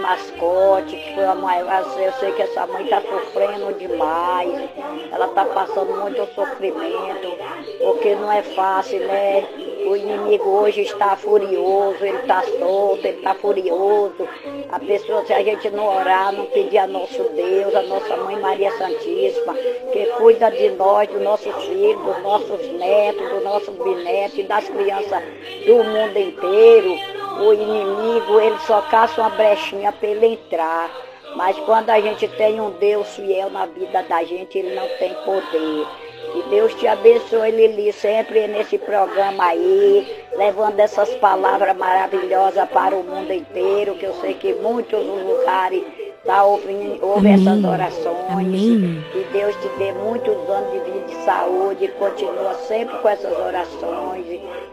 Mascote, 0.07 0.95
que 0.95 1.13
foi 1.15 1.25
a 1.25 1.35
maior. 1.35 1.83
Eu 1.99 2.13
sei 2.13 2.31
que 2.31 2.41
essa 2.41 2.65
mãe 2.65 2.85
está 2.85 3.01
sofrendo 3.01 3.73
demais, 3.77 4.69
ela 5.11 5.25
está 5.25 5.43
passando 5.45 5.99
muito 5.99 6.25
sofrimento, 6.33 7.37
porque 7.79 8.15
não 8.15 8.31
é 8.31 8.41
fácil, 8.41 8.99
né? 8.99 9.45
O 9.85 9.95
inimigo 9.95 10.49
hoje 10.49 10.81
está 10.81 11.15
furioso, 11.15 11.97
ele 12.01 12.17
está 12.17 12.41
solto, 12.43 13.05
ele 13.05 13.17
está 13.17 13.33
furioso. 13.35 14.27
A 14.71 14.79
pessoa, 14.79 15.25
se 15.25 15.33
a 15.33 15.43
gente 15.43 15.69
não 15.69 15.85
orar, 15.85 16.31
não 16.33 16.45
pedir 16.45 16.77
a 16.77 16.87
nosso 16.87 17.23
Deus, 17.35 17.75
a 17.75 17.81
nossa 17.83 18.17
mãe 18.17 18.39
Maria 18.39 18.71
Santíssima, 18.77 19.53
que 19.91 20.05
cuida 20.17 20.49
de 20.51 20.69
nós, 20.71 21.09
dos 21.09 21.21
nossos 21.21 21.53
filhos, 21.65 22.01
dos 22.03 22.23
nossos 22.23 22.67
netos, 22.73 23.29
dos 23.29 23.43
nossos 23.43 23.75
bisnetos 23.75 24.39
e 24.39 24.43
das 24.43 24.67
crianças 24.69 25.23
do 25.65 25.83
mundo 25.83 26.17
inteiro, 26.17 26.97
o 27.39 27.53
inimigo 27.53 28.39
ele 28.39 28.57
só 28.59 28.81
caça 28.81 29.21
uma 29.21 29.29
brechinha 29.29 29.91
para 29.91 30.07
ele 30.07 30.25
entrar. 30.25 30.89
Mas 31.35 31.57
quando 31.59 31.89
a 31.89 31.99
gente 31.99 32.27
tem 32.29 32.59
um 32.59 32.71
Deus 32.71 33.07
fiel 33.15 33.49
na 33.49 33.65
vida 33.65 34.01
da 34.03 34.23
gente, 34.23 34.57
ele 34.57 34.73
não 34.73 34.87
tem 34.97 35.13
poder. 35.25 35.87
Que 36.31 36.41
Deus 36.49 36.73
te 36.75 36.87
abençoe, 36.87 37.51
Lili, 37.51 37.93
sempre 37.93 38.47
nesse 38.47 38.77
programa 38.77 39.45
aí, 39.45 40.25
levando 40.35 40.79
essas 40.79 41.09
palavras 41.15 41.75
maravilhosas 41.77 42.67
para 42.69 42.95
o 42.95 43.03
mundo 43.03 43.31
inteiro, 43.31 43.95
que 43.95 44.05
eu 44.05 44.13
sei 44.15 44.33
que 44.33 44.53
muitos 44.53 44.99
lugares 45.05 45.83
tá 46.27 46.43
ouvindo, 46.43 46.99
ouvem 47.03 47.33
essas 47.33 47.63
orações. 47.63 48.17
Amém. 48.29 49.03
Que 49.11 49.25
Deus 49.31 49.55
te 49.55 49.69
dê 49.79 49.93
muitos 49.93 50.35
anos 50.49 50.71
de 50.73 50.79
vida 50.91 51.05
e 51.09 51.25
saúde 51.25 51.87
continua 51.97 52.53
sempre 52.67 52.95
com 52.97 53.09
essas 53.09 53.31
orações. 53.31 54.25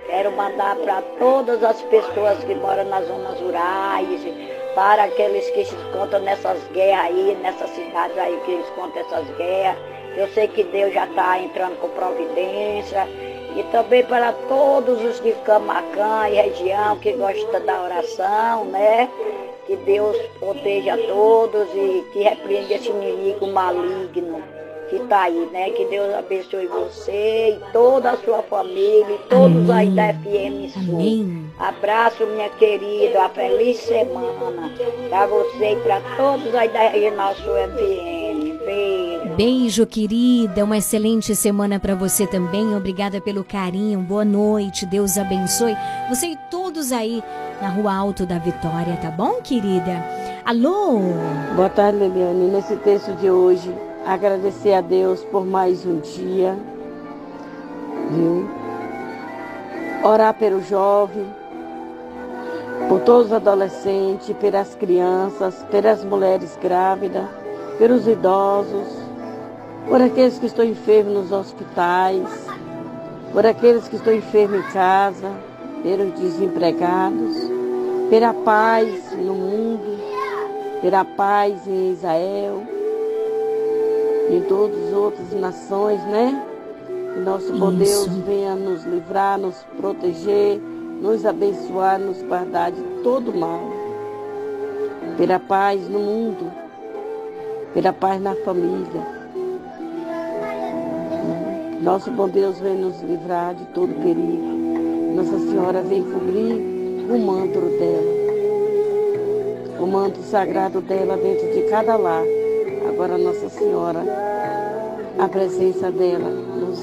Quero 0.07 0.33
mandar 0.33 0.77
para 0.77 1.01
todas 1.19 1.63
as 1.63 1.81
pessoas 1.83 2.43
que 2.45 2.55
moram 2.57 2.85
nas 2.85 3.07
zonas 3.07 3.41
rurais, 3.41 4.21
para 4.75 5.05
aqueles 5.05 5.49
que 5.51 5.65
se 5.65 5.75
encontram 5.75 6.21
nessas 6.21 6.59
guerras 6.73 7.07
aí, 7.07 7.39
nessas 7.41 7.71
cidades 7.71 8.19
aí 8.19 8.39
que 8.45 8.51
eles 8.51 8.69
contam 8.71 9.01
essas 9.01 9.27
guerras. 9.37 9.79
Eu 10.17 10.29
sei 10.29 10.49
que 10.49 10.65
Deus 10.65 10.93
já 10.93 11.07
está 11.07 11.39
entrando 11.39 11.77
com 11.81 11.89
providência. 11.91 13.09
E 13.57 13.63
também 13.65 14.05
para 14.05 14.33
todos 14.49 15.03
os 15.03 15.21
de 15.23 15.33
Camacã 15.45 16.29
e 16.29 16.35
região 16.35 16.99
que 16.99 17.13
gostam 17.13 17.65
da 17.65 17.83
oração, 17.83 18.65
né? 18.65 19.09
Que 19.67 19.77
Deus 19.77 20.17
proteja 20.39 20.97
todos 20.97 21.69
e 21.75 22.05
que 22.13 22.23
repreenda 22.23 22.75
esse 22.75 22.89
inimigo 22.89 23.47
maligno 23.47 24.43
que 24.89 24.97
está 24.97 25.23
aí, 25.23 25.49
né? 25.53 25.71
Que 25.71 25.85
Deus 25.87 26.15
abençoe 26.15 26.67
você 26.67 27.59
e 27.59 27.73
toda 27.73 28.13
a 28.13 28.17
sua 28.19 28.43
família 28.43 29.15
e 29.15 29.29
todos 29.29 29.71
aí 29.71 29.91
da 29.91 30.13
FM 30.15 30.73
Sul. 30.73 31.45
Abraço, 31.59 32.27
minha 32.27 32.49
querida, 32.51 33.19
uma 33.19 33.29
feliz 33.29 33.79
semana 33.79 34.71
para 35.09 35.27
você 35.27 35.73
e 35.73 35.77
para 35.77 36.01
todos 36.17 36.55
aí 36.55 36.69
da 36.69 36.89
Regional 36.89 37.35
Sul 37.37 37.55
FM. 37.55 38.55
Beijo. 38.65 39.37
Beijo, 39.37 39.87
querida. 39.87 40.65
Uma 40.65 40.79
excelente 40.79 41.35
semana 41.35 41.79
para 41.79 41.95
você 41.95 42.27
também. 42.27 42.75
Obrigada 42.75 43.21
pelo 43.21 43.45
carinho. 43.45 44.01
Boa 44.01 44.25
noite. 44.25 44.87
Deus 44.87 45.19
abençoe 45.19 45.77
você 46.09 46.29
e 46.29 46.39
todos 46.51 46.93
aí 46.93 47.23
na 47.61 47.69
Rua 47.69 47.95
Alto 47.95 48.27
da 48.27 48.39
Vitória, 48.39 48.97
tá 49.01 49.11
bom, 49.11 49.41
querida? 49.43 50.05
Alô? 50.45 51.01
Boa 51.57 51.71
tarde, 51.71 51.99
Liliane. 51.99 52.49
Nesse 52.49 52.77
texto 52.77 53.13
de 53.15 53.31
hoje, 53.31 53.73
agradecer 54.07 54.75
a 54.75 54.81
Deus 54.81 55.25
por 55.25 55.47
mais 55.47 55.87
um 55.87 55.99
dia, 56.01 56.57
viu? 58.11 58.49
Orar 60.05 60.35
pelo 60.35 60.63
jovem, 60.63 61.27
por 62.89 63.01
todos 63.01 63.29
os 63.29 63.33
adolescentes, 63.33 64.37
pelas 64.37 64.75
crianças, 64.75 65.65
pelas 65.71 66.05
mulheres 66.05 66.59
grávidas, 66.61 67.27
pelos 67.79 68.07
idosos, 68.07 68.87
por 69.89 70.01
aqueles 70.03 70.39
que 70.39 70.47
estão 70.47 70.65
enfermos 70.65 71.15
nos 71.15 71.33
hospitais, 71.33 72.29
por 73.33 73.47
aqueles 73.47 73.89
que 73.89 73.97
estão 73.97 74.13
enfermos 74.13 74.61
em 74.61 74.73
casa, 74.73 75.31
pelos 75.83 76.13
desempregados, 76.21 77.37
pela 78.11 78.35
paz 78.35 79.13
no 79.17 79.35
mundo, 79.35 79.99
pela 80.83 81.05
paz 81.05 81.67
em 81.67 81.93
Israel, 81.93 82.63
em 84.31 84.41
todas 84.43 84.77
as 84.89 84.93
outras 84.93 85.33
nações, 85.33 86.03
né? 86.07 86.43
Que 87.15 87.21
nosso 87.21 87.53
bom. 87.53 87.73
Deus 87.73 88.07
venha 88.27 88.55
nos 88.55 88.85
livrar, 88.85 89.39
nos 89.39 89.57
proteger, 89.77 90.59
nos 91.01 91.25
abençoar, 91.25 91.99
nos 91.99 92.23
guardar 92.23 92.73
de 92.73 92.83
todo 93.03 93.33
mal. 93.33 93.61
Pela 95.17 95.39
paz 95.39 95.89
no 95.89 96.01
mundo, 96.01 96.51
pela 97.73 97.93
paz 97.93 98.21
na 98.21 98.35
família. 98.37 99.25
Nosso 101.81 102.11
bom 102.11 102.29
Deus 102.29 102.59
vem 102.61 102.77
nos 102.77 103.01
livrar 103.03 103.55
de 103.55 103.65
todo 103.67 103.93
perigo. 104.03 104.55
Nossa 105.15 105.39
Senhora 105.39 105.83
vem 105.83 106.03
cobrir 106.03 107.07
o 107.11 107.19
manto 107.19 107.61
dela. 107.61 108.25
O 109.79 109.87
manto 109.87 110.19
sagrado 110.23 110.81
dela 110.81 111.17
dentro 111.17 111.47
de 111.53 111.63
cada 111.69 111.97
lar. 111.97 112.25
Agora 112.89 113.19
Nossa 113.19 113.49
Senhora, 113.49 114.05
a 115.19 115.29
presença 115.29 115.91
dela 115.91 116.31
nos, 116.31 116.81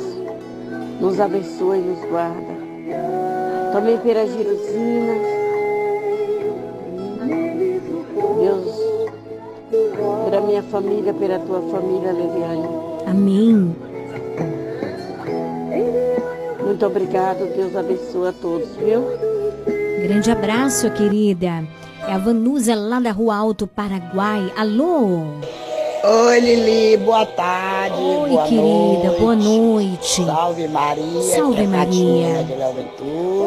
nos 0.99 1.19
abençoe 1.19 1.80
e 1.80 1.82
nos 1.82 2.10
guarda. 2.10 2.61
Também 3.73 3.98
pela 3.99 4.26
Girosina. 4.26 5.14
Deus 8.40 8.82
minha 10.52 10.64
família, 10.64 11.14
pela 11.14 11.40
tua 11.40 11.61
família, 11.72 12.11
Leviane. 12.11 12.68
Amém. 13.07 13.76
Muito 16.65 16.86
obrigado, 16.86 17.45
Deus 17.56 17.76
abençoe 17.76 18.28
a 18.28 18.34
todos, 18.34 18.76
viu? 18.76 19.03
Grande 20.03 20.32
abraço, 20.32 20.91
querida. 20.91 21.64
É 22.07 22.14
a 22.14 22.18
Vanusa 22.18 22.76
lá 22.76 22.99
da 22.99 23.11
Rua 23.11 23.36
Alto, 23.36 23.68
Paraguai. 23.68 24.52
Alô? 24.57 25.23
Oi, 26.03 26.40
Lili, 26.40 26.98
boa 26.98 27.23
tarde. 27.28 28.02
Oi, 28.02 28.30
boa 28.30 28.44
querida, 28.45 28.64
noite. 28.64 29.19
boa 29.19 29.36
noite. 29.36 30.26
Salve 30.26 30.68
Maria. 30.68 31.22
Salve, 31.22 31.56
que 31.57 31.61
é 31.61 31.68
Maria. 31.68 32.48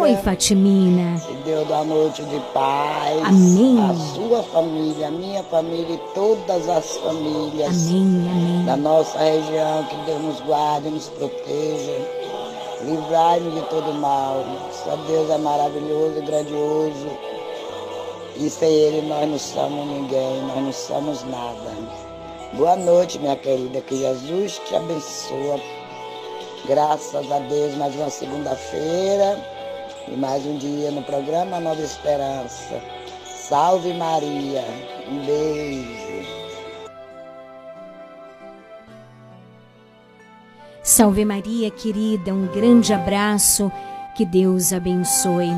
Oi, 0.00 0.16
Fatimina. 0.18 1.18
Que 1.18 1.34
Deus 1.38 1.66
dá 1.66 1.82
noite 1.82 2.22
de 2.22 2.38
paz. 2.52 3.24
Amém. 3.24 3.76
A 3.80 3.94
sua 4.14 4.42
família, 4.44 5.08
a 5.08 5.10
minha 5.10 5.42
família 5.42 5.96
e 5.96 6.14
todas 6.14 6.68
as 6.68 6.96
famílias. 6.98 7.90
Amém, 7.90 8.30
amém. 8.30 8.64
Da 8.66 8.76
nossa 8.76 9.18
região, 9.18 9.82
que 9.90 9.96
Deus 10.06 10.22
nos 10.22 10.40
guarde, 10.42 10.90
nos 10.90 11.08
proteja. 11.08 12.06
Livrai-nos 12.84 13.52
de 13.52 13.62
todo 13.62 13.92
mal. 13.94 14.44
Só 14.84 14.94
Deus 15.08 15.28
é 15.28 15.38
maravilhoso 15.38 16.18
e 16.18 16.20
grandioso. 16.20 17.08
E 18.36 18.48
sem 18.48 18.70
Ele 18.72 19.08
nós 19.08 19.28
não 19.28 19.38
somos 19.40 19.86
ninguém, 19.88 20.40
nós 20.42 20.62
não 20.62 20.72
somos 20.72 21.24
nada. 21.24 22.03
Boa 22.56 22.76
noite, 22.76 23.18
minha 23.18 23.34
querida. 23.34 23.80
Que 23.80 23.96
Jesus 23.96 24.60
te 24.64 24.76
abençoe. 24.76 25.60
Graças 26.66 27.30
a 27.32 27.38
Deus, 27.40 27.74
mais 27.74 27.96
uma 27.96 28.08
segunda-feira 28.08 29.44
e 30.06 30.12
mais 30.16 30.46
um 30.46 30.56
dia 30.58 30.92
no 30.92 31.02
programa 31.02 31.58
Nova 31.58 31.80
Esperança. 31.80 32.80
Salve 33.26 33.92
Maria. 33.94 34.62
Um 35.10 35.26
beijo. 35.26 36.28
Salve 40.80 41.24
Maria, 41.24 41.72
querida, 41.72 42.32
um 42.32 42.46
grande 42.46 42.94
abraço, 42.94 43.72
que 44.14 44.24
Deus 44.24 44.72
abençoe. 44.72 45.50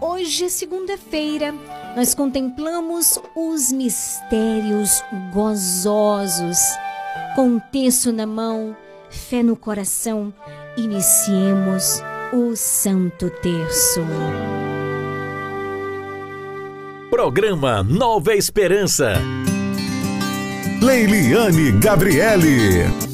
Hoje, 0.00 0.44
é 0.44 0.48
segunda-feira, 0.48 1.52
nós 1.96 2.14
contemplamos 2.14 3.18
os 3.34 3.72
mistérios 3.72 5.02
gozosos. 5.32 6.58
Com 7.34 7.56
o 7.56 7.60
texto 7.72 8.12
na 8.12 8.26
mão, 8.26 8.76
fé 9.08 9.42
no 9.42 9.56
coração, 9.56 10.32
iniciemos 10.76 12.02
o 12.34 12.54
Santo 12.54 13.30
Terço. 13.30 14.02
Programa 17.08 17.82
Nova 17.82 18.34
Esperança. 18.34 19.14
Leiliane 20.82 21.72
Gabriele. 21.72 23.05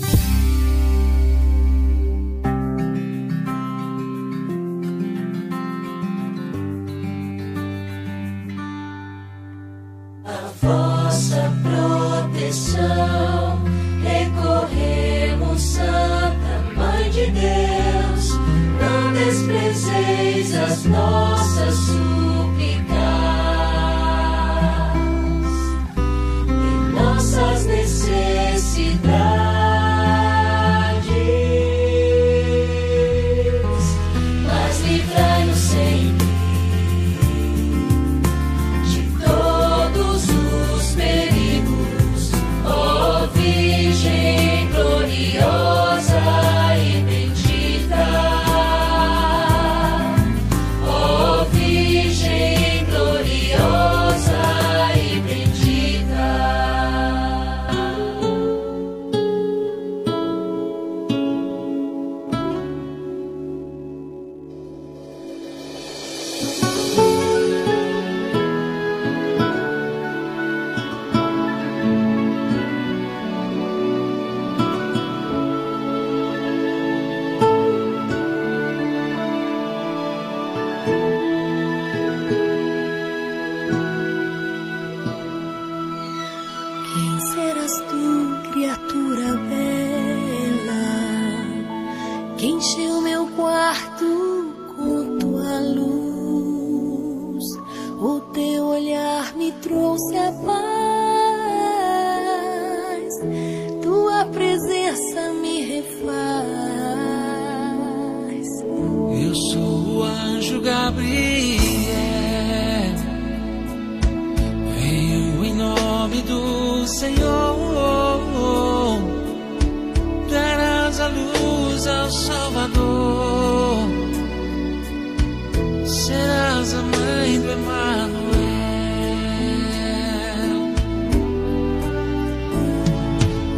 Emanuel. 127.52 128.32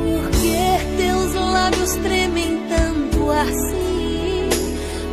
Por 0.02 0.30
que 0.30 0.96
teus 0.96 1.34
lábios 1.34 1.94
tremem 2.02 2.60
tanto 2.68 3.30
assim? 3.30 4.48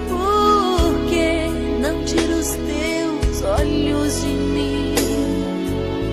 Por 0.09 1.09
que 1.09 1.47
não 1.79 2.03
tira 2.05 2.35
os 2.35 2.49
teus 2.49 3.43
olhos 3.43 4.21
de 4.21 4.27
mim? 4.27 4.95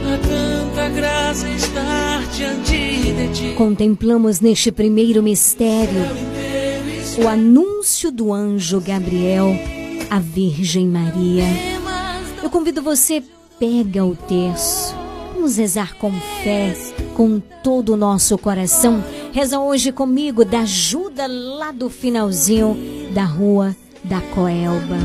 Há 0.05 0.19
tanta 0.28 0.89
graça 0.90 1.49
estar 1.49 2.27
diante 2.36 3.12
de 3.12 3.28
ti. 3.32 3.55
Contemplamos 3.57 4.40
neste 4.40 4.70
primeiro 4.70 5.23
mistério 5.23 6.03
o 7.23 7.27
anúncio 7.27 8.12
do 8.12 8.32
anjo 8.32 8.81
Gabriel 8.81 9.49
à 10.11 10.20
Virgem 10.20 10.86
Maria. 10.86 11.78
Eu 12.49 12.53
convido 12.53 12.81
você, 12.81 13.23
pega 13.59 14.07
o 14.07 14.16
terço. 14.16 14.97
Vamos 15.35 15.59
rezar 15.59 15.95
com 15.99 16.11
fé, 16.43 16.75
com 17.15 17.39
todo 17.62 17.93
o 17.93 17.97
nosso 17.97 18.39
coração. 18.39 19.05
Reza 19.35 19.61
hoje 19.61 19.93
comigo 19.93 20.47
da 20.47 20.61
ajuda 20.61 21.27
lá 21.29 21.73
do 21.73 21.91
finalzinho 21.91 22.75
da 23.12 23.25
rua 23.25 23.77
da 24.03 24.23
Coelba. 24.35 24.97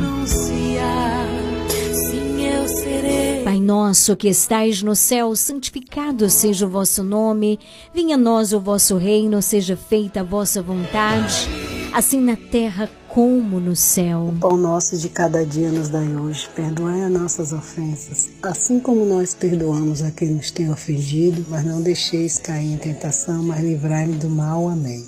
Pai 3.43 3.59
nosso 3.59 4.15
que 4.15 4.29
estais 4.29 4.81
no 4.81 4.95
céu, 4.95 5.35
santificado 5.35 6.29
seja 6.29 6.65
o 6.65 6.69
vosso 6.69 7.03
nome. 7.03 7.59
Venha 7.93 8.15
a 8.15 8.17
nós 8.17 8.53
o 8.53 8.59
vosso 8.61 8.95
reino, 8.95 9.41
seja 9.41 9.75
feita 9.75 10.21
a 10.21 10.23
vossa 10.23 10.61
vontade, 10.61 11.49
assim 11.93 12.21
na 12.21 12.37
terra 12.37 12.87
como 12.87 13.02
no 13.21 13.75
céu. 13.75 14.31
O 14.35 14.39
pão 14.39 14.57
nosso 14.57 14.97
de 14.97 15.07
cada 15.07 15.45
dia 15.45 15.71
nos 15.71 15.87
dai 15.87 16.15
hoje. 16.15 16.49
Perdoai 16.55 17.03
as 17.03 17.11
nossas 17.11 17.53
ofensas, 17.53 18.29
assim 18.41 18.79
como 18.79 19.05
nós 19.05 19.35
perdoamos 19.35 20.01
a 20.01 20.09
quem 20.09 20.31
nos 20.31 20.49
tem 20.49 20.71
ofendido, 20.71 21.45
mas 21.47 21.63
não 21.63 21.81
deixeis 21.81 22.39
cair 22.39 22.73
em 22.73 22.77
tentação, 22.77 23.43
mas 23.43 23.63
livrai-me 23.63 24.15
do 24.15 24.29
mal. 24.29 24.67
Amém. 24.67 25.05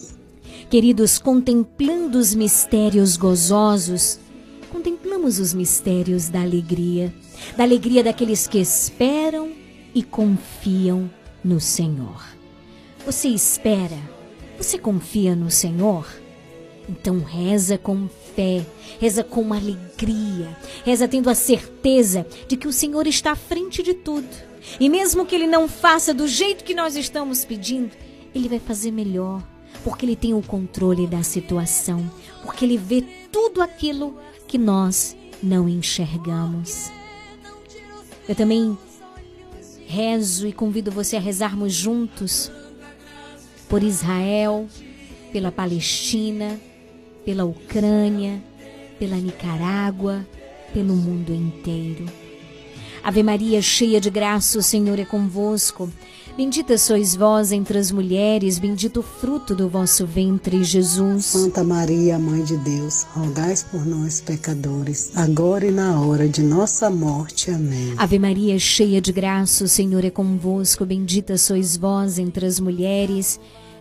Queridos, 0.70 1.18
contemplando 1.18 2.20
os 2.20 2.36
mistérios 2.36 3.18
gozosos, 3.18 4.20
contemplamos 4.72 5.40
os 5.40 5.54
mistérios 5.54 6.30
da 6.30 6.42
alegria, 6.42 7.12
da 7.58 7.64
alegria 7.64 8.04
daqueles 8.04 8.48
que 8.48 8.60
esperam 8.60 9.50
e 9.96 10.04
confiam 10.04 11.10
no 11.44 11.60
Senhor. 11.60 12.24
Você 13.04 13.30
espera? 13.30 13.98
Você 14.60 14.78
confia 14.78 15.36
no 15.36 15.50
Senhor? 15.50 16.25
Então 16.88 17.20
reza 17.20 17.78
com 17.78 18.08
fé, 18.36 18.66
reza 19.00 19.24
com 19.24 19.54
alegria, 19.54 20.56
reza 20.84 21.08
tendo 21.08 21.30
a 21.30 21.36
certeza 21.36 22.26
de 22.48 22.56
que 22.56 22.68
o 22.68 22.74
Senhor 22.74 23.08
está 23.08 23.32
à 23.32 23.36
frente 23.36 23.82
de 23.82 23.94
tudo. 23.94 24.28
E 24.80 24.90
mesmo 24.90 25.26
que 25.26 25.36
Ele 25.36 25.48
não 25.48 25.68
faça 25.68 26.14
do 26.14 26.28
jeito 26.28 26.64
que 26.64 26.76
nós 26.76 26.96
estamos 26.96 27.44
pedindo, 27.44 27.92
Ele 28.34 28.50
vai 28.50 28.60
fazer 28.60 28.92
melhor, 28.92 29.42
porque 29.84 30.06
Ele 30.06 30.16
tem 30.16 30.34
o 30.34 30.42
controle 30.42 31.08
da 31.08 31.24
situação, 31.24 32.10
porque 32.44 32.66
Ele 32.66 32.78
vê 32.78 33.04
tudo 33.32 33.62
aquilo 33.62 34.18
que 34.48 34.58
nós 34.58 35.16
não 35.42 35.68
enxergamos. 35.68 36.92
Eu 38.28 38.36
também 38.36 38.78
rezo 39.88 40.48
e 40.48 40.54
convido 40.54 40.92
você 40.92 41.16
a 41.16 41.20
rezarmos 41.20 41.74
juntos 41.74 42.52
por 43.70 43.84
Israel, 43.84 44.68
pela 45.32 45.52
Palestina, 45.52 46.60
pela 47.26 47.44
Ucrânia, 47.44 48.42
pela 49.00 49.18
Nicarágua, 49.18 50.26
pelo 50.74 50.96
mundo 50.96 51.34
inteiro. 51.34 52.06
Ave 53.04 53.22
Maria, 53.22 53.62
cheia 53.62 54.00
de 54.00 54.10
graça, 54.10 54.58
o 54.58 54.64
Senhor 54.64 54.98
é 55.00 55.06
convosco. 55.06 55.90
Bendita 56.36 56.78
sois 56.78 57.16
vós 57.16 57.54
entre 57.54 57.78
as 57.78 57.92
mulheres, 57.92 58.60
bendito 58.60 59.00
o 59.00 59.04
fruto 59.04 59.56
do 59.56 59.70
vosso 59.70 60.06
ventre, 60.06 60.66
Jesus. 60.66 61.26
Santa 61.26 61.64
Maria, 61.64 62.20
Mãe 62.20 62.44
de 62.44 62.58
Deus, 62.58 63.04
rogai 63.14 63.54
por 63.72 63.86
nós, 63.86 64.20
pecadores, 64.20 65.12
agora 65.16 65.66
e 65.66 65.72
na 65.72 66.02
hora 66.02 66.28
de 66.28 66.42
nossa 66.42 66.90
morte. 66.90 67.52
Amém. 67.52 67.94
Ave 67.96 68.20
Maria, 68.20 68.60
cheia 68.60 69.00
de 69.00 69.14
graça, 69.14 69.64
o 69.64 69.68
Senhor 69.68 70.04
é 70.04 70.10
convosco. 70.10 70.86
Bendita 70.86 71.38
sois 71.38 71.78
vós 71.78 72.20
entre 72.20 72.46
as 72.46 72.60
mulheres, 72.60 73.40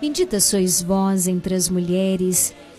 Bendita 0.00 0.38
sois 0.38 0.80
vós 0.80 1.26
entre 1.26 1.56
as 1.56 1.68
mulheres, 1.68 2.54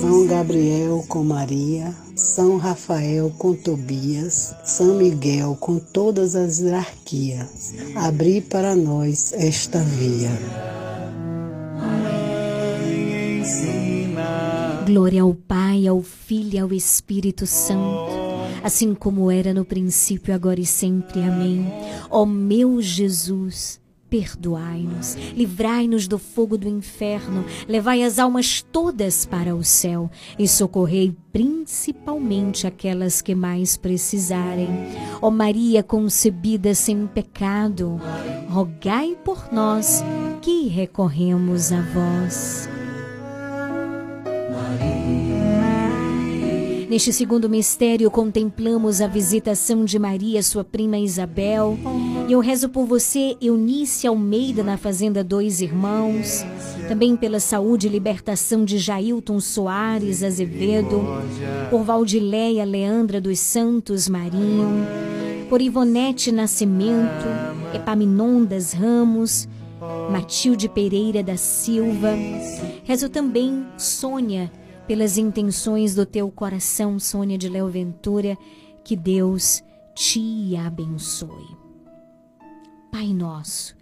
São 0.00 0.26
Gabriel 0.26 1.04
com 1.08 1.24
Maria, 1.24 1.92
São 2.14 2.56
Rafael 2.56 3.32
com 3.36 3.54
Tobias, 3.54 4.54
São 4.62 4.94
Miguel 4.94 5.56
com 5.58 5.78
todas 5.78 6.36
as 6.36 6.60
hierarquias, 6.60 7.74
abri 7.96 8.40
para 8.40 8.76
nós 8.76 9.32
esta 9.32 9.80
via. 9.80 10.30
Glória 14.86 15.22
ao 15.22 15.34
Pai, 15.34 15.86
ao 15.86 16.00
Filho 16.00 16.54
e 16.54 16.58
ao 16.58 16.72
Espírito 16.72 17.46
Santo, 17.46 18.12
assim 18.62 18.94
como 18.94 19.30
era 19.30 19.52
no 19.52 19.64
princípio, 19.64 20.34
agora 20.34 20.60
e 20.60 20.66
sempre. 20.66 21.20
Amém. 21.22 21.66
Ó 22.10 22.24
meu 22.24 22.80
Jesus, 22.80 23.80
perdoai-nos, 24.08 25.14
livrai-nos 25.34 26.08
do 26.08 26.18
fogo 26.18 26.56
do 26.56 26.68
inferno, 26.68 27.44
levai 27.66 28.02
as 28.02 28.18
almas 28.18 28.62
todas 28.62 29.26
para 29.26 29.54
o 29.54 29.62
céu 29.62 30.10
e 30.38 30.48
socorrei 30.48 31.14
principalmente 31.32 32.66
aquelas 32.66 33.20
que 33.20 33.34
mais 33.34 33.76
precisarem. 33.76 34.68
Ó 35.20 35.30
Maria 35.30 35.82
concebida 35.82 36.74
sem 36.74 37.06
pecado, 37.06 38.00
rogai 38.48 39.16
por 39.24 39.52
nós 39.52 40.02
que 40.40 40.68
recorremos 40.68 41.72
a 41.72 41.80
vós. 41.80 42.87
Neste 46.88 47.12
segundo 47.12 47.50
mistério, 47.50 48.10
contemplamos 48.10 49.02
a 49.02 49.06
visitação 49.06 49.84
de 49.84 49.98
Maria, 49.98 50.42
sua 50.42 50.64
prima 50.64 50.96
Isabel. 50.96 51.78
E 52.26 52.32
eu 52.32 52.40
rezo 52.40 52.70
por 52.70 52.86
você, 52.86 53.36
Eunice 53.42 54.06
Almeida, 54.06 54.64
na 54.64 54.78
Fazenda 54.78 55.22
Dois 55.22 55.60
Irmãos. 55.60 56.46
Também 56.88 57.14
pela 57.14 57.40
saúde 57.40 57.86
e 57.86 57.90
libertação 57.90 58.64
de 58.64 58.78
Jailton 58.78 59.38
Soares 59.38 60.22
Azevedo. 60.22 61.02
Por 61.68 61.82
Valdileia 61.84 62.64
Leandra 62.64 63.20
dos 63.20 63.38
Santos 63.38 64.08
Marinho. 64.08 64.86
Por 65.50 65.60
Ivonete 65.60 66.32
Nascimento. 66.32 67.26
Epaminondas 67.74 68.72
Ramos. 68.72 69.46
Matilde 70.10 70.70
Pereira 70.70 71.22
da 71.22 71.36
Silva. 71.36 72.16
Rezo 72.82 73.10
também 73.10 73.66
Sônia 73.76 74.50
pelas 74.88 75.18
intenções 75.18 75.94
do 75.94 76.06
teu 76.06 76.30
coração, 76.30 76.98
Sônia 76.98 77.36
de 77.36 77.46
Léo 77.46 77.68
Ventura, 77.68 78.38
que 78.82 78.96
Deus 78.96 79.62
te 79.94 80.56
abençoe. 80.56 81.58
Pai 82.90 83.12
nosso, 83.12 83.76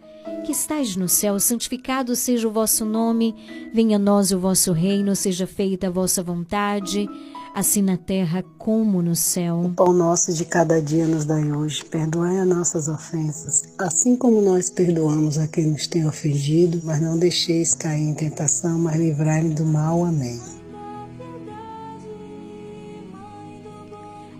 que 0.45 0.51
estais 0.51 0.97
no 0.97 1.09
céu, 1.09 1.39
santificado 1.39 2.17
seja 2.17 2.49
o 2.49 2.51
vosso 2.51 2.85
nome, 2.85 3.37
venha 3.73 3.97
a 3.97 4.01
nós 4.01 4.33
o 4.33 4.41
vosso 4.41 4.73
reino, 4.73 5.15
seja 5.15 5.47
feita 5.47 5.87
a 5.87 5.91
vossa 5.91 6.25
vontade, 6.25 7.09
assim 7.55 7.83
na 7.83 7.97
terra 7.97 8.43
como 8.59 9.01
no 9.01 9.15
céu. 9.15 9.61
O 9.61 9.75
pão 9.75 9.93
nosso 9.93 10.33
de 10.33 10.45
cada 10.45 10.83
dia 10.83 11.07
nos 11.07 11.25
dai 11.25 11.53
hoje. 11.53 11.85
Perdoai 11.85 12.41
as 12.41 12.49
nossas 12.49 12.89
ofensas, 12.89 13.63
assim 13.79 14.17
como 14.17 14.43
nós 14.43 14.69
perdoamos 14.69 15.39
a 15.39 15.47
quem 15.47 15.67
nos 15.67 15.87
tem 15.87 16.05
ofendido, 16.05 16.81
mas 16.83 17.01
não 17.01 17.17
deixeis 17.17 17.77
cair 17.77 18.03
em 18.03 18.13
tentação, 18.15 18.77
mas 18.77 18.97
livrai-me 18.97 19.55
do 19.55 19.65
mal. 19.65 20.05
Amém. 20.05 20.56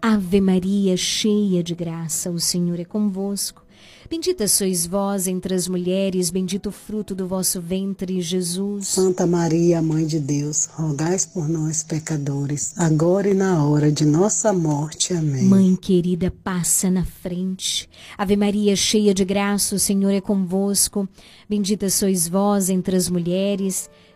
Ave 0.00 0.40
Maria, 0.40 0.96
cheia 0.96 1.60
de 1.60 1.74
graça, 1.74 2.30
o 2.30 2.38
Senhor 2.38 2.78
é 2.78 2.84
convosco. 2.84 3.62
Bendita 4.08 4.46
sois 4.48 4.86
vós 4.86 5.26
entre 5.26 5.52
as 5.54 5.68
mulheres, 5.68 6.30
bendito 6.30 6.68
o 6.68 6.72
fruto 6.72 7.14
do 7.14 7.26
vosso 7.26 7.60
ventre, 7.60 8.20
Jesus. 8.22 8.88
Santa 8.88 9.26
Maria, 9.26 9.82
Mãe 9.82 10.06
de 10.06 10.18
Deus, 10.18 10.66
rogais 10.72 11.26
por 11.26 11.48
nós, 11.48 11.82
pecadores, 11.82 12.72
agora 12.78 13.28
e 13.28 13.34
na 13.34 13.64
hora 13.66 13.90
de 13.90 14.06
nossa 14.06 14.52
morte. 14.52 15.12
Amém. 15.12 15.44
Mãe 15.44 15.76
querida, 15.76 16.32
passa 16.42 16.90
na 16.90 17.04
frente. 17.04 17.88
Ave 18.16 18.36
Maria, 18.36 18.74
cheia 18.76 19.12
de 19.12 19.24
graça, 19.24 19.74
o 19.74 19.80
Senhor 19.80 20.10
é 20.10 20.20
convosco. 20.20 21.06
Bendita 21.48 21.90
sois 21.90 22.28
vós 22.28 22.70
entre 22.70 22.96
as 22.96 23.10
mulheres, 23.10 23.90
bendito 23.90 24.07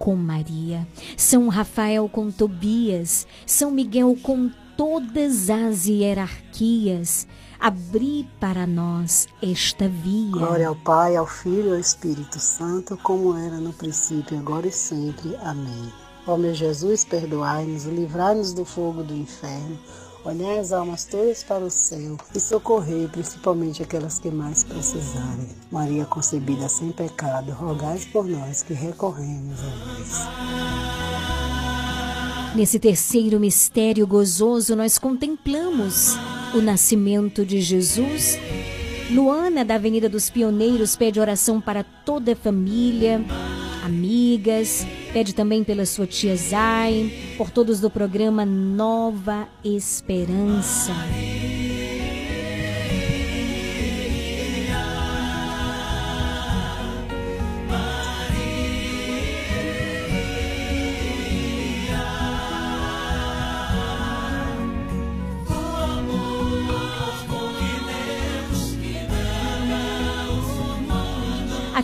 com 0.00 0.16
Maria, 0.16 0.88
São 1.14 1.48
Rafael 1.48 2.08
com 2.08 2.30
Tobias, 2.30 3.26
São 3.44 3.70
Miguel 3.70 4.16
com 4.22 4.50
todas 4.74 5.50
as 5.50 5.84
hierarquias, 5.84 7.26
abri 7.60 8.26
para 8.40 8.66
nós 8.66 9.28
esta 9.42 9.86
via. 9.90 10.30
Glória 10.30 10.68
ao 10.68 10.76
Pai, 10.76 11.16
ao 11.16 11.26
Filho 11.26 11.68
e 11.68 11.72
ao 11.72 11.78
Espírito 11.78 12.40
Santo, 12.40 12.96
como 13.02 13.36
era 13.36 13.58
no 13.58 13.74
princípio, 13.74 14.38
agora 14.38 14.66
e 14.66 14.72
sempre. 14.72 15.36
Amém. 15.42 15.92
Ó 16.26 16.38
meu 16.38 16.54
Jesus, 16.54 17.04
perdoai-nos, 17.04 17.84
livrai-nos 17.84 18.54
do 18.54 18.64
fogo 18.64 19.02
do 19.02 19.14
inferno, 19.14 19.78
olhai 20.24 20.58
as 20.58 20.72
almas 20.72 21.04
todas 21.04 21.42
para 21.42 21.64
o 21.64 21.70
céu 21.70 22.16
e 22.34 22.40
socorrei 22.40 23.08
principalmente 23.08 23.82
aquelas 23.82 24.18
que 24.18 24.30
mais 24.30 24.62
precisarem. 24.64 25.48
Maria 25.70 26.04
concebida 26.04 26.68
sem 26.68 26.92
pecado, 26.92 27.52
rogai 27.52 27.98
por 28.12 28.26
nós 28.26 28.62
que 28.62 28.74
recorremos 28.74 29.58
a 29.60 29.68
vós. 29.84 30.10
Nesse 32.54 32.78
terceiro 32.80 33.38
mistério 33.38 34.06
gozoso, 34.06 34.74
nós 34.74 34.98
contemplamos 34.98 36.16
o 36.52 36.60
nascimento 36.60 37.46
de 37.46 37.60
Jesus. 37.60 38.36
Luana, 39.10 39.64
da 39.64 39.76
Avenida 39.76 40.08
dos 40.08 40.28
Pioneiros, 40.30 40.96
pede 40.96 41.20
oração 41.20 41.60
para 41.60 41.84
toda 41.84 42.32
a 42.32 42.36
família, 42.36 43.24
amigas, 43.90 44.86
pede 45.12 45.34
também 45.34 45.62
pela 45.62 45.84
sua 45.84 46.06
tia 46.06 46.36
Zay, 46.36 47.34
por 47.36 47.50
todos 47.50 47.80
do 47.80 47.90
programa 47.90 48.46
Nova 48.46 49.48
Esperança. 49.64 50.92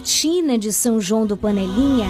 A 0.06 0.08
Tina 0.08 0.56
de 0.56 0.72
São 0.72 1.00
João 1.00 1.26
do 1.26 1.36
Panelinha, 1.36 2.06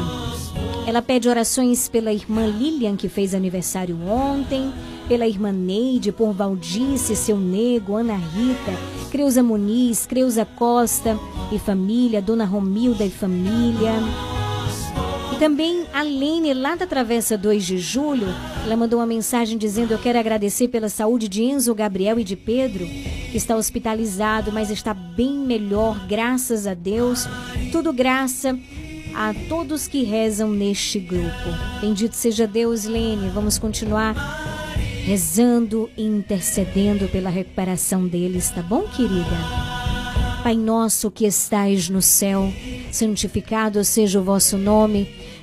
ela 0.87 1.01
pede 1.01 1.31
orações 1.31 1.89
pela 1.89 2.13
irmã 2.13 2.47
Lilian, 2.47 2.95
que 2.95 3.09
fez 3.09 3.35
aniversário 3.35 3.97
ontem, 4.07 4.71
pela 5.09 5.27
irmã 5.27 5.51
Neide, 5.51 6.13
por 6.13 6.35
Valdice, 6.35 7.17
seu 7.17 7.39
nego, 7.39 7.97
Ana 7.97 8.17
Rita, 8.17 8.73
Creuza 9.11 9.43
Muniz, 9.43 10.05
Creuza 10.05 10.45
Costa 10.45 11.19
e 11.51 11.59
família, 11.59 12.21
Dona 12.21 12.45
Romilda 12.45 13.03
e 13.03 13.09
família. 13.11 13.95
Também 15.39 15.85
a 15.93 16.03
Lene, 16.03 16.55
lá 16.55 16.75
da 16.75 16.87
Travessa 16.87 17.37
2 17.37 17.67
de 17.67 17.79
Julho, 17.79 18.27
ela 18.65 18.75
mandou 18.75 18.99
uma 18.99 19.07
mensagem 19.07 19.59
dizendo: 19.59 19.93
Eu 19.93 19.99
quero 19.99 20.19
agradecer 20.19 20.69
pela 20.69 20.89
saúde 20.89 21.29
de 21.29 21.43
Enzo, 21.43 21.75
Gabriel 21.75 22.19
e 22.19 22.25
de 22.25 22.35
Pedro, 22.35 22.87
que 22.87 23.37
está 23.37 23.55
hospitalizado, 23.55 24.51
mas 24.51 24.71
está 24.71 24.95
bem 24.95 25.35
melhor, 25.35 26.07
graças 26.07 26.67
a 26.67 26.73
Deus. 26.73 27.27
Tudo 27.71 27.93
graça 27.93 28.59
a 29.15 29.35
todos 29.49 29.87
que 29.87 30.05
rezam 30.05 30.51
neste 30.51 30.99
grupo. 30.99 31.51
Bendito 31.83 32.15
seja 32.15 32.47
Deus, 32.47 32.87
Lene. 32.87 33.29
Vamos 33.29 33.59
continuar 33.59 34.15
rezando 35.05 35.91
e 35.97 36.03
intercedendo 36.03 37.09
pela 37.09 37.31
recuperação 37.31 38.09
deles, 38.09 38.51
tá 38.51 38.63
bom, 38.63 38.83
querida? 38.89 39.77
Pai 40.43 40.57
nosso 40.57 41.11
que 41.11 41.27
estais 41.27 41.89
no 41.89 42.01
céu, 42.01 42.53
santificado 42.91 43.85
seja 43.85 44.19
o 44.19 44.25
vosso 44.25 44.57
nome. 44.59 45.26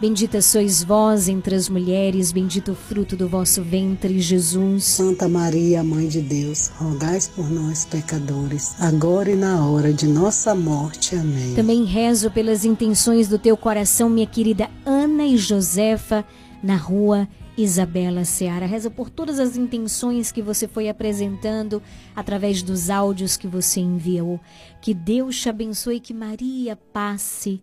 Bendita 0.00 0.40
sois 0.40 0.82
vós 0.82 1.28
entre 1.28 1.54
as 1.54 1.68
mulheres, 1.68 2.32
bendito 2.32 2.72
o 2.72 2.74
fruto 2.74 3.14
do 3.14 3.28
vosso 3.28 3.62
ventre, 3.62 4.18
Jesus. 4.18 4.84
Santa 4.84 5.28
Maria, 5.28 5.84
Mãe 5.84 6.08
de 6.08 6.22
Deus, 6.22 6.68
rogai 6.68 7.18
por 7.36 7.50
nós, 7.50 7.84
pecadores, 7.84 8.80
agora 8.80 9.30
e 9.30 9.36
na 9.36 9.66
hora 9.66 9.92
de 9.92 10.06
nossa 10.06 10.54
morte. 10.54 11.14
Amém. 11.14 11.54
Também 11.54 11.84
rezo 11.84 12.30
pelas 12.30 12.64
intenções 12.64 13.28
do 13.28 13.38
teu 13.38 13.58
coração, 13.58 14.08
minha 14.08 14.26
querida 14.26 14.70
Ana 14.86 15.26
e 15.26 15.36
Josefa, 15.36 16.24
na 16.62 16.76
rua 16.76 17.28
Isabela 17.54 18.24
Seara. 18.24 18.64
Reza 18.64 18.90
por 18.90 19.10
todas 19.10 19.38
as 19.38 19.54
intenções 19.54 20.32
que 20.32 20.40
você 20.40 20.66
foi 20.66 20.88
apresentando 20.88 21.82
através 22.16 22.62
dos 22.62 22.88
áudios 22.88 23.36
que 23.36 23.46
você 23.46 23.80
enviou. 23.80 24.40
Que 24.80 24.94
Deus 24.94 25.38
te 25.38 25.50
abençoe, 25.50 26.00
que 26.00 26.14
Maria 26.14 26.74
passe 26.74 27.62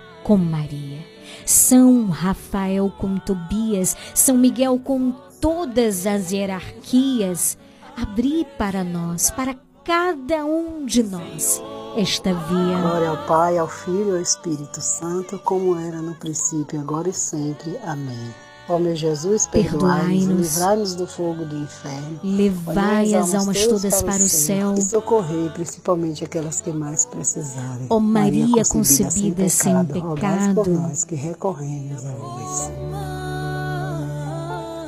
com 0.23 0.37
Maria, 0.37 0.99
São 1.45 2.09
Rafael 2.09 2.91
com 2.97 3.17
Tobias, 3.17 3.95
São 4.13 4.37
Miguel 4.37 4.79
com 4.79 5.11
todas 5.39 6.05
as 6.05 6.31
hierarquias, 6.31 7.57
abri 7.95 8.45
para 8.57 8.83
nós, 8.83 9.31
para 9.31 9.55
cada 9.83 10.45
um 10.45 10.85
de 10.85 11.03
nós, 11.03 11.61
esta 11.97 12.33
via. 12.33 12.77
Glória 12.81 13.09
ao 13.09 13.25
Pai, 13.25 13.57
ao 13.57 13.67
Filho 13.67 14.09
e 14.09 14.17
ao 14.17 14.21
Espírito 14.21 14.79
Santo, 14.79 15.39
como 15.39 15.77
era 15.77 16.01
no 16.01 16.15
princípio, 16.15 16.79
agora 16.79 17.09
e 17.09 17.13
sempre. 17.13 17.77
Amém. 17.83 18.50
Ó 18.69 18.79
meu 18.79 18.95
Jesus, 18.95 19.47
perdoai-nos, 19.47 20.55
livrai-nos 20.55 20.95
do 20.95 21.05
fogo 21.07 21.45
do 21.45 21.57
inferno. 21.57 22.19
Levai 22.23 23.13
as 23.13 23.33
almas 23.33 23.65
todas 23.65 24.01
para 24.01 24.23
o 24.23 24.29
céu. 24.29 24.75
E 24.75 24.81
socorrei 24.81 25.49
principalmente 25.49 26.23
aquelas 26.23 26.61
que 26.61 26.71
mais 26.71 27.03
precisarem. 27.05 27.87
Ó 27.89 27.99
Maria 27.99 28.63
concebida 28.63 29.49
sem 29.49 29.73
rogai 29.73 30.53
por 30.53 30.65
pecado. 30.65 30.69
nós 30.69 31.03
que 31.03 31.15
recorremos 31.15 32.05
a 32.05 32.11
vós. 32.11 32.71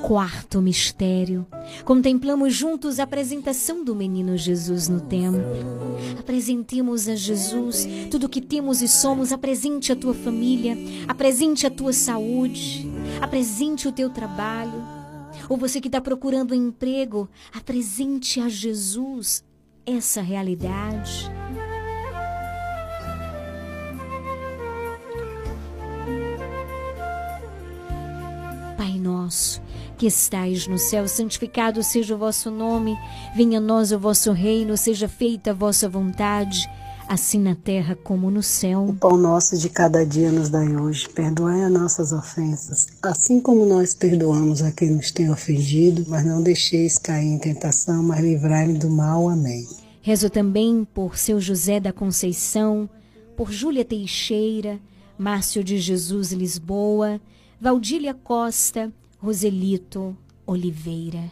Quarto 0.04 0.62
mistério. 0.62 1.48
Contemplamos 1.86 2.54
juntos 2.54 3.00
a 3.00 3.04
apresentação 3.04 3.86
do 3.86 3.96
menino 3.96 4.36
Jesus 4.36 4.90
no 4.90 5.00
templo. 5.00 5.42
Apresentemos 6.20 7.08
a 7.08 7.16
Jesus 7.16 7.88
tudo 8.12 8.26
o 8.26 8.30
que 8.30 8.42
temos 8.42 8.82
e 8.82 8.88
somos. 8.90 9.32
Apresente 9.32 9.94
a 9.94 9.96
tua 9.96 10.14
família, 10.14 10.76
apresente 11.08 11.66
a 11.66 11.72
tua 11.72 11.94
saúde, 11.94 12.86
apresente 13.22 13.88
o 13.88 13.94
teu 13.94 14.10
trabalho. 14.10 14.84
Ou 15.48 15.56
você 15.56 15.80
que 15.80 15.88
está 15.88 16.02
procurando 16.02 16.52
um 16.52 16.68
emprego, 16.68 17.30
apresente 17.54 18.42
a 18.42 18.50
Jesus 18.50 19.42
essa 19.86 20.22
realidade. 20.22 21.32
Pai 28.78 29.00
nosso, 29.00 29.62
que 30.04 30.08
estais 30.08 30.68
no 30.68 30.78
céu, 30.78 31.08
santificado 31.08 31.82
seja 31.82 32.14
o 32.14 32.18
vosso 32.18 32.52
nome, 32.52 33.00
venha 33.34 33.58
a 33.58 33.62
nós 33.62 33.94
o 33.94 33.98
vosso 33.98 34.34
reino, 34.34 34.76
seja 34.76 35.08
feita 35.08 35.52
a 35.52 35.54
vossa 35.54 35.88
vontade, 35.88 36.70
assim 37.08 37.40
na 37.40 37.56
terra 37.56 37.96
como 37.96 38.30
no 38.30 38.44
céu. 38.44 38.84
O 38.84 38.94
pão 38.94 39.16
nosso 39.16 39.58
de 39.58 39.70
cada 39.70 40.06
dia 40.06 40.30
nos 40.30 40.50
dai 40.50 40.76
hoje. 40.76 41.08
Perdoai 41.08 41.64
as 41.64 41.72
nossas 41.72 42.12
ofensas, 42.12 42.88
assim 43.02 43.40
como 43.40 43.66
nós 43.66 43.94
perdoamos 43.94 44.62
a 44.62 44.74
quem 44.74 44.92
nos 44.92 45.10
tem 45.10 45.32
ofendido, 45.32 46.04
mas 46.10 46.26
não 46.26 46.44
deixeis 46.44 46.98
cair 46.98 47.26
em 47.26 47.40
tentação, 47.40 48.04
mas 48.04 48.20
livrai-me 48.20 48.78
do 48.78 48.90
mal. 48.90 49.30
Amém. 49.30 49.66
Rezo 50.02 50.30
também 50.30 50.86
por 50.94 51.18
seu 51.18 51.40
José 51.40 51.80
da 51.80 51.94
Conceição, 51.94 52.90
por 53.38 53.54
Júlia 53.54 53.86
Teixeira, 53.86 54.82
Márcio 55.18 55.64
de 55.64 55.78
Jesus 55.78 56.34
Lisboa, 56.34 57.22
Valdília 57.62 58.14
Costa, 58.14 58.92
Roselito 59.24 60.18
Oliveira. 60.46 61.32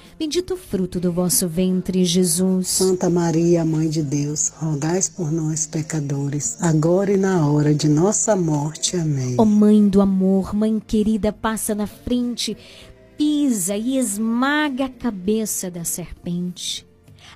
Bendito 0.21 0.53
o 0.53 0.57
fruto 0.57 0.99
do 0.99 1.11
vosso 1.11 1.47
ventre, 1.47 2.05
Jesus. 2.05 2.67
Santa 2.67 3.09
Maria, 3.09 3.65
Mãe 3.65 3.89
de 3.89 4.03
Deus, 4.03 4.49
rogais 4.49 5.09
por 5.09 5.31
nós, 5.31 5.65
pecadores, 5.65 6.61
agora 6.61 7.11
e 7.11 7.17
na 7.17 7.49
hora 7.49 7.73
de 7.73 7.89
nossa 7.89 8.35
morte. 8.35 8.95
Amém. 8.95 9.33
Ó 9.39 9.43
Mãe 9.43 9.89
do 9.89 9.99
amor, 9.99 10.53
Mãe 10.53 10.79
querida, 10.79 11.33
passa 11.33 11.73
na 11.73 11.87
frente, 11.87 12.55
pisa 13.17 13.75
e 13.75 13.97
esmaga 13.97 14.85
a 14.85 14.89
cabeça 14.89 15.71
da 15.71 15.83
serpente. 15.83 16.90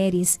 mulheres 0.00 0.40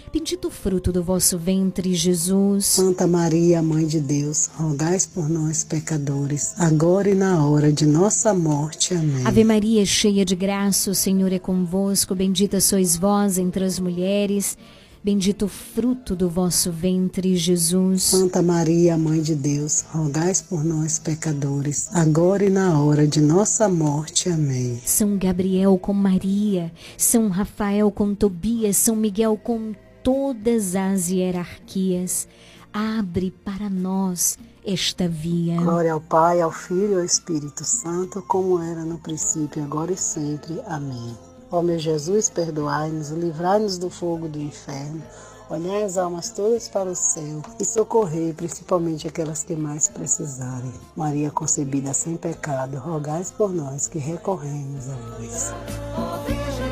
bendito 0.11 0.49
o 0.49 0.51
fruto 0.51 0.91
do 0.91 1.01
vosso 1.01 1.37
ventre, 1.37 1.93
Jesus. 1.93 2.65
Santa 2.65 3.07
Maria, 3.07 3.61
Mãe 3.61 3.87
de 3.87 3.99
Deus, 3.99 4.49
rogais 4.55 5.05
por 5.05 5.29
nós, 5.29 5.63
pecadores, 5.63 6.53
agora 6.57 7.09
e 7.09 7.15
na 7.15 7.45
hora 7.45 7.71
de 7.71 7.85
nossa 7.85 8.33
morte. 8.33 8.93
Amém. 8.93 9.25
Ave 9.25 9.43
Maria, 9.45 9.85
cheia 9.85 10.25
de 10.25 10.35
graça, 10.35 10.91
o 10.91 10.95
Senhor 10.95 11.31
é 11.31 11.39
convosco. 11.39 12.13
Bendita 12.13 12.59
sois 12.59 12.97
vós 12.97 13.37
entre 13.37 13.63
as 13.63 13.79
mulheres, 13.79 14.57
bendito 15.01 15.45
o 15.45 15.47
fruto 15.47 16.13
do 16.13 16.29
vosso 16.29 16.73
ventre, 16.73 17.37
Jesus. 17.37 18.03
Santa 18.03 18.41
Maria, 18.41 18.97
Mãe 18.97 19.21
de 19.21 19.33
Deus, 19.33 19.85
rogais 19.91 20.41
por 20.41 20.61
nós, 20.65 20.99
pecadores, 20.99 21.87
agora 21.93 22.43
e 22.43 22.49
na 22.49 22.81
hora 22.81 23.07
de 23.07 23.21
nossa 23.21 23.69
morte. 23.69 24.27
Amém. 24.27 24.81
São 24.85 25.17
Gabriel 25.17 25.77
com 25.77 25.93
Maria, 25.93 26.69
São 26.97 27.29
Rafael 27.29 27.89
com 27.89 28.13
Tobias, 28.13 28.75
São 28.75 28.95
Miguel 28.95 29.39
com 29.41 29.73
todas 30.03 30.75
as 30.75 31.09
hierarquias. 31.09 32.27
Abre 32.73 33.31
para 33.43 33.69
nós 33.69 34.37
esta 34.65 35.07
via. 35.07 35.57
Glória 35.57 35.93
ao 35.93 36.01
Pai, 36.01 36.39
ao 36.39 36.51
Filho 36.51 36.93
e 36.93 36.95
ao 36.99 37.05
Espírito 37.05 37.65
Santo, 37.65 38.21
como 38.21 38.61
era 38.61 38.85
no 38.85 38.97
princípio, 38.97 39.63
agora 39.63 39.91
e 39.91 39.97
sempre. 39.97 40.61
Amém. 40.65 41.17
Ó 41.51 41.61
meu 41.61 41.77
Jesus, 41.77 42.29
perdoai-nos, 42.29 43.09
livrai-nos 43.09 43.77
do 43.77 43.89
fogo 43.89 44.29
do 44.29 44.39
inferno, 44.39 45.03
olhai 45.49 45.83
as 45.83 45.97
almas 45.97 46.29
todas 46.29 46.69
para 46.69 46.89
o 46.89 46.95
céu 46.95 47.41
e 47.59 47.65
socorrei 47.65 48.31
principalmente 48.31 49.05
aquelas 49.05 49.43
que 49.43 49.53
mais 49.53 49.89
precisarem. 49.89 50.71
Maria 50.95 51.29
concebida 51.29 51.93
sem 51.93 52.15
pecado, 52.15 52.77
rogais 52.77 53.31
por 53.31 53.51
nós 53.51 53.85
que 53.85 53.99
recorremos 53.99 54.87
a 54.87 54.95
vós. 54.95 55.53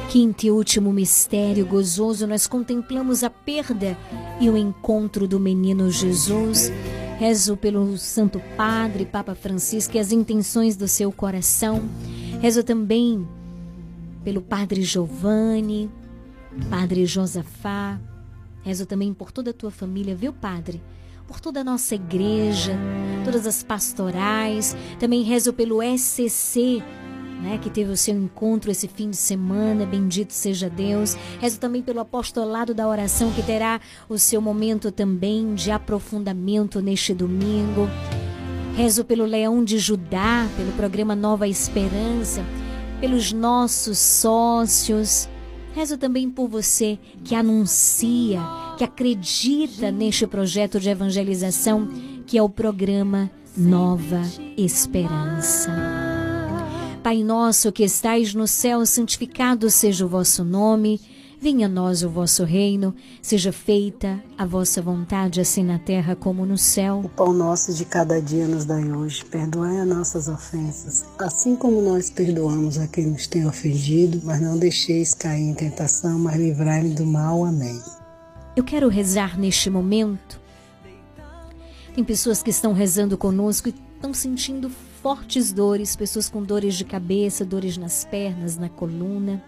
Quinto 0.09 0.43
e 0.43 0.49
último 0.49 0.91
mistério 0.91 1.63
gozoso, 1.67 2.25
nós 2.25 2.47
contemplamos 2.47 3.23
a 3.23 3.29
perda 3.29 3.95
e 4.41 4.49
o 4.49 4.57
encontro 4.57 5.27
do 5.27 5.39
menino 5.39 5.91
Jesus. 5.91 6.71
Rezo 7.19 7.55
pelo 7.55 7.95
Santo 7.95 8.41
Padre, 8.57 9.05
Papa 9.05 9.35
Francisco 9.35 9.95
e 9.95 9.99
as 9.99 10.11
intenções 10.11 10.75
do 10.75 10.87
seu 10.87 11.11
coração. 11.11 11.87
Rezo 12.41 12.63
também 12.63 13.27
pelo 14.23 14.41
Padre 14.41 14.81
Giovanni, 14.81 15.91
Padre 16.71 17.05
Josafá. 17.05 17.99
Rezo 18.63 18.87
também 18.87 19.13
por 19.13 19.31
toda 19.31 19.51
a 19.51 19.53
tua 19.53 19.69
família, 19.69 20.15
viu, 20.15 20.33
Padre? 20.33 20.81
Por 21.27 21.39
toda 21.39 21.61
a 21.61 21.63
nossa 21.63 21.93
igreja, 21.93 22.75
todas 23.23 23.45
as 23.45 23.61
pastorais. 23.61 24.75
Também 24.99 25.21
rezo 25.21 25.53
pelo 25.53 25.81
SCC, 25.83 26.81
né, 27.41 27.57
que 27.57 27.69
teve 27.69 27.91
o 27.91 27.97
seu 27.97 28.15
encontro 28.15 28.69
esse 28.69 28.87
fim 28.87 29.09
de 29.09 29.17
semana, 29.17 29.85
bendito 29.85 30.33
seja 30.33 30.69
Deus. 30.69 31.15
Rezo 31.39 31.59
também 31.59 31.81
pelo 31.81 31.99
apostolado 31.99 32.73
da 32.73 32.87
oração, 32.87 33.31
que 33.31 33.41
terá 33.41 33.79
o 34.07 34.17
seu 34.17 34.41
momento 34.41 34.91
também 34.91 35.53
de 35.53 35.71
aprofundamento 35.71 36.81
neste 36.81 37.13
domingo. 37.13 37.87
Rezo 38.75 39.03
pelo 39.03 39.25
Leão 39.25 39.63
de 39.63 39.77
Judá, 39.77 40.47
pelo 40.55 40.71
programa 40.73 41.15
Nova 41.15 41.47
Esperança, 41.47 42.43
pelos 42.99 43.31
nossos 43.31 43.97
sócios. 43.97 45.27
Rezo 45.73 45.97
também 45.97 46.29
por 46.29 46.47
você 46.47 46.97
que 47.23 47.35
anuncia, 47.35 48.41
que 48.77 48.83
acredita 48.83 49.91
neste 49.91 50.25
projeto 50.27 50.79
de 50.79 50.89
evangelização, 50.89 51.87
que 52.25 52.37
é 52.37 52.43
o 52.43 52.49
programa 52.49 53.29
Nova 53.55 54.21
Esperança. 54.57 56.08
Pai 57.03 57.23
nosso 57.23 57.71
que 57.71 57.83
estais 57.83 58.33
no 58.33 58.45
céu, 58.45 58.85
santificado 58.85 59.69
seja 59.69 60.05
o 60.05 60.09
vosso 60.09 60.43
nome. 60.43 60.99
Venha 61.41 61.67
a 61.67 61.69
nós 61.69 62.03
o 62.03 62.09
vosso 62.09 62.43
reino, 62.43 62.93
seja 63.21 63.53
feita 63.53 64.21
a 64.37 64.45
vossa 64.45 64.81
vontade, 64.81 65.39
assim 65.39 65.63
na 65.63 65.79
terra 65.79 66.13
como 66.13 66.45
no 66.45 66.57
céu. 66.57 66.99
O 67.05 67.07
pão 67.07 67.31
nosso 67.31 67.73
de 67.73 67.85
cada 67.85 68.21
dia 68.21 68.45
nos 68.45 68.65
dai 68.65 68.91
hoje. 68.91 69.23
Perdoai 69.23 69.79
as 69.79 69.87
nossas 69.87 70.27
ofensas, 70.27 71.05
assim 71.17 71.55
como 71.55 71.81
nós 71.81 72.09
perdoamos 72.09 72.77
a 72.77 72.85
quem 72.85 73.07
nos 73.07 73.25
tem 73.25 73.47
ofendido, 73.47 74.19
mas 74.25 74.41
não 74.41 74.59
deixeis 74.59 75.13
cair 75.13 75.43
em 75.43 75.53
tentação, 75.53 76.19
mas 76.19 76.35
livrai-me 76.35 76.93
do 76.93 77.05
mal. 77.05 77.45
Amém. 77.45 77.81
Eu 78.57 78.63
quero 78.65 78.89
rezar 78.89 79.39
neste 79.39 79.69
momento. 79.69 80.37
Tem 81.95 82.03
pessoas 82.03 82.43
que 82.43 82.49
estão 82.49 82.73
rezando 82.73 83.17
conosco 83.17 83.69
e 83.69 83.75
estão 83.95 84.13
sentindo 84.13 84.69
fortes 85.01 85.53
dores, 85.53 85.95
pessoas 85.95 86.29
com 86.29 86.43
dores 86.43 86.75
de 86.75 86.83
cabeça, 86.83 87.45
dores 87.45 87.77
nas 87.77 88.03
pernas, 88.03 88.57
na 88.57 88.67
coluna, 88.67 89.41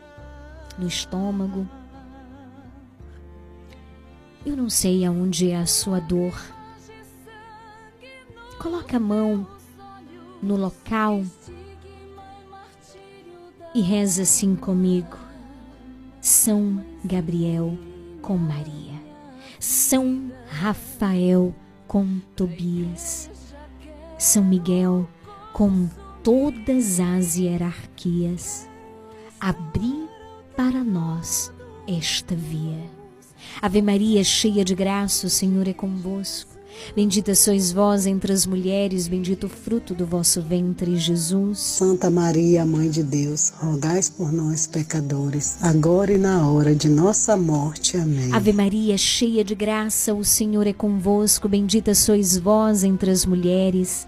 no 0.78 0.88
estômago. 0.88 1.68
Eu 4.46 4.56
não 4.56 4.70
sei 4.70 5.06
aonde 5.06 5.52
é 5.52 5.58
a 5.58 5.66
sua 5.66 6.00
dor. 6.00 6.42
Coloca 8.58 8.96
a 8.96 9.00
mão 9.00 9.46
no 10.42 10.56
local 10.56 11.22
e 13.76 13.82
reza 13.82 14.22
assim 14.22 14.56
comigo. 14.56 15.18
São 16.22 16.84
Gabriel 17.04 17.78
com 18.22 18.38
Maria. 18.38 19.00
São 19.60 20.32
Rafael 20.48 21.54
com 21.88 22.20
Tobias. 22.36 23.30
São 24.18 24.44
Miguel 24.44 25.08
com 25.08 25.21
todas 26.24 27.00
as 27.00 27.36
hierarquias. 27.36 28.68
Abri 29.40 30.08
para 30.56 30.84
nós 30.84 31.52
esta 31.88 32.36
via. 32.36 32.90
Ave 33.62 33.82
Maria, 33.82 34.24
cheia 34.24 34.64
de 34.64 34.76
graça, 34.76 35.28
o 35.28 35.30
Senhor 35.30 35.68
é 35.68 35.74
convosco. 35.74 36.52
Bendita 36.96 37.36
sois 37.36 37.72
vós 37.72 38.06
entre 38.06 38.32
as 38.32 38.46
mulheres, 38.46 39.08
bendito 39.08 39.46
o 39.46 39.50
fruto 39.50 39.94
do 39.94 40.06
vosso 40.06 40.42
ventre, 40.42 40.96
Jesus. 40.98 41.60
Santa 41.60 42.10
Maria, 42.10 42.66
Mãe 42.66 42.90
de 42.90 43.04
Deus, 43.04 43.50
rogais 43.58 44.10
por 44.10 44.32
nós, 44.32 44.68
pecadores, 44.68 45.58
agora 45.62 46.14
e 46.14 46.18
na 46.18 46.50
hora 46.50 46.74
de 46.74 46.90
nossa 46.90 47.36
morte. 47.36 47.98
Amém. 47.98 48.32
Ave 48.32 48.54
Maria, 48.54 48.98
cheia 48.98 49.44
de 49.44 49.54
graça, 49.54 50.14
o 50.14 50.24
Senhor 50.24 50.66
é 50.66 50.74
convosco. 50.74 51.50
Bendita 51.50 51.94
sois 51.94 52.38
vós 52.38 52.84
entre 52.84 53.12
as 53.12 53.26
mulheres. 53.26 54.08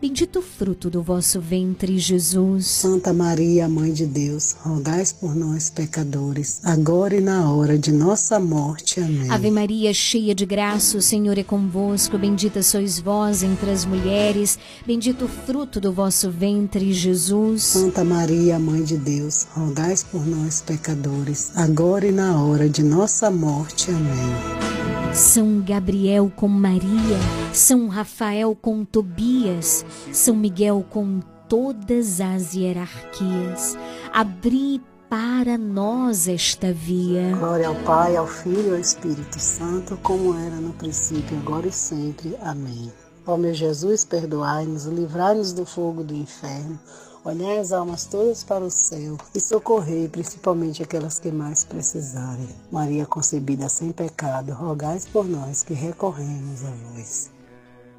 Bendito 0.00 0.38
o 0.38 0.42
fruto 0.42 0.88
do 0.88 1.02
vosso 1.02 1.40
ventre, 1.40 1.98
Jesus. 1.98 2.66
Santa 2.66 3.12
Maria, 3.12 3.68
Mãe 3.68 3.92
de 3.92 4.06
Deus, 4.06 4.54
rogais 4.60 5.10
por 5.10 5.34
nós, 5.34 5.70
pecadores, 5.70 6.60
agora 6.62 7.16
e 7.16 7.20
na 7.20 7.52
hora 7.52 7.76
de 7.76 7.90
nossa 7.90 8.38
morte. 8.38 9.00
Amém. 9.00 9.28
Ave 9.28 9.50
Maria, 9.50 9.92
cheia 9.92 10.36
de 10.36 10.46
graça, 10.46 10.96
o 10.96 11.02
Senhor 11.02 11.36
é 11.36 11.42
convosco. 11.42 12.16
Bendita 12.16 12.62
sois 12.62 13.00
vós 13.00 13.42
entre 13.42 13.72
as 13.72 13.84
mulheres. 13.84 14.56
Bendito 14.86 15.24
o 15.24 15.28
fruto 15.28 15.80
do 15.80 15.92
vosso 15.92 16.30
ventre, 16.30 16.92
Jesus. 16.92 17.64
Santa 17.64 18.04
Maria, 18.04 18.56
Mãe 18.56 18.84
de 18.84 18.96
Deus, 18.96 19.48
rogais 19.52 20.04
por 20.04 20.24
nós, 20.24 20.60
pecadores, 20.60 21.50
agora 21.56 22.06
e 22.06 22.12
na 22.12 22.40
hora 22.40 22.68
de 22.68 22.84
nossa 22.84 23.32
morte. 23.32 23.90
Amém. 23.90 24.78
São 25.14 25.60
Gabriel 25.60 26.30
com 26.36 26.46
Maria, 26.46 27.18
São 27.52 27.88
Rafael 27.88 28.54
com 28.54 28.84
Tobias, 28.84 29.84
São 30.12 30.36
Miguel 30.36 30.84
com 30.90 31.20
todas 31.48 32.20
as 32.20 32.54
hierarquias. 32.54 33.76
Abri 34.12 34.80
para 35.08 35.56
nós 35.56 36.28
esta 36.28 36.72
via. 36.72 37.34
Glória 37.36 37.68
ao 37.68 37.74
Pai, 37.76 38.16
ao 38.16 38.26
Filho 38.26 38.68
e 38.68 38.70
ao 38.72 38.78
Espírito 38.78 39.38
Santo, 39.38 39.96
como 40.02 40.34
era 40.34 40.56
no 40.56 40.72
princípio, 40.74 41.36
agora 41.38 41.66
e 41.66 41.72
sempre. 41.72 42.36
Amém. 42.42 42.92
Ó 43.26 43.36
meu 43.36 43.52
Jesus, 43.52 44.04
perdoai-nos, 44.04 44.84
livrai-nos 44.84 45.52
do 45.52 45.66
fogo 45.66 46.02
do 46.02 46.14
inferno, 46.14 46.78
olhai 47.22 47.58
as 47.58 47.72
almas 47.72 48.06
todas 48.06 48.42
para 48.42 48.64
o 48.64 48.70
céu 48.70 49.18
e 49.34 49.40
socorrei 49.40 50.08
principalmente 50.08 50.82
aquelas 50.82 51.18
que 51.18 51.30
mais 51.30 51.62
precisarem. 51.62 52.48
Maria 52.72 53.04
concebida 53.04 53.68
sem 53.68 53.92
pecado, 53.92 54.52
rogais 54.52 55.06
por 55.06 55.26
nós 55.28 55.62
que 55.62 55.74
recorremos 55.74 56.64
a 56.64 56.70
vós. 56.70 57.30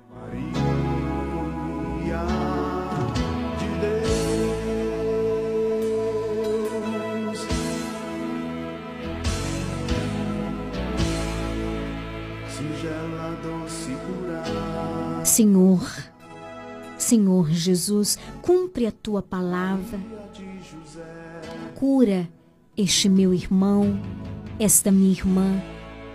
Maria 0.10 0.89
Senhor, 15.24 15.88
Senhor 16.98 17.50
Jesus, 17.50 18.18
cumpre 18.42 18.88
a 18.88 18.92
tua 18.92 19.22
palavra. 19.22 20.00
Cura 21.76 22.28
este 22.76 23.08
meu 23.08 23.34
irmão, 23.34 24.02
esta 24.60 24.92
minha 24.92 25.12
irmã 25.12 25.62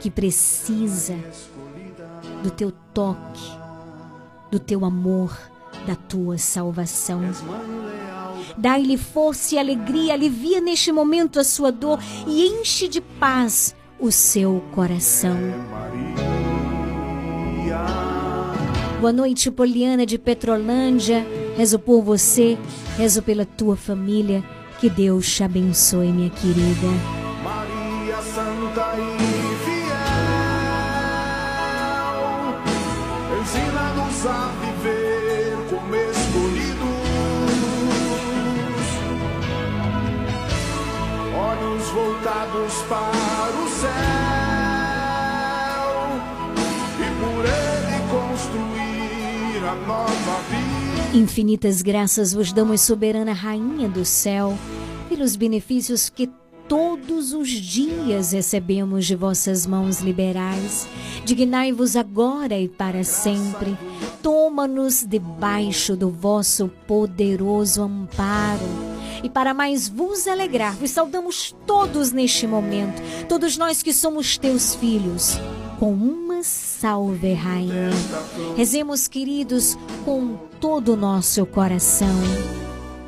que 0.00 0.10
precisa 0.10 1.14
do 2.42 2.50
teu 2.50 2.70
toque, 2.92 3.50
do 4.50 4.58
teu 4.58 4.84
amor, 4.84 5.34
da 5.86 5.94
tua 5.94 6.39
salvação. 6.39 7.20
Dai-lhe 8.56 8.97
força 8.97 9.55
e 9.55 9.59
alegria, 9.59 10.15
alivia 10.15 10.61
neste 10.61 10.93
momento 10.93 11.39
a 11.40 11.44
sua 11.44 11.70
dor 11.73 11.98
e 12.27 12.47
enche 12.47 12.89
de 12.89 13.01
paz 13.01 13.74
o 13.98 14.11
seu 14.11 14.62
coração. 14.73 15.36
Boa 19.01 19.12
noite, 19.12 19.51
Poliana 19.51 20.06
de 20.06 20.19
Petrolândia. 20.19 21.27
Rezo 21.56 21.78
por 21.78 22.02
você, 22.02 22.59
rezo 22.97 23.23
pela 23.23 23.44
tua 23.44 23.77
família. 23.77 24.43
Que 24.81 24.89
Deus 24.90 25.32
te 25.32 25.44
abençoe, 25.44 26.09
minha 26.12 26.31
querida. 26.31 26.89
Maria 27.43 28.16
Santa 28.23 28.94
e 28.97 29.19
fiel, 29.65 29.94
ensina-nos 33.40 34.27
a 34.27 34.63
para 42.24 42.56
o 42.56 43.68
céu 43.68 43.90
e 46.98 47.09
por 47.20 47.44
ele 47.44 47.98
construir 48.10 49.62
a 49.68 49.74
nova 49.86 50.40
vida. 50.48 51.18
Infinitas 51.18 51.82
graças 51.82 52.32
vos 52.32 52.51
damos, 52.51 52.80
soberana 52.80 53.34
Rainha 53.34 53.90
do 53.90 54.06
céu, 54.06 54.56
pelos 55.06 55.36
benefícios 55.36 56.09
que 56.09 56.30
todos 56.66 57.34
os 57.34 57.51
dias 57.51 58.32
recebemos 58.32 59.05
de 59.05 59.14
vossas 59.14 59.66
mãos 59.66 60.01
liberais. 60.01 60.88
Dignai-vos 61.26 61.94
agora 61.94 62.59
e 62.59 62.68
para 62.68 63.05
sempre. 63.05 63.76
Toma-nos 64.22 65.05
debaixo 65.06 65.94
do 65.94 66.09
vosso 66.09 66.70
poderoso 66.86 67.82
amparo. 67.82 68.93
E 69.24 69.30
para 69.30 69.55
mais 69.55 69.88
vos 69.88 70.28
alegrar, 70.28 70.76
vos 70.76 70.90
saudamos 70.90 71.56
todos 71.66 72.12
neste 72.12 72.46
momento, 72.46 73.01
todos 73.26 73.56
nós 73.56 73.82
que 73.82 73.90
somos 73.90 74.36
teus 74.36 74.74
filhos, 74.74 75.38
com 75.78 75.94
uma 75.94 76.42
salve, 76.42 77.32
Rainha. 77.32 77.88
Rezemos, 78.55 79.09
queridos, 79.09 79.78
com 80.05 80.36
todo 80.60 80.92
o 80.92 80.96
nosso 80.96 81.46
coração. 81.46 82.14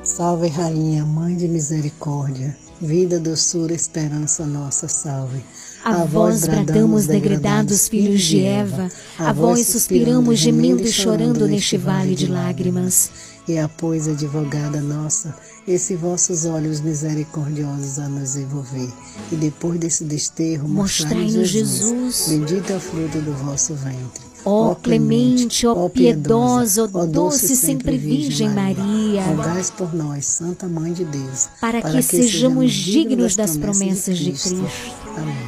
Salve, 0.02 0.48
Rainha, 0.48 1.04
Mãe 1.04 1.36
de 1.36 1.46
Misericórdia, 1.48 2.56
vida, 2.80 3.20
doçura, 3.20 3.74
esperança 3.74 4.46
nossa, 4.46 4.88
salve. 4.88 5.44
A 5.84 6.04
vós 6.04 6.46
bradamos, 6.46 7.06
degredados 7.06 7.88
filhos 7.88 8.22
de 8.22 8.42
Eva, 8.42 8.88
a 9.18 9.34
vós 9.34 9.66
suspiramos, 9.66 10.38
gemendo 10.38 10.82
e 10.82 10.90
chorando 10.90 11.46
neste 11.46 11.76
vale 11.76 12.14
de 12.14 12.26
lágrimas. 12.26 13.10
E 13.46 13.58
a 13.58 13.68
pois, 13.68 14.08
advogada 14.08 14.80
nossa, 14.80 15.36
esses 15.66 15.98
vossos 15.98 16.44
olhos 16.44 16.80
misericordiosos 16.80 17.98
a 17.98 18.08
nos 18.08 18.36
envolver. 18.36 18.88
E 19.32 19.36
depois 19.36 19.78
desse 19.78 20.04
desterro, 20.04 20.68
mostrai-nos 20.68 21.48
Jesus. 21.48 22.26
Bendito 22.28 22.72
é 22.72 22.76
o 22.76 22.80
fruto 22.80 23.18
do 23.20 23.32
vosso 23.32 23.74
ventre. 23.74 24.26
Ó 24.44 24.76
clemente, 24.76 25.66
ó 25.66 25.88
piedosa, 25.88 26.88
ó 26.94 27.04
doce 27.04 27.56
sempre 27.56 27.98
Virgem 27.98 28.48
Maria, 28.50 29.24
rogai 29.24 29.64
por 29.76 29.92
nós, 29.92 30.24
Santa 30.24 30.68
Mãe 30.68 30.92
de 30.92 31.04
Deus, 31.04 31.48
para 31.60 31.82
que 31.82 32.00
sejamos 32.00 32.72
dignos 32.72 33.34
das 33.34 33.56
promessas 33.56 34.16
de 34.16 34.30
Cristo. 34.30 34.64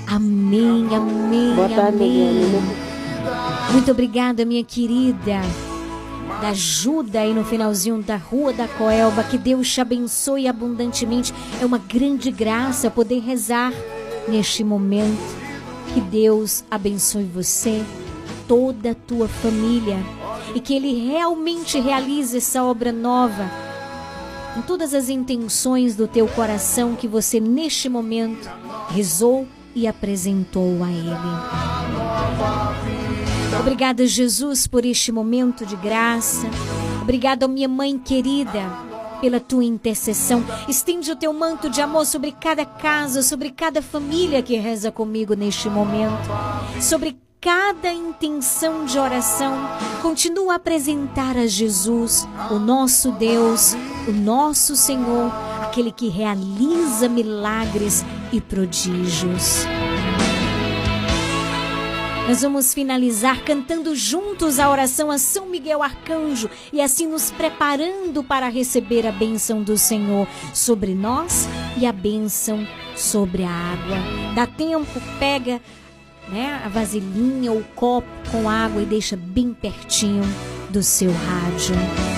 Amém, 0.08 0.88
amém, 0.92 1.54
Boa 1.54 1.68
tarde, 1.68 1.96
amém. 1.96 2.42
Liliane. 2.42 2.76
Muito 3.72 3.90
obrigada, 3.92 4.44
minha 4.44 4.64
querida. 4.64 5.42
Da 6.40 6.50
ajuda 6.50 7.20
aí 7.20 7.34
no 7.34 7.44
finalzinho 7.44 8.02
da 8.02 8.16
Rua 8.16 8.52
da 8.52 8.68
Coelba. 8.68 9.24
Que 9.24 9.36
Deus 9.36 9.72
te 9.72 9.80
abençoe 9.80 10.46
abundantemente. 10.46 11.34
É 11.60 11.66
uma 11.66 11.78
grande 11.78 12.30
graça 12.30 12.90
poder 12.90 13.20
rezar 13.20 13.72
neste 14.28 14.62
momento. 14.62 15.18
Que 15.92 16.00
Deus 16.00 16.64
abençoe 16.70 17.24
você, 17.24 17.82
toda 18.46 18.92
a 18.92 18.94
tua 18.94 19.26
família. 19.26 19.96
E 20.54 20.60
que 20.60 20.74
Ele 20.74 21.08
realmente 21.08 21.80
realize 21.80 22.36
essa 22.36 22.62
obra 22.62 22.92
nova 22.92 23.50
com 24.54 24.62
todas 24.62 24.94
as 24.94 25.08
intenções 25.08 25.94
do 25.94 26.08
teu 26.08 26.26
coração 26.26 26.96
que 26.96 27.06
você 27.06 27.38
neste 27.38 27.88
momento 27.88 28.48
rezou 28.88 29.46
e 29.74 29.86
apresentou 29.86 30.82
a 30.82 30.90
Ele. 30.90 32.97
Obrigada, 33.56 34.06
Jesus, 34.06 34.66
por 34.66 34.84
este 34.84 35.10
momento 35.10 35.64
de 35.64 35.76
graça. 35.76 36.46
Obrigada, 37.00 37.48
minha 37.48 37.68
mãe 37.68 37.98
querida, 37.98 38.60
pela 39.20 39.40
tua 39.40 39.64
intercessão. 39.64 40.44
Estende 40.68 41.10
o 41.10 41.16
teu 41.16 41.32
manto 41.32 41.70
de 41.70 41.80
amor 41.80 42.04
sobre 42.06 42.32
cada 42.32 42.64
casa, 42.64 43.22
sobre 43.22 43.50
cada 43.50 43.80
família 43.80 44.42
que 44.42 44.56
reza 44.56 44.92
comigo 44.92 45.34
neste 45.34 45.68
momento, 45.68 46.28
sobre 46.80 47.16
cada 47.40 47.92
intenção 47.92 48.84
de 48.84 48.98
oração. 48.98 49.56
Continua 50.02 50.54
a 50.54 50.56
apresentar 50.56 51.36
a 51.36 51.46
Jesus, 51.46 52.26
o 52.50 52.58
nosso 52.58 53.12
Deus, 53.12 53.74
o 54.08 54.12
nosso 54.12 54.76
Senhor, 54.76 55.32
aquele 55.62 55.92
que 55.92 56.08
realiza 56.08 57.08
milagres 57.08 58.04
e 58.32 58.40
prodígios. 58.40 59.64
Nós 62.28 62.42
vamos 62.42 62.74
finalizar 62.74 63.42
cantando 63.42 63.96
juntos 63.96 64.58
a 64.58 64.68
oração 64.68 65.10
a 65.10 65.16
São 65.16 65.46
Miguel 65.46 65.82
Arcanjo 65.82 66.50
e 66.70 66.78
assim 66.78 67.06
nos 67.06 67.30
preparando 67.30 68.22
para 68.22 68.50
receber 68.50 69.06
a 69.06 69.10
bênção 69.10 69.62
do 69.62 69.78
Senhor 69.78 70.28
sobre 70.52 70.94
nós 70.94 71.48
e 71.78 71.86
a 71.86 71.92
bênção 71.92 72.68
sobre 72.94 73.44
a 73.44 73.50
água. 73.50 73.96
Dá 74.34 74.46
tempo, 74.46 75.00
pega 75.18 75.58
né, 76.28 76.60
a 76.62 76.68
vasilhinha 76.68 77.50
ou 77.50 77.60
o 77.60 77.64
copo 77.74 78.06
com 78.30 78.46
água 78.46 78.82
e 78.82 78.84
deixa 78.86 79.16
bem 79.16 79.54
pertinho 79.54 80.22
do 80.68 80.82
seu 80.82 81.10
rádio. 81.10 82.17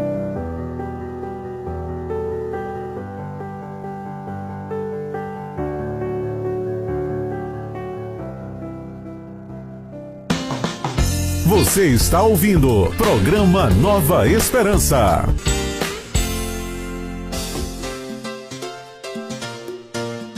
Você 11.51 11.87
está 11.87 12.23
ouvindo 12.23 12.89
programa 12.95 13.69
Nova 13.69 14.25
Esperança. 14.25 15.25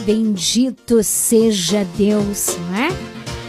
Bendito 0.03 1.03
seja 1.03 1.85
Deus, 1.95 2.57
não 2.57 2.75
é? 2.75 2.89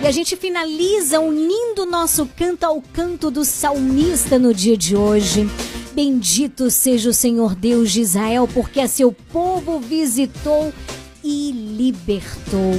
E 0.02 0.06
a 0.06 0.10
gente 0.10 0.36
finaliza 0.36 1.18
unindo 1.20 1.86
nosso 1.86 2.28
canto 2.36 2.64
ao 2.64 2.82
canto 2.82 3.30
do 3.30 3.46
salmista 3.46 4.38
no 4.38 4.52
dia 4.52 4.76
de 4.76 4.94
hoje. 4.94 5.48
Bendito 5.94 6.70
seja 6.70 7.08
o 7.08 7.14
Senhor 7.14 7.54
Deus 7.54 7.90
de 7.90 8.02
Israel, 8.02 8.46
porque 8.52 8.78
a 8.78 8.86
seu 8.86 9.10
povo 9.10 9.80
visitou 9.80 10.70
e 11.24 11.50
libertou. 11.50 12.74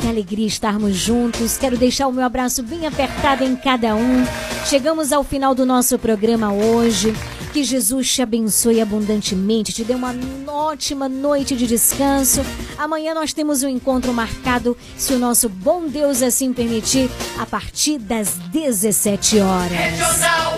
Que 0.00 0.08
alegria 0.08 0.46
estarmos 0.46 0.96
juntos. 0.96 1.56
Quero 1.56 1.76
deixar 1.76 2.06
o 2.06 2.12
meu 2.12 2.24
abraço 2.24 2.62
bem 2.62 2.86
apertado 2.86 3.44
em 3.44 3.56
cada 3.56 3.94
um. 3.94 4.24
Chegamos 4.66 5.12
ao 5.12 5.24
final 5.24 5.54
do 5.54 5.64
nosso 5.64 5.98
programa 5.98 6.52
hoje. 6.52 7.14
Que 7.52 7.64
Jesus 7.64 8.12
te 8.12 8.20
abençoe 8.20 8.82
abundantemente, 8.82 9.72
te 9.72 9.82
dê 9.82 9.94
uma 9.94 10.14
ótima 10.46 11.08
noite 11.08 11.56
de 11.56 11.66
descanso. 11.66 12.44
Amanhã 12.76 13.14
nós 13.14 13.32
temos 13.32 13.62
um 13.62 13.68
encontro 13.68 14.12
marcado, 14.12 14.76
se 14.94 15.14
o 15.14 15.18
nosso 15.18 15.48
bom 15.48 15.88
Deus 15.88 16.20
assim 16.20 16.52
permitir, 16.52 17.10
a 17.38 17.46
partir 17.46 17.98
das 17.98 18.32
17 18.52 19.40
horas. 19.40 19.70
Regional 19.70 20.52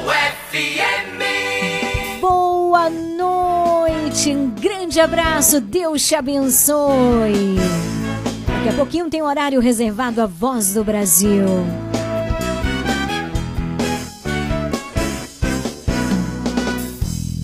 FM. 0.51 2.20
Boa 2.20 2.90
noite, 2.90 4.31
um 4.31 4.51
grande 4.51 4.98
abraço, 4.98 5.60
Deus 5.60 6.05
te 6.05 6.16
abençoe. 6.16 7.59
Daqui 8.69 8.81
a 8.81 8.85
pouquinho 8.85 9.09
tem 9.09 9.23
horário 9.23 9.61
reservado 9.61 10.20
à 10.20 10.27
Voz 10.27 10.74
do 10.74 10.85
Brasil. 10.85 11.47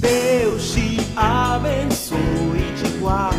Deus 0.00 0.72
te 0.74 0.98
abençoe 1.16 2.18
e 2.58 2.72
te 2.76 2.98
guarde, 2.98 3.38